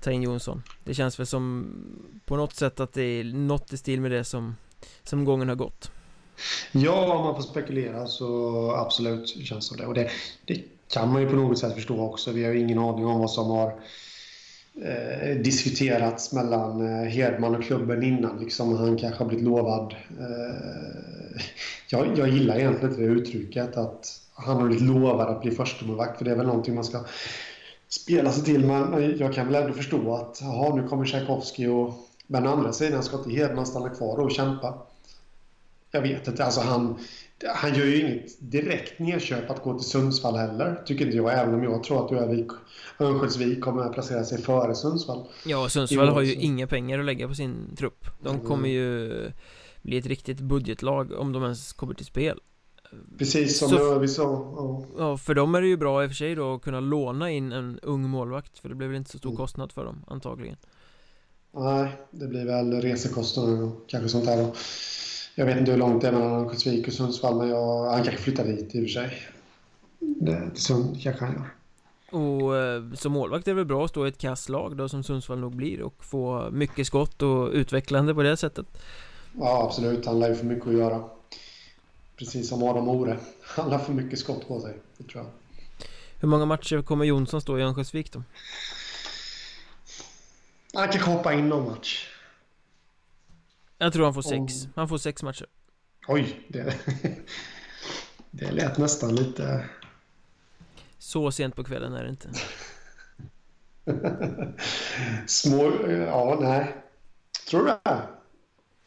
Ta 0.01 0.11
in 0.11 0.24
Jonsson 0.24 0.64
Det 0.84 0.93
känns 0.93 1.20
väl 1.20 1.28
som 1.28 1.74
på 2.26 2.36
något 2.36 2.53
sätt 2.53 2.80
att 2.80 2.93
det 2.93 3.03
är 3.03 3.24
något 3.24 3.74
i 3.74 3.78
stil 3.78 4.01
med 4.01 4.11
det 4.11 4.24
som 4.24 4.55
Som 5.03 5.26
gången 5.26 5.49
har 5.49 5.55
gått 5.55 5.91
Ja, 6.72 7.16
om 7.16 7.26
man 7.26 7.36
får 7.36 7.43
spekulera 7.43 8.07
så 8.07 8.72
absolut 8.72 9.28
känns 9.28 9.66
som 9.66 9.78
det. 9.78 9.86
Och 9.86 9.93
det, 9.93 10.09
det 10.45 10.64
kan 10.93 11.11
man 11.11 11.21
ju 11.21 11.29
på 11.29 11.35
något 11.35 11.59
sätt 11.59 11.73
förstå 11.73 12.01
också. 12.01 12.31
Vi 12.31 12.45
har 12.45 12.51
ju 12.51 12.59
ingen 12.59 12.79
aning 12.79 13.05
om 13.05 13.19
vad 13.19 13.31
som 13.31 13.49
har 13.49 13.73
eh, 14.81 15.37
diskuterats 15.37 16.33
mellan 16.33 16.81
eh, 16.81 17.09
Hedman 17.09 17.55
och 17.55 17.63
klubben 17.63 18.03
innan. 18.03 18.39
Liksom, 18.39 18.77
han 18.77 18.97
kanske 18.97 19.23
har 19.23 19.29
blivit 19.29 19.45
lovad. 19.45 19.95
Eh, 20.19 21.41
jag, 21.89 22.17
jag 22.17 22.29
gillar 22.29 22.55
egentligen 22.55 22.89
inte 22.89 23.01
det 23.01 23.07
uttrycket 23.07 23.77
att 23.77 24.19
han 24.33 24.57
har 24.57 24.67
blivit 24.67 24.83
lovad 24.83 25.29
att 25.29 25.41
bli 25.41 25.51
förstemålvakt 25.51 26.17
för 26.17 26.25
det 26.25 26.31
är 26.31 26.35
väl 26.35 26.47
någonting 26.47 26.75
man 26.75 26.83
ska 26.83 27.05
spela 27.89 28.31
sig 28.31 28.43
till. 28.43 28.65
Men 28.65 29.17
jag 29.17 29.33
kan 29.33 29.47
väl 29.47 29.63
ändå 29.63 29.73
förstå 29.73 30.15
att 30.15 30.41
aha, 30.41 30.75
nu 30.75 30.87
kommer 30.87 31.05
Tchaikovsky 31.05 31.67
och 31.67 31.93
men 32.27 32.47
å 32.47 32.51
andra 32.51 32.73
sidan 32.73 33.03
ska 33.03 33.17
inte 33.17 33.29
Hedman 33.29 33.65
stanna 33.65 33.89
kvar 33.89 34.17
och 34.17 34.31
kämpa. 34.31 34.73
Jag 35.91 36.01
vet 36.01 36.27
inte, 36.27 36.45
alltså 36.45 36.61
han, 36.61 36.99
han 37.55 37.75
gör 37.75 37.85
ju 37.85 38.01
inget 38.01 38.51
direkt 38.51 38.99
nedköp 38.99 39.49
att 39.49 39.63
gå 39.63 39.79
till 39.79 39.89
Sundsvall 39.89 40.35
heller, 40.35 40.81
tycker 40.85 41.05
inte 41.05 41.17
jag. 41.17 41.39
Även 41.39 41.53
om 41.53 41.63
jag 41.63 41.83
tror 41.83 42.05
att 42.05 42.11
Övik, 42.11 42.47
Örnsköldsvik 42.99 43.61
kommer 43.61 43.81
att 43.81 43.93
placera 43.93 44.23
sig 44.23 44.41
före 44.41 44.75
Sundsvall. 44.75 45.27
Ja, 45.45 45.69
Sundsvall 45.69 46.07
har 46.07 46.21
ju 46.21 46.33
inga 46.33 46.67
pengar 46.67 46.99
att 46.99 47.05
lägga 47.05 47.27
på 47.27 47.35
sin 47.35 47.75
trupp. 47.77 48.05
De 48.23 48.35
mm. 48.35 48.45
kommer 48.45 48.69
ju 48.69 49.11
bli 49.81 49.97
ett 49.97 50.05
riktigt 50.05 50.39
budgetlag 50.39 51.11
om 51.11 51.31
de 51.31 51.43
ens 51.43 51.73
kommer 51.73 51.93
till 51.93 52.05
spel. 52.05 52.39
Precis 53.17 53.59
som 53.59 53.69
så, 53.69 53.99
vi 53.99 54.07
sa. 54.07 54.23
Ja. 54.55 54.83
ja, 54.97 55.17
för 55.17 55.33
dem 55.33 55.55
är 55.55 55.61
det 55.61 55.67
ju 55.67 55.77
bra 55.77 56.03
i 56.03 56.07
och 56.07 56.09
för 56.09 56.15
sig 56.15 56.35
då 56.35 56.53
att 56.53 56.61
kunna 56.61 56.79
låna 56.79 57.31
in 57.31 57.51
en 57.51 57.79
ung 57.79 58.09
målvakt. 58.09 58.59
För 58.59 58.69
det 58.69 58.75
blir 58.75 58.87
väl 58.87 58.97
inte 58.97 59.11
så 59.11 59.17
stor 59.17 59.29
mm. 59.29 59.37
kostnad 59.37 59.71
för 59.71 59.85
dem, 59.85 60.05
antagligen. 60.07 60.57
Nej, 61.51 61.91
det 62.11 62.27
blir 62.27 62.45
väl 62.45 62.81
resekostnader 62.81 63.63
och 63.63 63.85
kanske 63.87 64.09
sånt 64.09 64.25
där 64.25 64.37
då. 64.37 64.53
Jag 65.36 65.45
vet 65.45 65.57
inte 65.57 65.71
hur 65.71 65.77
långt 65.77 66.01
det 66.01 66.07
är 66.07 66.11
mellan 66.11 66.31
Örnsköldsvik 66.31 66.88
och 66.88 66.93
Sundsvall, 66.93 67.38
men 67.38 67.49
jag, 67.49 67.89
han 67.89 68.03
kanske 68.03 68.21
flyttar 68.21 68.43
dit 68.43 68.75
i 68.75 68.79
och 68.79 68.84
för 68.84 68.89
sig. 68.89 69.21
Det, 69.99 70.31
det 70.31 71.01
kanske 71.03 71.25
han 71.25 71.34
gör. 71.34 71.49
Och 72.13 72.57
eh, 72.57 72.93
som 72.93 73.11
målvakt 73.11 73.47
är 73.47 73.51
det 73.51 73.55
väl 73.55 73.65
bra 73.65 73.86
att 73.86 73.89
stå 73.89 74.05
i 74.05 74.09
ett 74.09 74.17
kasslag 74.17 74.77
då 74.77 74.89
som 74.89 75.03
Sundsvall 75.03 75.39
nog 75.39 75.55
blir 75.55 75.81
och 75.81 76.03
få 76.03 76.49
mycket 76.51 76.88
skott 76.88 77.21
och 77.21 77.49
utvecklande 77.51 78.15
på 78.15 78.23
det 78.23 78.38
sättet. 78.38 78.65
Ja, 79.39 79.63
absolut. 79.63 80.05
Han 80.05 80.19
lär 80.19 80.29
ju 80.29 80.36
få 80.36 80.45
mycket 80.45 80.67
att 80.67 80.73
göra. 80.73 81.03
Precis 82.15 82.49
som 82.49 82.63
Adam 82.63 82.89
Ore. 82.89 83.17
Han 83.41 83.69
lär 83.69 83.77
få 83.77 83.91
mycket 83.91 84.19
skott 84.19 84.47
på 84.47 84.61
sig, 84.61 84.73
det 84.97 85.03
tror 85.03 85.23
jag. 85.23 85.31
Hur 86.19 86.27
många 86.27 86.45
matcher 86.45 86.81
kommer 86.81 87.05
Jonsson 87.05 87.41
stå 87.41 87.59
i 87.59 87.61
Örnsköldsvik 87.61 88.13
då? 88.13 88.23
Han 90.73 90.88
kanske 90.89 91.11
hoppa 91.11 91.34
in 91.34 91.49
någon 91.49 91.67
match. 91.69 92.12
Jag 93.84 93.93
tror 93.93 94.05
han 94.05 94.13
får 94.13 94.21
sex. 94.21 94.67
Han 94.75 94.89
får 94.89 94.97
sex 94.97 95.23
matcher. 95.23 95.45
Oj, 96.07 96.39
det, 96.47 96.75
det 98.31 98.51
lät 98.51 98.77
nästan 98.77 99.15
lite... 99.15 99.65
Så 100.97 101.31
sent 101.31 101.55
på 101.55 101.63
kvällen 101.63 101.93
är 101.93 102.03
det 102.03 102.09
inte. 102.09 102.29
Små... 105.27 105.71
Ja, 105.89 106.38
nej. 106.41 106.75
Tror 107.49 107.59
du 107.59 107.65
det? 107.65 108.01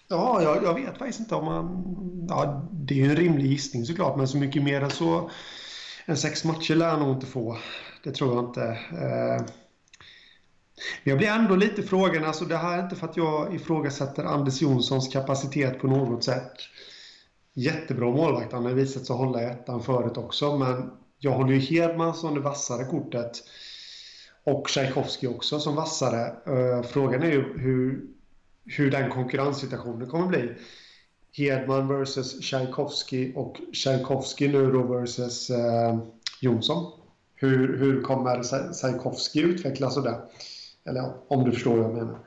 Ja, 0.09 0.43
jag, 0.43 0.65
jag 0.65 0.75
vet 0.75 0.99
faktiskt 0.99 1.21
inte 1.21 1.35
om 1.35 1.45
man... 1.45 2.27
Ja, 2.29 2.69
det 2.73 2.95
är 2.95 2.99
ju 2.99 3.11
en 3.11 3.17
rimlig 3.17 3.47
gissning 3.47 3.85
såklart, 3.85 4.17
men 4.17 4.29
så 4.29 4.37
mycket 4.37 4.63
mer 4.63 4.81
än 4.81 4.91
så... 4.91 5.31
En 6.05 6.17
sex 6.17 6.45
matcher 6.45 6.75
lär 6.75 6.89
han 6.91 7.01
nog 7.01 7.17
inte 7.17 7.27
få. 7.27 7.59
Det 8.05 8.13
tror 8.13 8.35
jag 8.35 8.45
inte. 8.45 8.65
Eh, 8.93 9.47
jag 11.05 11.19
blir 11.19 11.29
ändå 11.29 11.57
lite 11.57 11.83
frågan, 11.83 12.25
alltså 12.25 12.45
det 12.45 12.57
här 12.57 12.79
är 12.79 12.83
inte 12.83 12.97
för 12.97 13.07
att 13.07 13.17
jag 13.17 13.55
ifrågasätter 13.55 14.25
Anders 14.25 14.63
Jonssons 14.63 15.09
kapacitet 15.09 15.79
på 15.79 15.87
något 15.87 16.25
sätt. 16.25 16.53
Jättebra 17.55 18.11
målvakt, 18.11 18.53
han 18.53 18.65
har 18.65 18.73
visat 18.73 19.07
sig 19.07 19.17
hålla 19.17 19.43
i 19.43 19.47
ettan 19.47 19.83
förut 19.83 20.17
också, 20.17 20.59
men 20.59 20.91
jag 21.19 21.33
håller 21.33 21.53
ju 21.53 21.59
Hedman 21.59 22.15
som 22.15 22.35
det 22.35 22.41
vassare 22.41 22.85
kortet. 22.85 23.43
Och 24.45 24.69
Tchaikovsky 24.69 25.27
också 25.27 25.61
som 25.61 25.75
vassare. 25.75 26.27
Eh, 26.27 26.83
frågan 26.83 27.23
är 27.23 27.31
ju 27.31 27.59
hur, 27.59 28.07
hur 28.65 28.91
den 28.91 29.11
konkurrenssituationen 29.11 30.09
kommer 30.09 30.27
bli. 30.27 30.53
Hedman 31.33 31.89
versus 31.89 32.41
Tchaikovsky 32.41 33.33
och 33.35 33.57
Tchaikovsky 33.73 34.49
nu 34.49 34.73
då 34.73 34.83
versus 34.83 35.51
eh, 35.51 35.99
Jonsson. 36.41 36.93
Hur, 37.35 37.79
hur 37.79 38.03
kommer 38.03 38.43
Tchaikovsky 38.73 39.43
utvecklas 39.43 39.97
och 39.97 40.03
det? 40.03 40.21
Eller 40.87 41.13
om 41.29 41.45
du 41.45 41.53
förstår 41.53 41.77
vad 41.77 41.85
jag 41.85 41.95
menar. 41.95 42.19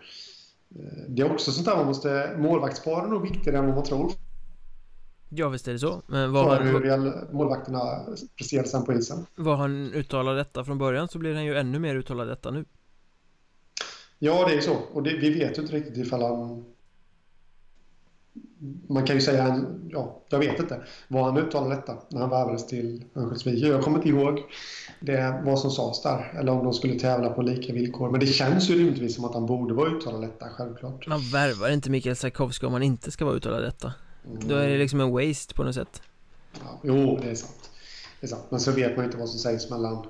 Eh, 0.76 1.04
det 1.08 1.22
är 1.22 1.32
också 1.32 1.52
sånt 1.52 1.66
där 1.66 1.76
man 1.76 1.86
måste... 1.86 2.36
Målvaktspar 2.38 3.06
är 3.06 3.08
nog 3.08 3.22
viktigare 3.22 3.58
än 3.58 3.66
vad 3.66 3.76
man 3.76 3.84
tror. 3.84 4.12
Ja 5.30 5.50
visst 5.50 5.68
är 5.68 5.74
det 5.74 5.80
så. 5.80 6.02
Men 6.08 6.32
vad 6.32 6.58
För 6.58 6.64
hur 6.64 7.34
målvakterna 7.34 7.80
presterar 8.38 8.64
sen 8.64 8.86
på 8.86 8.94
isen. 8.94 9.26
Var 9.36 9.56
han 9.56 9.94
uttalad 9.94 10.38
detta 10.38 10.64
från 10.64 10.78
början 10.78 11.08
så 11.08 11.20
blir 11.20 11.34
han 11.34 11.46
ju 11.46 11.58
ännu 11.58 11.80
mer 11.80 11.96
uttalad 11.96 12.28
detta 12.28 12.52
nu. 12.52 12.66
Ja, 14.20 14.48
det 14.48 14.56
är 14.56 14.62
så. 14.62 14.76
Och 14.94 15.04
det, 15.04 15.18
vi 15.18 15.30
vet 15.30 15.58
ju 15.58 15.62
inte 15.62 15.76
riktigt 15.76 15.98
ifall 15.98 16.22
han 16.22 16.66
man 18.88 19.06
kan 19.06 19.16
ju 19.16 19.22
säga, 19.22 19.66
ja, 19.90 20.22
jag 20.30 20.40
vet 20.40 20.60
inte, 20.60 20.82
var 21.08 21.24
han 21.24 21.38
uttalade 21.38 21.76
detta 21.76 21.98
när 22.10 22.22
han 22.22 22.30
värvades 22.30 22.68
till 22.68 23.04
Örnsköldsvik? 23.16 23.64
Jag 23.64 23.84
kommer 23.84 23.98
inte 23.98 24.10
ihåg 24.10 24.44
det, 25.00 25.42
vad 25.46 25.60
som 25.60 25.72
sades 25.72 26.02
där, 26.02 26.34
eller 26.40 26.52
om 26.52 26.64
de 26.64 26.74
skulle 26.74 27.00
tävla 27.00 27.30
på 27.30 27.42
lika 27.42 27.74
villkor. 27.74 28.12
Men 28.12 28.20
det 28.20 28.28
känns 28.28 28.70
ju 28.70 28.78
rimligtvis 28.78 29.16
som 29.16 29.26
att 29.26 29.34
han 29.34 29.46
borde 29.46 29.74
vara 29.74 29.90
uttalad 29.90 30.22
detta, 30.22 30.50
självklart. 30.50 31.08
Man 31.08 31.22
värvar 31.32 31.70
inte 31.70 31.90
Mikael 31.90 32.16
Sarkovsky 32.16 32.66
om 32.66 32.72
man 32.72 32.84
inte 32.84 33.12
ska 33.12 33.26
vara 33.26 33.36
uttalad 33.36 33.64
detta. 33.64 33.94
Mm. 34.26 34.48
Då 34.48 34.56
är 34.56 34.68
det 34.68 34.78
liksom 34.78 35.00
en 35.00 35.12
waste 35.12 35.54
på 35.54 35.64
något 35.64 35.76
sätt. 35.76 36.02
Ja, 36.54 36.80
jo, 36.84 37.20
det 37.22 37.30
är 37.30 37.36
sant. 37.36 37.70
Det 38.20 38.26
är 38.26 38.30
sant. 38.30 38.46
Men 38.50 38.60
så 38.60 38.72
vet 38.72 38.96
man 38.96 39.06
ju 39.06 39.06
inte 39.06 39.18
vad 39.18 39.30
som 39.30 39.40
sägs 39.40 39.70
mellan 39.70 40.06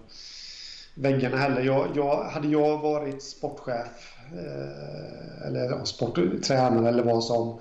väggarna 0.96 1.38
heller. 1.38 1.62
Jag, 1.62 1.88
jag, 1.96 2.24
hade 2.24 2.48
jag 2.48 2.78
varit 2.78 3.24
sportchef 3.24 4.14
eh, 4.32 5.48
eller 5.48 5.86
sporttränare 5.86 6.90
eller 6.90 7.04
vad 7.04 7.24
som 7.24 7.60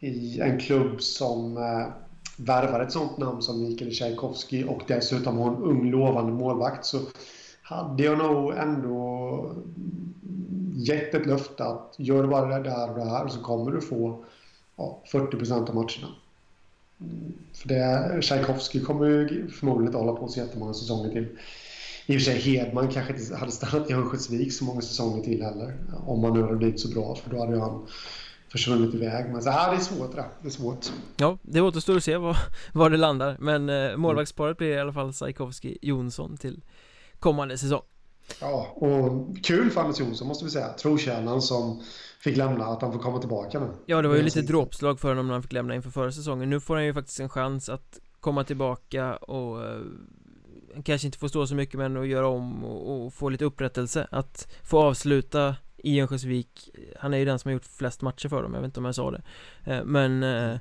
i 0.00 0.40
en 0.40 0.58
klubb 0.58 1.02
som 1.02 1.56
eh, 1.56 1.86
värvar 2.36 2.80
ett 2.80 2.92
sånt 2.92 3.18
namn 3.18 3.42
som 3.42 3.62
Mikael 3.62 3.92
Tchaikovsky 3.92 4.64
och 4.64 4.82
dessutom 4.88 5.38
har 5.38 5.48
en 5.48 5.62
ung 5.62 5.90
lovande 5.90 6.32
målvakt 6.32 6.84
så 6.84 6.98
hade 7.62 8.02
jag 8.02 8.18
nog 8.18 8.54
ändå 8.54 9.54
gett 10.74 11.14
ett 11.14 11.26
löfte 11.26 11.64
att 11.64 11.94
gör 11.98 12.26
bara 12.26 12.58
det 12.58 12.70
där 12.70 12.90
och 12.90 12.98
det 12.98 13.10
här 13.10 13.28
så 13.28 13.40
kommer 13.40 13.70
du 13.70 13.80
få 13.80 14.24
ja, 14.76 15.02
40 15.12 15.36
procent 15.36 15.68
av 15.68 15.74
matcherna. 15.74 16.14
För 17.52 17.68
det, 17.68 18.22
Tchaikovsky 18.22 18.80
kommer 18.80 19.06
ju 19.06 19.48
förmodligen 19.48 19.86
inte 19.86 19.98
hålla 19.98 20.12
på 20.12 20.28
så 20.28 20.40
jättemånga 20.40 20.74
säsonger 20.74 21.10
till. 21.10 21.28
I 22.06 22.16
och 22.16 22.20
för 22.20 22.24
sig 22.30 22.38
Hedman 22.38 22.88
kanske 22.88 23.12
inte 23.12 23.36
hade 23.36 23.52
stannat 23.52 23.90
i 23.90 23.92
Örnsköldsvik 23.92 24.52
så 24.52 24.64
många 24.64 24.80
säsonger 24.80 25.24
till 25.24 25.42
heller. 25.42 25.74
Om 26.06 26.24
han 26.24 26.34
nu 26.34 26.42
hade 26.42 26.56
blivit 26.56 26.80
så 26.80 26.88
bra, 26.88 27.14
för 27.14 27.30
då 27.30 27.40
hade 27.40 27.60
han 27.60 27.86
försvunnit 28.52 28.94
iväg. 28.94 29.32
Men 29.32 29.42
så 29.42 29.50
här, 29.50 29.70
det 29.70 29.76
är 29.76 29.80
svårt 29.80 30.16
det. 30.16 30.24
det 30.42 30.48
är 30.48 30.50
svårt. 30.50 30.86
Ja, 31.16 31.38
det 31.42 31.60
återstår 31.60 31.96
att 31.96 32.04
se 32.04 32.16
var, 32.16 32.36
var 32.72 32.90
det 32.90 32.96
landar. 32.96 33.36
Men 33.40 33.68
eh, 33.68 33.96
målvaktsparet 33.96 34.58
blir 34.58 34.68
i 34.68 34.80
alla 34.80 34.92
fall 34.92 35.12
Sajkovski 35.12 35.78
Jonsson 35.82 36.36
till 36.36 36.64
kommande 37.18 37.58
säsong. 37.58 37.82
Ja, 38.40 38.66
och 38.74 39.36
kul 39.44 39.70
för 39.70 39.80
Anders 39.80 40.00
Jonsson 40.00 40.28
måste 40.28 40.44
vi 40.44 40.50
säga. 40.50 40.68
Trotjänaren 40.68 41.42
som 41.42 41.82
fick 42.20 42.36
lämna, 42.36 42.66
att 42.66 42.82
han 42.82 42.92
får 42.92 42.98
komma 42.98 43.18
tillbaka 43.18 43.60
nu. 43.60 43.68
Ja, 43.86 44.02
det 44.02 44.08
var 44.08 44.16
ju 44.16 44.22
lite 44.22 44.42
dråpslag 44.42 45.00
för 45.00 45.08
honom 45.08 45.26
när 45.26 45.32
han 45.32 45.42
fick 45.42 45.52
lämna 45.52 45.74
inför 45.74 45.90
förra 45.90 46.12
säsongen. 46.12 46.50
Nu 46.50 46.60
får 46.60 46.74
han 46.74 46.84
ju 46.84 46.94
faktiskt 46.94 47.20
en 47.20 47.28
chans 47.28 47.68
att 47.68 47.98
komma 48.20 48.44
tillbaka 48.44 49.16
och 49.16 49.64
eh, 49.64 49.80
kanske 50.84 51.06
inte 51.06 51.18
få 51.18 51.28
stå 51.28 51.46
så 51.46 51.54
mycket 51.54 51.74
men 51.78 51.96
att 51.96 52.08
göra 52.08 52.28
om 52.28 52.64
och, 52.64 53.06
och 53.06 53.14
få 53.14 53.28
lite 53.28 53.44
upprättelse. 53.44 54.06
Att 54.10 54.48
få 54.62 54.78
avsluta 54.78 55.56
i 55.84 56.00
Örnsköldsvik 56.00 56.70
Han 56.98 57.14
är 57.14 57.18
ju 57.18 57.24
den 57.24 57.38
som 57.38 57.48
har 57.48 57.52
gjort 57.52 57.64
flest 57.64 58.02
matcher 58.02 58.28
för 58.28 58.42
dem, 58.42 58.54
jag 58.54 58.60
vet 58.60 58.68
inte 58.68 58.80
om 58.80 58.84
jag 58.84 58.94
sa 58.94 59.10
det. 59.10 59.22
Eh, 59.64 59.84
Men 59.84 60.22
eh, 60.22 60.58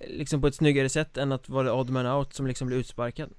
Liksom 0.00 0.40
på 0.40 0.46
ett 0.46 0.54
snyggare 0.54 0.88
sätt 0.88 1.16
än 1.16 1.32
att 1.32 1.48
vara 1.48 1.74
odd 1.74 1.90
man 1.90 2.06
out 2.06 2.34
som 2.34 2.46
liksom 2.46 2.66
blir 2.66 2.78
utsparkad. 2.78 3.30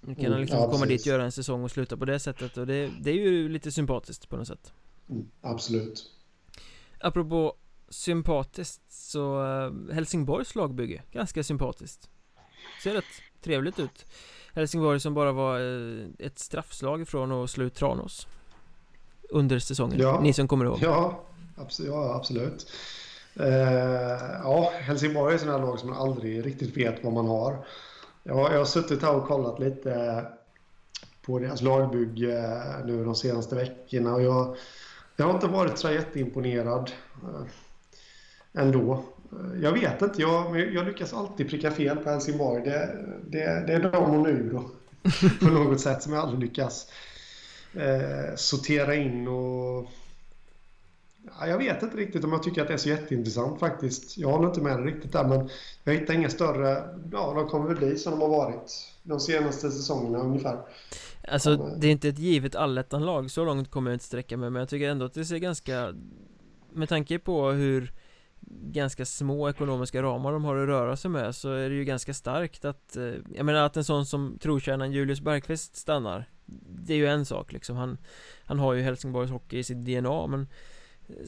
Nu 0.00 0.14
kan 0.14 0.24
han 0.24 0.32
mm, 0.32 0.40
liksom 0.40 0.58
ja, 0.58 0.70
komma 0.70 0.86
dit, 0.86 1.06
göra 1.06 1.24
en 1.24 1.32
säsong 1.32 1.64
och 1.64 1.70
sluta 1.70 1.96
på 1.96 2.04
det 2.04 2.18
sättet 2.18 2.56
och 2.56 2.66
det, 2.66 2.90
det 3.00 3.10
är 3.10 3.14
ju 3.14 3.48
lite 3.48 3.72
sympatiskt 3.72 4.28
på 4.28 4.36
något 4.36 4.48
sätt. 4.48 4.72
Mm, 5.10 5.30
Absolut. 5.40 6.10
Apropå 7.00 7.56
sympatiskt 7.88 8.92
så 8.92 9.44
eh, 9.44 9.94
Helsingborgs 9.94 10.54
lagbygge, 10.54 11.02
ganska 11.12 11.42
sympatiskt. 11.42 12.10
Ser 12.82 12.94
rätt 12.94 13.04
trevligt 13.40 13.78
ut. 13.78 14.06
Helsingborg 14.52 15.00
som 15.00 15.14
bara 15.14 15.32
var 15.32 15.60
ett 16.18 16.38
straffslag 16.38 17.02
ifrån 17.02 17.32
att 17.32 17.50
slå 17.50 17.64
ut 17.64 17.74
Tranås 17.74 18.26
under 19.34 19.58
säsongen? 19.58 19.98
Ja. 20.00 20.20
Ni 20.20 20.32
som 20.32 20.48
kommer 20.48 20.64
ihåg? 20.64 20.78
Ja, 20.82 21.20
absolut. 21.56 21.92
Ja, 21.92 22.14
absolut. 22.14 22.72
Uh, 23.40 23.46
ja, 24.42 24.72
Helsingborg 24.80 25.32
är 25.32 25.34
ett 25.34 25.40
sådant 25.40 25.60
här 25.60 25.66
lag 25.66 25.78
som 25.78 25.90
man 25.90 25.98
aldrig 25.98 26.46
riktigt 26.46 26.76
vet 26.76 27.04
vad 27.04 27.12
man 27.12 27.26
har. 27.26 27.66
Ja, 28.22 28.52
jag 28.52 28.58
har 28.58 28.64
suttit 28.64 29.02
här 29.02 29.14
och 29.14 29.26
kollat 29.26 29.58
lite 29.58 30.24
på 31.22 31.38
deras 31.38 31.62
lagbygge 31.62 32.62
nu 32.84 33.04
de 33.04 33.14
senaste 33.14 33.54
veckorna 33.54 34.14
och 34.14 34.22
jag, 34.22 34.56
jag 35.16 35.26
har 35.26 35.34
inte 35.34 35.46
varit 35.46 35.78
så 35.78 35.90
jätteimponerad 35.90 36.90
ändå. 38.52 39.04
Jag 39.62 39.72
vet 39.72 40.02
inte, 40.02 40.22
jag, 40.22 40.60
jag 40.74 40.86
lyckas 40.86 41.14
alltid 41.14 41.50
pricka 41.50 41.70
fel 41.70 41.96
på 41.96 42.10
Helsingborg. 42.10 42.62
Det, 42.62 42.96
det, 43.26 43.64
det 43.66 43.72
är 43.72 43.80
de 43.92 43.96
och 43.96 44.22
nu 44.22 44.50
då. 44.52 44.70
på 45.40 45.52
något 45.52 45.80
sätt 45.80 46.02
som 46.02 46.12
jag 46.12 46.22
aldrig 46.22 46.40
lyckas 46.40 46.88
eh, 47.76 48.34
sortera 48.36 48.94
in 48.94 49.28
och... 49.28 49.86
Ja, 51.40 51.46
jag 51.46 51.58
vet 51.58 51.82
inte 51.82 51.96
riktigt 51.96 52.24
om 52.24 52.32
jag 52.32 52.42
tycker 52.42 52.62
att 52.62 52.68
det 52.68 52.74
är 52.74 52.78
så 52.78 52.88
jätteintressant 52.88 53.60
faktiskt. 53.60 54.18
Jag 54.18 54.28
håller 54.28 54.48
inte 54.48 54.60
med 54.60 54.84
riktigt 54.84 55.12
där 55.12 55.24
men 55.24 55.48
jag 55.84 55.94
hittar 55.94 56.14
inga 56.14 56.28
större... 56.28 56.98
Ja, 57.12 57.32
de 57.34 57.48
kommer 57.48 57.68
väl 57.68 57.76
bli 57.76 57.98
som 57.98 58.12
de 58.12 58.20
har 58.20 58.28
varit 58.28 58.92
de 59.02 59.20
senaste 59.20 59.70
säsongerna 59.70 60.18
ungefär. 60.18 60.58
Alltså 61.28 61.56
det 61.56 61.86
är 61.86 61.90
inte 61.90 62.08
ett 62.08 62.18
givet 62.18 62.54
allettan-lag, 62.54 63.30
så 63.30 63.44
långt 63.44 63.70
kommer 63.70 63.90
jag 63.90 63.94
inte 63.94 64.04
sträcka 64.04 64.36
mig 64.36 64.50
men 64.50 64.60
jag 64.60 64.68
tycker 64.68 64.88
ändå 64.88 65.04
att 65.04 65.14
det 65.14 65.24
ser 65.24 65.38
ganska 65.38 65.94
Med 66.72 66.88
tanke 66.88 67.18
på 67.18 67.50
hur 67.50 67.92
ganska 68.50 69.04
små 69.04 69.48
ekonomiska 69.48 70.02
ramar 70.02 70.32
de 70.32 70.44
har 70.44 70.56
att 70.56 70.68
röra 70.68 70.96
sig 70.96 71.10
med 71.10 71.34
så 71.34 71.52
är 71.52 71.70
det 71.70 71.74
ju 71.74 71.84
ganska 71.84 72.14
starkt 72.14 72.64
att 72.64 72.96
eh, 72.96 73.14
Jag 73.34 73.46
menar 73.46 73.62
att 73.62 73.76
en 73.76 73.84
sån 73.84 74.06
som 74.06 74.38
trotjänaren 74.40 74.92
Julius 74.92 75.20
Bergqvist 75.20 75.76
stannar 75.76 76.28
Det 76.86 76.92
är 76.92 76.96
ju 76.96 77.06
en 77.06 77.24
sak 77.24 77.52
liksom. 77.52 77.76
Han, 77.76 77.98
han 78.44 78.58
har 78.58 78.72
ju 78.72 78.82
Helsingborgs 78.82 79.30
hockey 79.30 79.58
i 79.58 79.64
sitt 79.64 79.84
DNA 79.84 80.26
men 80.26 80.46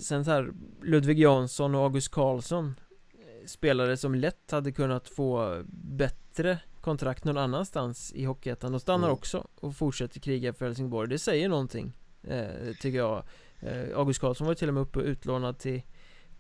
Sen 0.01 0.25
så 0.25 0.31
här 0.31 0.53
Ludvig 0.83 1.19
Jansson 1.19 1.75
och 1.75 1.81
August 1.81 2.09
Karlsson 2.09 2.75
eh, 3.13 3.47
Spelare 3.47 3.97
som 3.97 4.15
lätt 4.15 4.51
hade 4.51 4.73
kunnat 4.73 5.09
få 5.09 5.63
bättre 5.69 6.59
kontrakt 6.81 7.25
någon 7.25 7.39
annanstans 7.39 8.13
i 8.13 8.25
Hockeyettan. 8.25 8.73
De 8.73 8.81
stannar 8.81 9.09
mm. 9.09 9.13
också 9.13 9.47
och 9.55 9.77
fortsätter 9.77 10.21
kriga 10.21 10.53
för 10.53 10.67
Helsingborg. 10.67 11.09
Det 11.09 11.19
säger 11.19 11.49
någonting 11.49 11.93
eh, 12.23 12.47
Tycker 12.81 12.99
jag. 12.99 13.23
Eh, 13.61 13.99
August 13.99 14.21
Karlsson 14.21 14.47
var 14.47 14.55
till 14.55 14.69
och 14.69 14.75
med 14.75 14.83
uppe 14.83 14.99
och 14.99 15.05
utlånad 15.05 15.59
till 15.59 15.83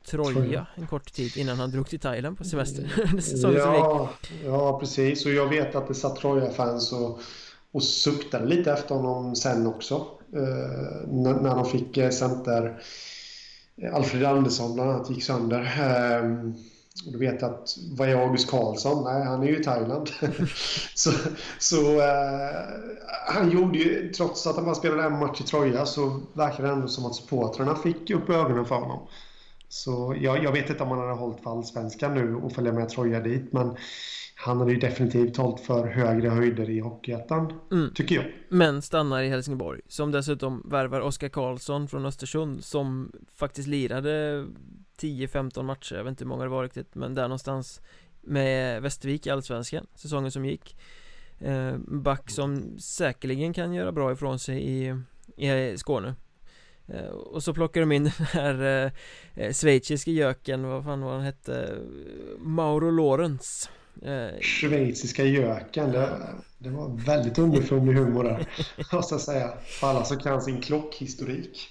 Troja 0.05 0.66
en 0.74 0.87
kort 0.87 1.12
tid 1.12 1.37
innan 1.37 1.59
han 1.59 1.70
drog 1.70 1.89
till 1.89 2.01
Thailand 2.01 2.39
på 2.39 2.45
semester. 2.45 2.93
Ja, 3.57 4.11
ja, 4.45 4.79
precis. 4.81 5.27
Och 5.27 5.33
jag 5.33 5.49
vet 5.49 5.74
att 5.74 5.89
det 5.89 5.95
satt 5.95 6.16
Troja-fans 6.16 6.93
och, 6.93 7.20
och 7.77 7.83
suktade 7.83 8.47
lite 8.47 8.72
efter 8.72 8.95
honom 8.95 9.37
sen 9.37 9.66
också 9.66 9.95
eh, 10.35 11.09
när, 11.09 11.55
de 11.55 11.64
fick 11.64 11.97
eh, 11.97 12.11
center 12.11 12.83
eh, 13.83 13.95
Alfred 13.95 14.24
Andersson 14.24 14.74
bland 14.74 14.91
annat 14.91 15.11
gick 15.11 15.24
sönder 15.24 15.61
eh, 15.61 16.53
och 17.07 17.12
du 17.12 17.18
vet 17.18 17.43
att 17.43 17.77
vad 17.99 18.09
är 18.09 18.16
August 18.16 18.51
Karlsson? 18.51 19.05
Nej, 19.05 19.24
han 19.24 19.43
är 19.43 19.47
ju 19.47 19.61
i 19.61 19.64
Thailand. 19.64 20.11
så 20.95 21.11
så 21.59 22.01
eh, 22.01 22.61
han 23.27 23.51
gjorde 23.51 23.79
ju, 23.79 24.12
trots 24.12 24.47
att 24.47 24.57
han 24.57 24.64
bara 24.64 24.74
spelade 24.74 25.03
en 25.03 25.18
match 25.18 25.41
i 25.41 25.45
Troja 25.45 25.87
så 25.87 26.20
verkar 26.33 26.62
det 26.62 26.70
ändå 26.70 26.89
som 26.89 27.07
att 27.07 27.14
supportrarna 27.14 27.74
fick 27.74 28.11
upp 28.11 28.31
ögonen 28.31 28.64
för 28.64 28.74
honom. 28.74 29.09
Så 29.68 30.16
jag, 30.20 30.45
jag 30.45 30.53
vet 30.53 30.70
inte 30.70 30.83
om 30.83 30.89
han 30.89 30.99
hade 30.99 31.12
hållit 31.12 31.43
för 31.43 31.51
allsvenskan 31.51 32.14
nu 32.14 32.37
och 32.37 32.53
följa 32.53 32.72
med 32.72 32.89
Troja 32.89 33.20
dit, 33.20 33.53
men 33.53 33.77
han 34.39 34.59
hade 34.59 34.72
ju 34.72 34.78
definitivt 34.78 35.37
hållit 35.37 35.61
för 35.61 35.87
högre 35.87 36.28
höjder 36.28 36.70
i 36.70 36.80
Hockeyettan, 36.80 37.53
mm. 37.72 37.95
tycker 37.95 38.14
jag. 38.14 38.24
Men 38.49 38.82
stannar 38.82 39.22
i 39.22 39.28
Helsingborg, 39.28 39.80
som 39.89 40.12
dessutom 40.12 40.62
värvar 40.70 41.01
Oskar 41.01 41.28
Karlsson 41.28 41.89
från 41.89 42.07
Östersund, 42.07 42.64
som 42.64 43.12
faktiskt 43.34 43.68
lirade 43.68 44.47
10-15 45.01 45.62
matcher, 45.62 45.95
jag 45.97 46.05
vet 46.05 46.11
inte 46.11 46.24
hur 46.24 46.28
många 46.28 46.43
det 46.43 46.51
var 46.51 46.62
riktigt, 46.62 46.95
men 46.95 47.14
där 47.14 47.22
någonstans 47.22 47.80
med 48.20 48.82
Västervik 48.82 49.26
i 49.26 49.30
Allsvenskan, 49.30 49.87
säsongen 49.95 50.30
som 50.30 50.45
gick. 50.45 50.76
Eh, 51.39 51.76
back 51.78 52.30
som 52.30 52.78
säkerligen 52.78 53.53
kan 53.53 53.72
göra 53.72 53.93
bra 53.93 54.12
ifrån 54.12 54.39
sig 54.39 54.62
i, 54.62 54.95
i 55.37 55.78
Skåne 55.78 56.14
Eh, 56.89 57.09
och 57.09 57.43
så 57.43 57.55
plockar 57.55 57.80
de 57.80 57.93
in 57.93 58.05
den 58.18 58.26
här 58.26 58.84
eh, 58.84 58.93
eh, 59.45 59.53
schweiziske 59.53 60.11
göken, 60.11 60.68
vad 60.68 60.84
fan 60.84 61.01
var 61.01 61.12
han 61.12 61.22
hette? 61.22 61.78
Mauro 62.39 62.91
Lorenz 62.91 63.70
eh, 64.03 64.40
Schweiziska 64.40 65.24
göken, 65.24 65.92
det, 65.92 66.18
det 66.59 66.70
var 66.70 66.88
väldigt 66.88 67.38
underfundig 67.38 67.94
humor 67.94 68.24
där 68.24 68.49
Måste 68.92 69.14
jag 69.14 69.20
säga, 69.20 69.53
för 69.66 69.86
alla 69.86 70.05
som 70.05 70.18
kan 70.18 70.42
sin 70.42 70.61
klockhistorik. 70.61 71.68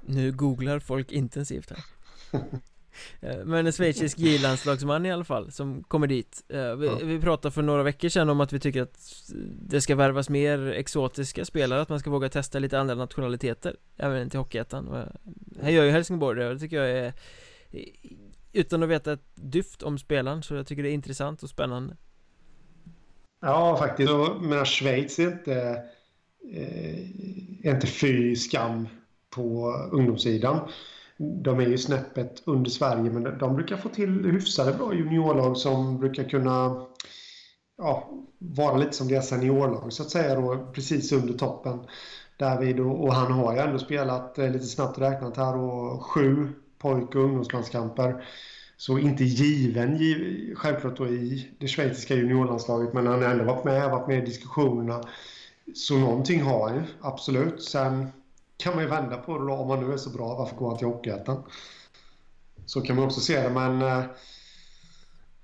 Nu 0.00 0.32
googlar 0.32 0.78
folk 0.78 1.12
intensivt 1.12 1.70
här. 1.70 1.84
Eh, 3.20 3.44
men 3.44 3.66
en 3.66 3.72
schweizisk 3.72 4.18
J-landslagsman 4.18 5.06
i 5.06 5.12
alla 5.12 5.24
fall 5.24 5.52
som 5.52 5.82
kommer 5.82 6.06
dit. 6.06 6.44
Eh, 6.48 6.74
vi, 6.74 6.90
vi 7.02 7.20
pratade 7.20 7.52
för 7.52 7.62
några 7.62 7.82
veckor 7.82 8.08
sedan 8.08 8.30
om 8.30 8.40
att 8.40 8.52
vi 8.52 8.60
tycker 8.60 8.82
att 8.82 9.24
det 9.68 9.80
ska 9.80 9.96
värvas 9.96 10.28
mer 10.28 10.66
exotiska 10.68 11.44
spelare 11.44 11.82
Att 11.82 11.88
man 11.88 12.00
ska 12.00 12.10
våga 12.10 12.28
testa 12.28 12.58
lite 12.58 12.78
andra 12.78 12.94
nationaliteter 12.94 13.76
Även 13.96 14.30
till 14.30 14.38
Hockeyettan. 14.38 15.08
Här 15.62 15.70
gör 15.70 15.84
ju 15.84 15.90
Helsingborg 15.90 16.40
det 16.40 16.48
och 16.48 16.54
det 16.54 16.60
tycker 16.60 16.76
jag 16.76 16.90
är 16.90 17.12
utan 18.54 18.82
att 18.82 18.88
veta 18.88 19.12
ett 19.12 19.26
dyft 19.34 19.82
om 19.82 19.98
spelaren 19.98 20.42
så 20.42 20.54
jag 20.54 20.66
tycker 20.66 20.82
det 20.82 20.88
är 20.88 20.94
intressant 20.94 21.42
och 21.42 21.48
spännande. 21.48 21.96
Ja 23.40 23.76
faktiskt, 23.76 24.10
jag 24.10 24.42
menar 24.42 24.64
Schweiz 24.64 25.18
är 25.18 25.32
inte 25.32 25.54
eh, 26.52 26.98
Är 27.62 27.74
inte 27.74 27.86
fy 27.86 28.36
skam 28.36 28.88
på 29.30 29.72
ungdomssidan. 29.92 30.68
De 31.16 31.60
är 31.60 31.66
ju 31.66 31.78
snäppet 31.78 32.42
under 32.44 32.70
Sverige 32.70 33.10
men 33.10 33.38
de 33.38 33.56
brukar 33.56 33.76
få 33.76 33.88
till 33.88 34.24
hyfsade 34.24 34.72
bra 34.72 34.94
juniorlag 34.94 35.56
som 35.56 35.98
brukar 35.98 36.24
kunna 36.24 36.86
ja, 37.78 38.10
vara 38.38 38.76
lite 38.76 38.92
som 38.92 39.08
deras 39.08 39.28
seniorlag 39.28 39.92
så 39.92 40.02
att 40.02 40.10
säga 40.10 40.40
då, 40.40 40.72
precis 40.74 41.12
under 41.12 41.34
toppen. 41.34 41.80
David 42.38 42.80
och, 42.80 43.04
och 43.04 43.14
han 43.14 43.32
har 43.32 43.54
ju 43.54 43.58
ändå 43.58 43.78
spelat 43.78 44.38
eh, 44.38 44.50
lite 44.50 44.66
snabbt 44.66 44.98
räknat 44.98 45.36
här 45.36 45.56
och 45.56 46.02
sju 46.02 46.48
pojk 46.84 47.14
och 47.14 47.22
ungdomslandskamper. 47.22 48.24
Så 48.76 48.98
inte 48.98 49.24
given 49.24 49.96
giv, 49.96 50.54
självklart 50.54 50.96
då 50.96 51.06
i 51.06 51.50
det 51.58 51.68
schweiziska 51.68 52.14
juniorlandslaget 52.14 52.92
men 52.92 53.06
han 53.06 53.22
har 53.22 53.28
ändå 53.28 53.44
varit 53.44 53.64
med, 53.64 53.90
varit 53.90 54.08
med 54.08 54.18
i 54.18 54.26
diskussionerna. 54.26 55.02
Så 55.74 55.98
någonting 55.98 56.42
har 56.42 56.68
han 56.68 56.76
ju, 56.78 56.82
absolut. 57.00 57.62
Sen 57.62 58.08
kan 58.56 58.74
man 58.74 58.84
ju 58.84 58.90
vända 58.90 59.16
på 59.16 59.38
det 59.38 59.46
då. 59.46 59.52
Om 59.52 59.70
han 59.70 59.86
nu 59.86 59.92
är 59.92 59.96
så 59.96 60.10
bra, 60.10 60.34
varför 60.34 60.56
går 60.56 60.68
han 60.68 60.78
till 60.78 60.86
Hockeyettan? 60.86 61.42
Så 62.66 62.80
kan 62.80 62.96
man 62.96 63.04
också 63.04 63.20
se 63.20 63.40
det, 63.40 63.50
men... 63.50 63.82
Eh, 63.82 64.04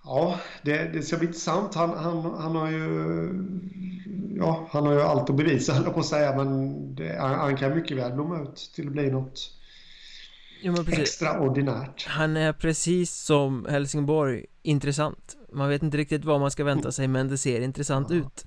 ja, 0.05 0.41
det, 0.63 0.93
det 0.93 1.03
ska 1.03 1.17
bli 1.17 1.27
intressant. 1.27 1.75
Han, 1.75 1.91
han, 1.91 2.35
han 2.35 2.57
har 2.57 2.71
ju... 2.71 2.85
Ja, 4.37 4.69
han 4.71 4.87
har 4.87 4.93
ju 4.93 5.01
allt 5.01 5.31
att 5.31 5.37
bevisa, 5.37 5.73
höll 5.75 5.93
på 5.93 6.01
att 6.01 6.07
säga. 6.07 6.37
Men 6.37 6.95
det, 6.95 7.19
han, 7.21 7.35
han 7.35 7.57
kan 7.57 7.75
mycket 7.75 7.97
väl 7.97 8.13
blomma 8.13 8.43
ut 8.43 8.71
till 8.75 8.87
att 8.87 8.93
bli 8.93 9.11
något 9.11 9.60
jo, 10.63 10.75
extraordinärt. 10.93 12.07
Han 12.07 12.37
är 12.37 12.53
precis 12.53 13.15
som 13.15 13.67
Helsingborg 13.71 14.45
intressant. 14.63 15.37
Man 15.53 15.69
vet 15.69 15.83
inte 15.83 15.97
riktigt 15.97 16.25
vad 16.25 16.41
man 16.41 16.51
ska 16.51 16.65
vänta 16.65 16.93
sig 16.93 17.09
men 17.09 17.29
det 17.29 17.39
ser 17.39 17.61
intressant 17.61 18.07
ja. 18.11 18.17
ut 18.17 18.47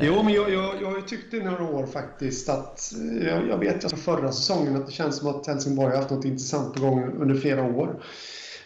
Jo 0.00 0.22
men 0.22 0.34
jag, 0.34 0.52
jag, 0.52 0.82
jag 0.82 1.08
tyckt 1.08 1.34
i 1.34 1.40
några 1.40 1.64
år 1.64 1.86
faktiskt 1.86 2.48
att 2.48 2.92
Jag, 3.22 3.48
jag 3.48 3.58
vet 3.58 3.84
alltså 3.84 3.96
förra 3.96 4.32
säsongen 4.32 4.76
att 4.76 4.86
det 4.86 4.92
känns 4.92 5.16
som 5.18 5.28
att 5.28 5.46
Helsingborg 5.46 5.90
har 5.90 5.96
haft 5.96 6.10
något 6.10 6.24
intressant 6.24 6.74
på 6.74 6.80
gång 6.80 7.12
under 7.20 7.34
flera 7.34 7.62
år 7.62 8.02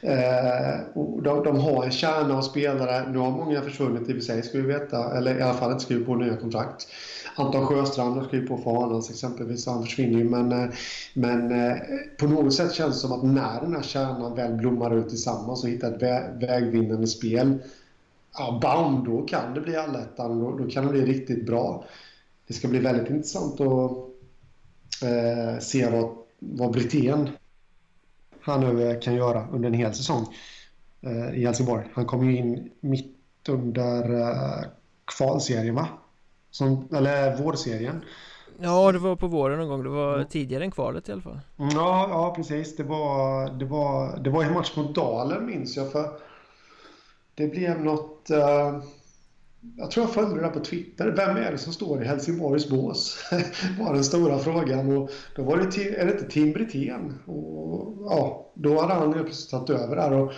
Eh, 0.03 0.81
de, 1.23 1.45
de, 1.45 1.61
har 1.61 1.85
en 1.85 1.91
kärna 1.91 2.39
av 2.39 2.43
spelare. 2.43 3.13
Nu 3.13 3.19
har 3.19 3.31
många 3.31 3.63
försvunnit 3.63 4.09
i 4.09 4.13
och 4.13 4.17
för 4.17 4.23
sig, 4.23 4.43
ska 4.43 4.59
vi 4.59 4.65
veta. 4.65 5.17
Eller 5.17 5.39
i 5.39 5.43
alla 5.43 5.55
fall 5.55 5.73
inte 5.73 5.85
skrivit 5.85 6.07
på 6.07 6.15
nya 6.15 6.37
kontrakt. 6.37 6.87
Anton 7.37 7.67
Sjöstrand 7.67 8.17
har 8.17 8.25
skrivit 8.25 8.49
på 8.49 8.59
för 8.59 8.85
Arnans 8.85 9.11
exempelvis, 9.11 9.67
han 9.67 9.83
försvinner 9.83 10.19
ju. 10.19 10.25
Men, 10.25 10.53
eh, 10.53 10.69
men 11.15 11.53
eh, 11.53 11.77
på 12.19 12.27
något 12.27 12.55
sätt 12.55 12.73
känns 12.73 12.95
det 12.95 13.01
som 13.01 13.13
att 13.13 13.25
när 13.25 13.61
den 13.61 13.75
här 13.75 13.83
kärnan 13.83 14.35
väl 14.35 14.53
blommar 14.53 14.95
ut 14.95 15.09
tillsammans 15.09 15.65
och 15.65 15.71
hittar 15.71 15.93
ett 15.93 16.03
vä 16.03 16.31
vägvinnande 16.41 17.07
spel, 17.07 17.59
ja, 18.39 18.59
bam, 18.63 19.05
då 19.05 19.23
kan 19.23 19.55
det 19.55 19.61
bli 19.61 19.77
allettan. 19.77 20.41
Då, 20.41 20.59
då 20.59 20.71
kan 20.71 20.87
det 20.87 20.93
bli 20.93 21.05
riktigt 21.05 21.47
bra. 21.47 21.85
Det 22.47 22.55
ska 22.55 22.69
bli 22.69 22.79
väldigt 22.79 23.11
intressant 23.11 23.61
att 23.61 23.91
eh, 25.03 25.59
se 25.61 25.91
vad, 25.91 26.11
vad 26.39 26.73
Brithén 26.73 27.29
han 28.51 28.61
nu 28.61 29.01
kan 29.03 29.15
göra 29.15 29.47
under 29.53 29.69
en 29.69 29.75
hel 29.75 29.95
säsong 29.95 30.27
eh, 31.01 31.35
i 31.35 31.45
Helsingborg. 31.45 31.85
Han 31.95 32.07
kom 32.07 32.31
ju 32.31 32.37
in 32.37 32.71
mitt 32.81 33.17
under 33.49 34.21
eh, 34.21 34.65
kvalserien 35.17 35.75
va? 35.75 35.89
Som, 36.51 36.89
eller 36.93 37.37
vårserien. 37.37 38.05
Ja, 38.63 38.93
det 38.93 38.99
var 38.99 39.17
på 39.17 39.27
våren 39.27 39.59
någon 39.59 39.69
gång. 39.69 39.83
Det 39.83 39.89
var 39.89 40.15
mm. 40.15 40.29
tidigare 40.29 40.65
än 40.65 40.71
kvalet 40.71 41.09
i 41.09 41.13
alla 41.13 41.23
fall. 41.23 41.41
Ja, 41.57 42.09
ja 42.11 42.33
precis. 42.37 42.77
Det 42.77 42.83
var, 42.83 43.51
det 43.51 43.65
var, 43.65 44.17
det 44.17 44.31
var 44.31 44.45
en 44.45 44.55
match 44.55 44.77
mot 44.77 44.95
Dalen 44.95 45.47
minns 45.47 45.77
jag. 45.77 45.93
för 45.93 46.11
Det 47.35 47.47
blev 47.47 47.85
något... 47.85 48.31
Uh, 48.31 48.83
jag 49.77 49.91
tror 49.91 50.07
jag 50.07 50.15
följde 50.15 50.43
det 50.43 50.49
på 50.49 50.61
Twitter. 50.61 51.07
Vem 51.07 51.37
är 51.37 51.53
det 51.53 51.59
som 51.59 51.73
står 51.73 52.03
i 52.03 52.07
Helsingborgs 52.07 52.69
bås? 52.69 53.19
var 53.81 53.95
den 53.95 54.05
stora 54.05 54.39
frågan. 54.39 54.97
Och 54.97 55.11
då 55.37 55.43
var 55.43 55.57
det, 55.57 56.01
är 56.01 56.07
det 56.07 56.13
inte 56.13 56.29
Tim 56.29 56.53
Brithén? 56.53 57.19
Och, 57.27 57.97
ja, 58.05 58.51
då 58.55 58.81
hade 58.81 58.95
han 58.95 59.13
plötsligt 59.13 59.51
tagit 59.51 59.71
över 59.71 59.97
där. 59.97 60.13
Och 60.13 60.33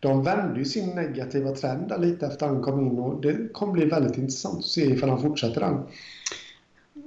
de 0.00 0.24
vände 0.24 0.58
ju 0.58 0.64
sin 0.64 0.90
negativa 0.90 1.50
trend 1.50 1.88
där 1.88 1.98
lite 1.98 2.26
efter 2.26 2.46
han 2.46 2.62
kom 2.62 2.80
in 2.80 2.98
och 2.98 3.20
det 3.20 3.52
kommer 3.52 3.72
bli 3.72 3.84
väldigt 3.84 4.18
intressant 4.18 4.58
att 4.58 4.64
se 4.64 4.84
ifall 4.84 5.08
han 5.08 5.22
fortsätter 5.22 5.60
den. 5.60 5.86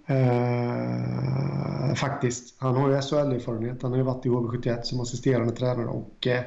Eh, 0.08 1.96
faktiskt. 1.96 2.56
Han 2.58 2.76
har 2.76 2.90
ju 2.90 3.02
SHL-erfarenhet. 3.02 3.82
Han 3.82 3.92
har 3.92 3.98
ju 3.98 4.04
varit 4.04 4.26
i 4.26 4.30
HV71 4.30 4.82
som 4.82 5.00
assisterande 5.00 5.56
tränare 5.56 5.88
och 5.88 6.28
eh, 6.28 6.44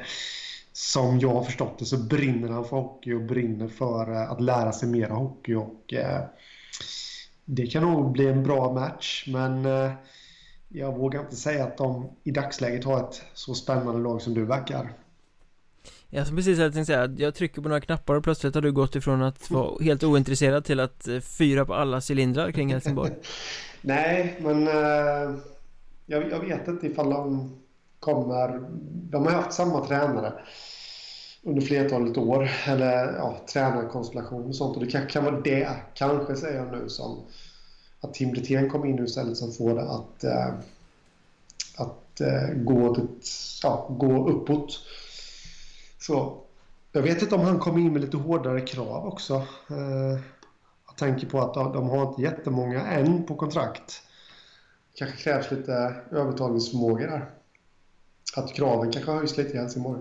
som 0.79 1.19
jag 1.19 1.29
har 1.29 1.45
förstått 1.45 1.79
det 1.79 1.85
så 1.85 1.99
brinner 1.99 2.49
han 2.49 2.65
för 2.65 2.77
hockey 2.77 3.13
och 3.13 3.23
brinner 3.23 3.69
för 3.69 4.13
eh, 4.13 4.31
att 4.31 4.41
lära 4.41 4.73
sig 4.73 4.89
mer 4.89 5.09
hockey 5.09 5.55
och 5.55 5.95
eh, 5.95 6.21
det 7.45 7.67
kan 7.67 7.83
nog 7.83 8.13
bli 8.13 8.27
en 8.27 8.43
bra 8.43 8.73
match 8.73 9.25
men 9.29 9.67
eh, 9.67 9.93
jag 10.69 10.99
vågar 10.99 11.21
inte 11.21 11.37
säga 11.37 11.65
att 11.65 11.77
de 11.77 12.11
i 12.25 12.31
dagsläget 12.31 12.85
har 12.85 12.99
ett 13.01 13.23
så 13.35 13.55
spännande 13.55 14.03
lag 14.03 14.23
som 14.23 14.35
du 14.35 14.45
verkar. 14.45 14.93
Jag 16.11 16.27
som 16.27 16.37
precis 16.37 16.59
hade 16.59 16.73
tänkt 16.73 16.87
säga 16.87 17.15
jag 17.19 17.35
trycker 17.35 17.63
på 17.63 17.69
några 17.69 17.81
knappar 17.81 18.15
och 18.15 18.25
plötsligt 18.25 18.55
har 18.55 18.63
du 18.63 18.73
gått 18.73 18.97
ifrån 18.97 19.23
att 19.23 19.51
vara 19.51 19.85
helt 19.85 20.05
ointresserad 20.05 20.65
till 20.65 20.81
att 20.81 21.09
eh, 21.09 21.21
fyra 21.21 21.65
på 21.65 21.75
alla 21.75 22.01
cylindrar 22.11 22.53
kring 22.53 22.73
Helsingborg 22.73 23.13
Nej, 23.81 24.41
men 24.41 24.69
uh, 24.69 25.39
jag, 26.07 26.31
jag, 26.31 26.41
vet 26.41 26.69
inte 26.69 26.87
ifall 26.87 27.11
de 27.11 27.55
kommer... 28.01 28.69
De 29.11 29.27
har 29.27 29.33
haft 29.33 29.53
samma 29.53 29.87
tränare 29.87 30.33
under 31.43 31.63
flertalet 31.63 32.19
år, 32.19 32.51
eller 32.67 33.15
ja, 33.17 33.37
tränarkonstellation 33.53 34.49
och 34.49 34.55
sånt 34.55 34.77
och 34.77 34.85
det 34.85 34.91
kan, 34.91 35.07
kan 35.07 35.25
vara 35.25 35.41
det, 35.41 35.69
kanske 35.95 36.37
säger 36.37 36.59
jag 36.59 36.73
nu, 36.73 36.89
som 36.89 37.19
att 38.01 38.15
Tim 38.15 38.31
Brithén 38.31 38.71
kom 38.71 38.85
in 38.85 38.97
nu 38.97 39.05
istället 39.05 39.37
som 39.37 39.53
får 39.53 39.75
det 39.75 39.91
att, 39.91 40.25
eh, 40.25 40.55
att 41.77 42.21
eh, 42.21 42.55
gå, 42.55 43.09
ja, 43.63 43.87
gå 43.91 44.29
uppåt. 44.29 44.81
Så 46.01 46.41
jag 46.93 47.03
vet 47.03 47.23
inte 47.23 47.35
om 47.35 47.41
han 47.41 47.59
kommer 47.59 47.79
in 47.81 47.93
med 47.93 48.03
lite 48.03 48.17
hårdare 48.17 48.61
krav 48.61 49.07
också. 49.07 49.35
Eh, 49.71 50.21
jag 50.87 50.97
tänker 50.97 51.27
på 51.27 51.41
att 51.41 51.55
de 51.55 51.89
har 51.89 52.09
inte 52.09 52.23
jättemånga 52.23 52.87
än 52.87 53.27
på 53.27 53.35
kontrakt. 53.35 54.03
kanske 54.95 55.17
krävs 55.17 55.51
lite 55.51 55.95
övertalningsförmåga 56.11 57.07
där. 57.07 57.38
Att 58.37 58.55
kraven 58.55 58.93
kanske 58.93 59.13
höjs 59.13 59.37
lite 59.37 59.57
i 59.57 59.57
Helsingborg. 59.57 60.01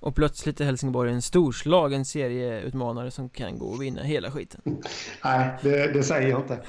Och 0.00 0.14
plötsligt 0.14 0.60
är 0.60 0.64
Helsingborg 0.64 1.12
en 1.12 1.22
storslagen 1.22 2.04
serieutmanare 2.04 3.10
som 3.10 3.28
kan 3.28 3.58
gå 3.58 3.66
och 3.66 3.82
vinna 3.82 4.02
hela 4.02 4.30
skiten. 4.30 4.60
Nej, 5.24 5.58
det, 5.62 5.92
det, 5.92 6.02
säger 6.02 6.28
jag 6.28 6.40
inte. 6.40 6.62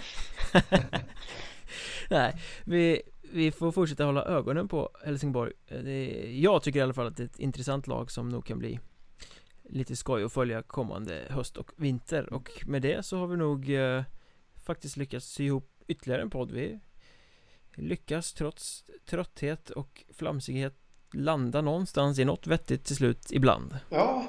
Nej, 2.10 2.42
vi, 2.64 3.02
vi 3.32 3.52
får 3.52 3.72
fortsätta 3.72 4.04
hålla 4.04 4.26
ögonen 4.26 4.68
på 4.68 4.90
Helsingborg 5.06 5.52
är, 5.68 6.42
Jag 6.42 6.64
tycker 6.64 6.80
i 6.80 6.82
alla 6.82 6.94
fall 6.94 7.08
att 7.08 7.18
det 7.18 7.24
är 7.24 7.28
ett 7.28 7.40
intressant 7.40 7.88
lag 7.88 8.12
som 8.12 8.30
nog 8.30 8.46
kan 8.46 8.60
bli 8.60 8.80
Lite 9.70 9.96
skoj 9.96 10.24
att 10.24 10.34
följa 10.34 10.62
kommande 10.62 11.22
höst 11.30 11.58
och 11.58 11.72
vinter 11.76 12.34
och 12.34 12.50
med 12.66 12.82
det 12.82 13.06
så 13.06 13.18
har 13.18 13.28
vi 13.28 13.38
nog 13.38 13.70
eh, 13.70 14.04
Faktiskt 14.66 14.98
lyckats 14.98 15.26
sy 15.26 15.46
ihop 15.46 15.70
ytterligare 15.88 16.22
en 16.22 16.30
podd 16.30 16.52
Vi 16.52 16.80
lyckas 17.78 18.34
trots 18.34 18.84
trötthet 19.10 19.70
och 19.70 20.04
flamsighet 20.14 20.74
Landa 21.14 21.62
någonstans 21.62 22.20
i 22.20 22.26
något 22.26 22.48
vettigt 22.48 22.86
till 22.86 22.96
slut 22.96 23.28
ibland. 23.32 23.78
Ja 23.90 24.28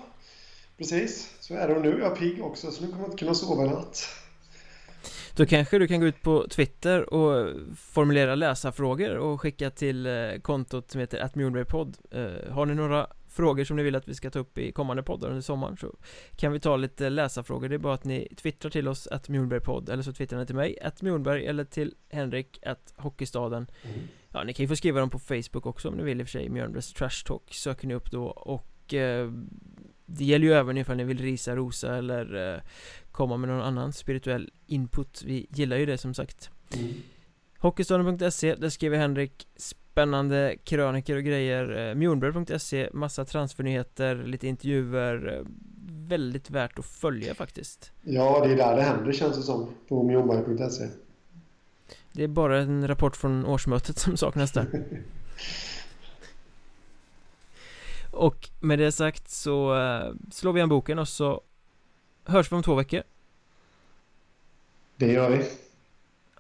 Precis, 0.79 1.37
så 1.41 1.55
är 1.55 1.69
det. 1.69 1.75
Och 1.75 1.83
nu 1.83 1.95
är 1.95 1.99
jag 1.99 2.19
pigg 2.19 2.45
också 2.45 2.71
så 2.71 2.83
nu 2.83 2.89
kommer 2.89 3.03
jag 3.03 3.09
inte 3.09 3.19
kunna 3.19 3.35
sova 3.35 3.65
i 3.65 3.69
natt. 3.69 4.09
Då 5.37 5.47
kanske 5.47 5.79
du 5.79 5.89
kan 5.89 6.01
gå 6.01 6.07
ut 6.07 6.23
på 6.23 6.47
Twitter 6.49 7.15
och 7.15 7.57
formulera 7.77 8.35
läsarfrågor 8.35 9.17
och 9.17 9.41
skicka 9.41 9.71
till 9.71 10.07
eh, 10.07 10.13
kontot 10.43 10.91
som 10.91 11.01
heter 11.01 11.25
atmjornbergpodd 11.25 11.97
eh, 12.11 12.53
Har 12.53 12.67
ni 12.67 12.75
några 12.75 13.07
frågor 13.39 13.65
som 13.65 13.77
ni 13.77 13.83
vill 13.83 13.95
att 13.95 14.09
vi 14.09 14.15
ska 14.15 14.31
ta 14.31 14.39
upp 14.39 14.59
i 14.59 14.73
kommande 14.73 15.03
poddar 15.03 15.29
under 15.29 15.43
sommaren 15.43 15.77
så 15.77 15.95
kan 16.37 16.53
vi 16.53 16.61
ta 16.61 16.77
lite 16.77 17.11
läsarfrågor. 17.11 17.69
Det 17.69 17.75
är 17.75 17.79
bara 17.79 17.95
att 17.95 18.05
ni 18.05 18.29
twittrar 18.37 18.71
till 18.71 18.89
oss 18.89 19.07
att 19.07 19.29
Mjornbergpodd 19.29 19.89
eller 19.89 20.03
så 20.03 20.13
twittrar 20.13 20.39
ni 20.39 20.47
till 20.47 20.55
mig 20.55 20.79
att 20.83 21.03
Mjornberg 21.03 21.47
eller 21.47 21.65
till 21.65 21.95
Henrik 22.11 22.59
att 22.63 22.95
Hockeystaden. 22.97 23.67
Mm. 23.83 23.99
Ja, 24.33 24.45
ni 24.45 24.53
kan 24.53 24.65
ju 24.65 24.69
få 24.69 24.77
skriva 24.77 25.01
dem 25.01 25.11
på 25.11 25.19
Facebook 25.19 25.67
också 25.67 25.89
om 25.89 25.95
ni 25.95 26.03
vill 26.03 26.21
i 26.21 26.23
och 26.23 26.27
för 26.27 26.33
sig. 26.33 26.49
Mjörnbergs 26.49 26.93
Trash 26.93 27.25
Talk 27.27 27.55
söker 27.55 27.89
ni 27.89 27.95
upp 27.95 28.11
då 28.11 28.25
och 28.27 28.95
eh, 28.95 29.33
det 30.07 30.25
gäller 30.25 30.47
ju 30.47 30.53
även 30.53 30.79
ifall 30.79 30.97
ni 30.97 31.05
vill 31.05 31.19
risa, 31.19 31.57
rosa 31.57 31.97
eller 31.97 32.55
eh, 32.55 32.61
komma 33.13 33.37
med 33.37 33.49
någon 33.49 33.63
annan 33.63 33.93
spirituell 33.93 34.51
input. 34.67 35.23
Vi 35.27 35.47
gillar 35.51 35.77
ju 35.77 35.87
det 35.87 35.99
som 35.99 36.15
sagt. 36.15 36.51
Mm. 36.77 36.95
Hockeystaden.se, 37.59 38.55
där 38.55 38.69
skriver 38.69 38.99
Henrik 38.99 39.49
spännande 39.57 40.57
kröniker 40.65 41.17
och 41.17 41.23
grejer 41.23 41.89
eh, 41.89 41.95
Mjornberg.se, 41.95 42.91
massa 42.93 43.25
transfernyheter, 43.25 44.15
lite 44.15 44.49
intervjuer 44.49 45.37
eh, 45.39 45.47
Väldigt 45.91 46.51
värt 46.51 46.79
att 46.79 46.87
följa 46.87 47.35
faktiskt 47.35 47.93
Ja, 48.03 48.45
det 48.45 48.53
är 48.53 48.57
där 48.57 48.77
det 48.77 48.83
händer 48.83 49.13
känns 49.13 49.37
det 49.37 49.43
som 49.43 49.69
på 49.89 50.03
mjornberg.se 50.03 50.89
Det 52.13 52.25
är 52.25 52.29
bara 52.29 52.59
en 52.59 52.89
rapport 52.89 53.17
från 53.17 53.47
årsmötet 53.47 53.99
som 53.99 54.17
saknas 54.17 54.53
där 54.53 54.67
Och 58.11 58.51
med 58.61 58.79
det 58.79 58.93
sagt 58.93 59.31
så 59.31 59.75
uh, 59.75 60.15
slår 60.31 60.53
vi 60.53 60.61
en 60.61 60.69
boken 60.69 60.99
och 60.99 61.09
så 61.09 61.41
hörs 62.25 62.53
vi 62.53 62.57
om 62.57 62.63
två 62.63 62.75
veckor. 62.75 63.03
Det 64.97 65.13
gör 65.13 65.31
vi. 65.31 65.45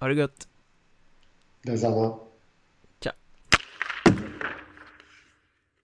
Ha 0.00 0.08
det 0.08 0.14
gött. 0.14 0.47
Dans 1.64 1.86
un. 1.86 2.27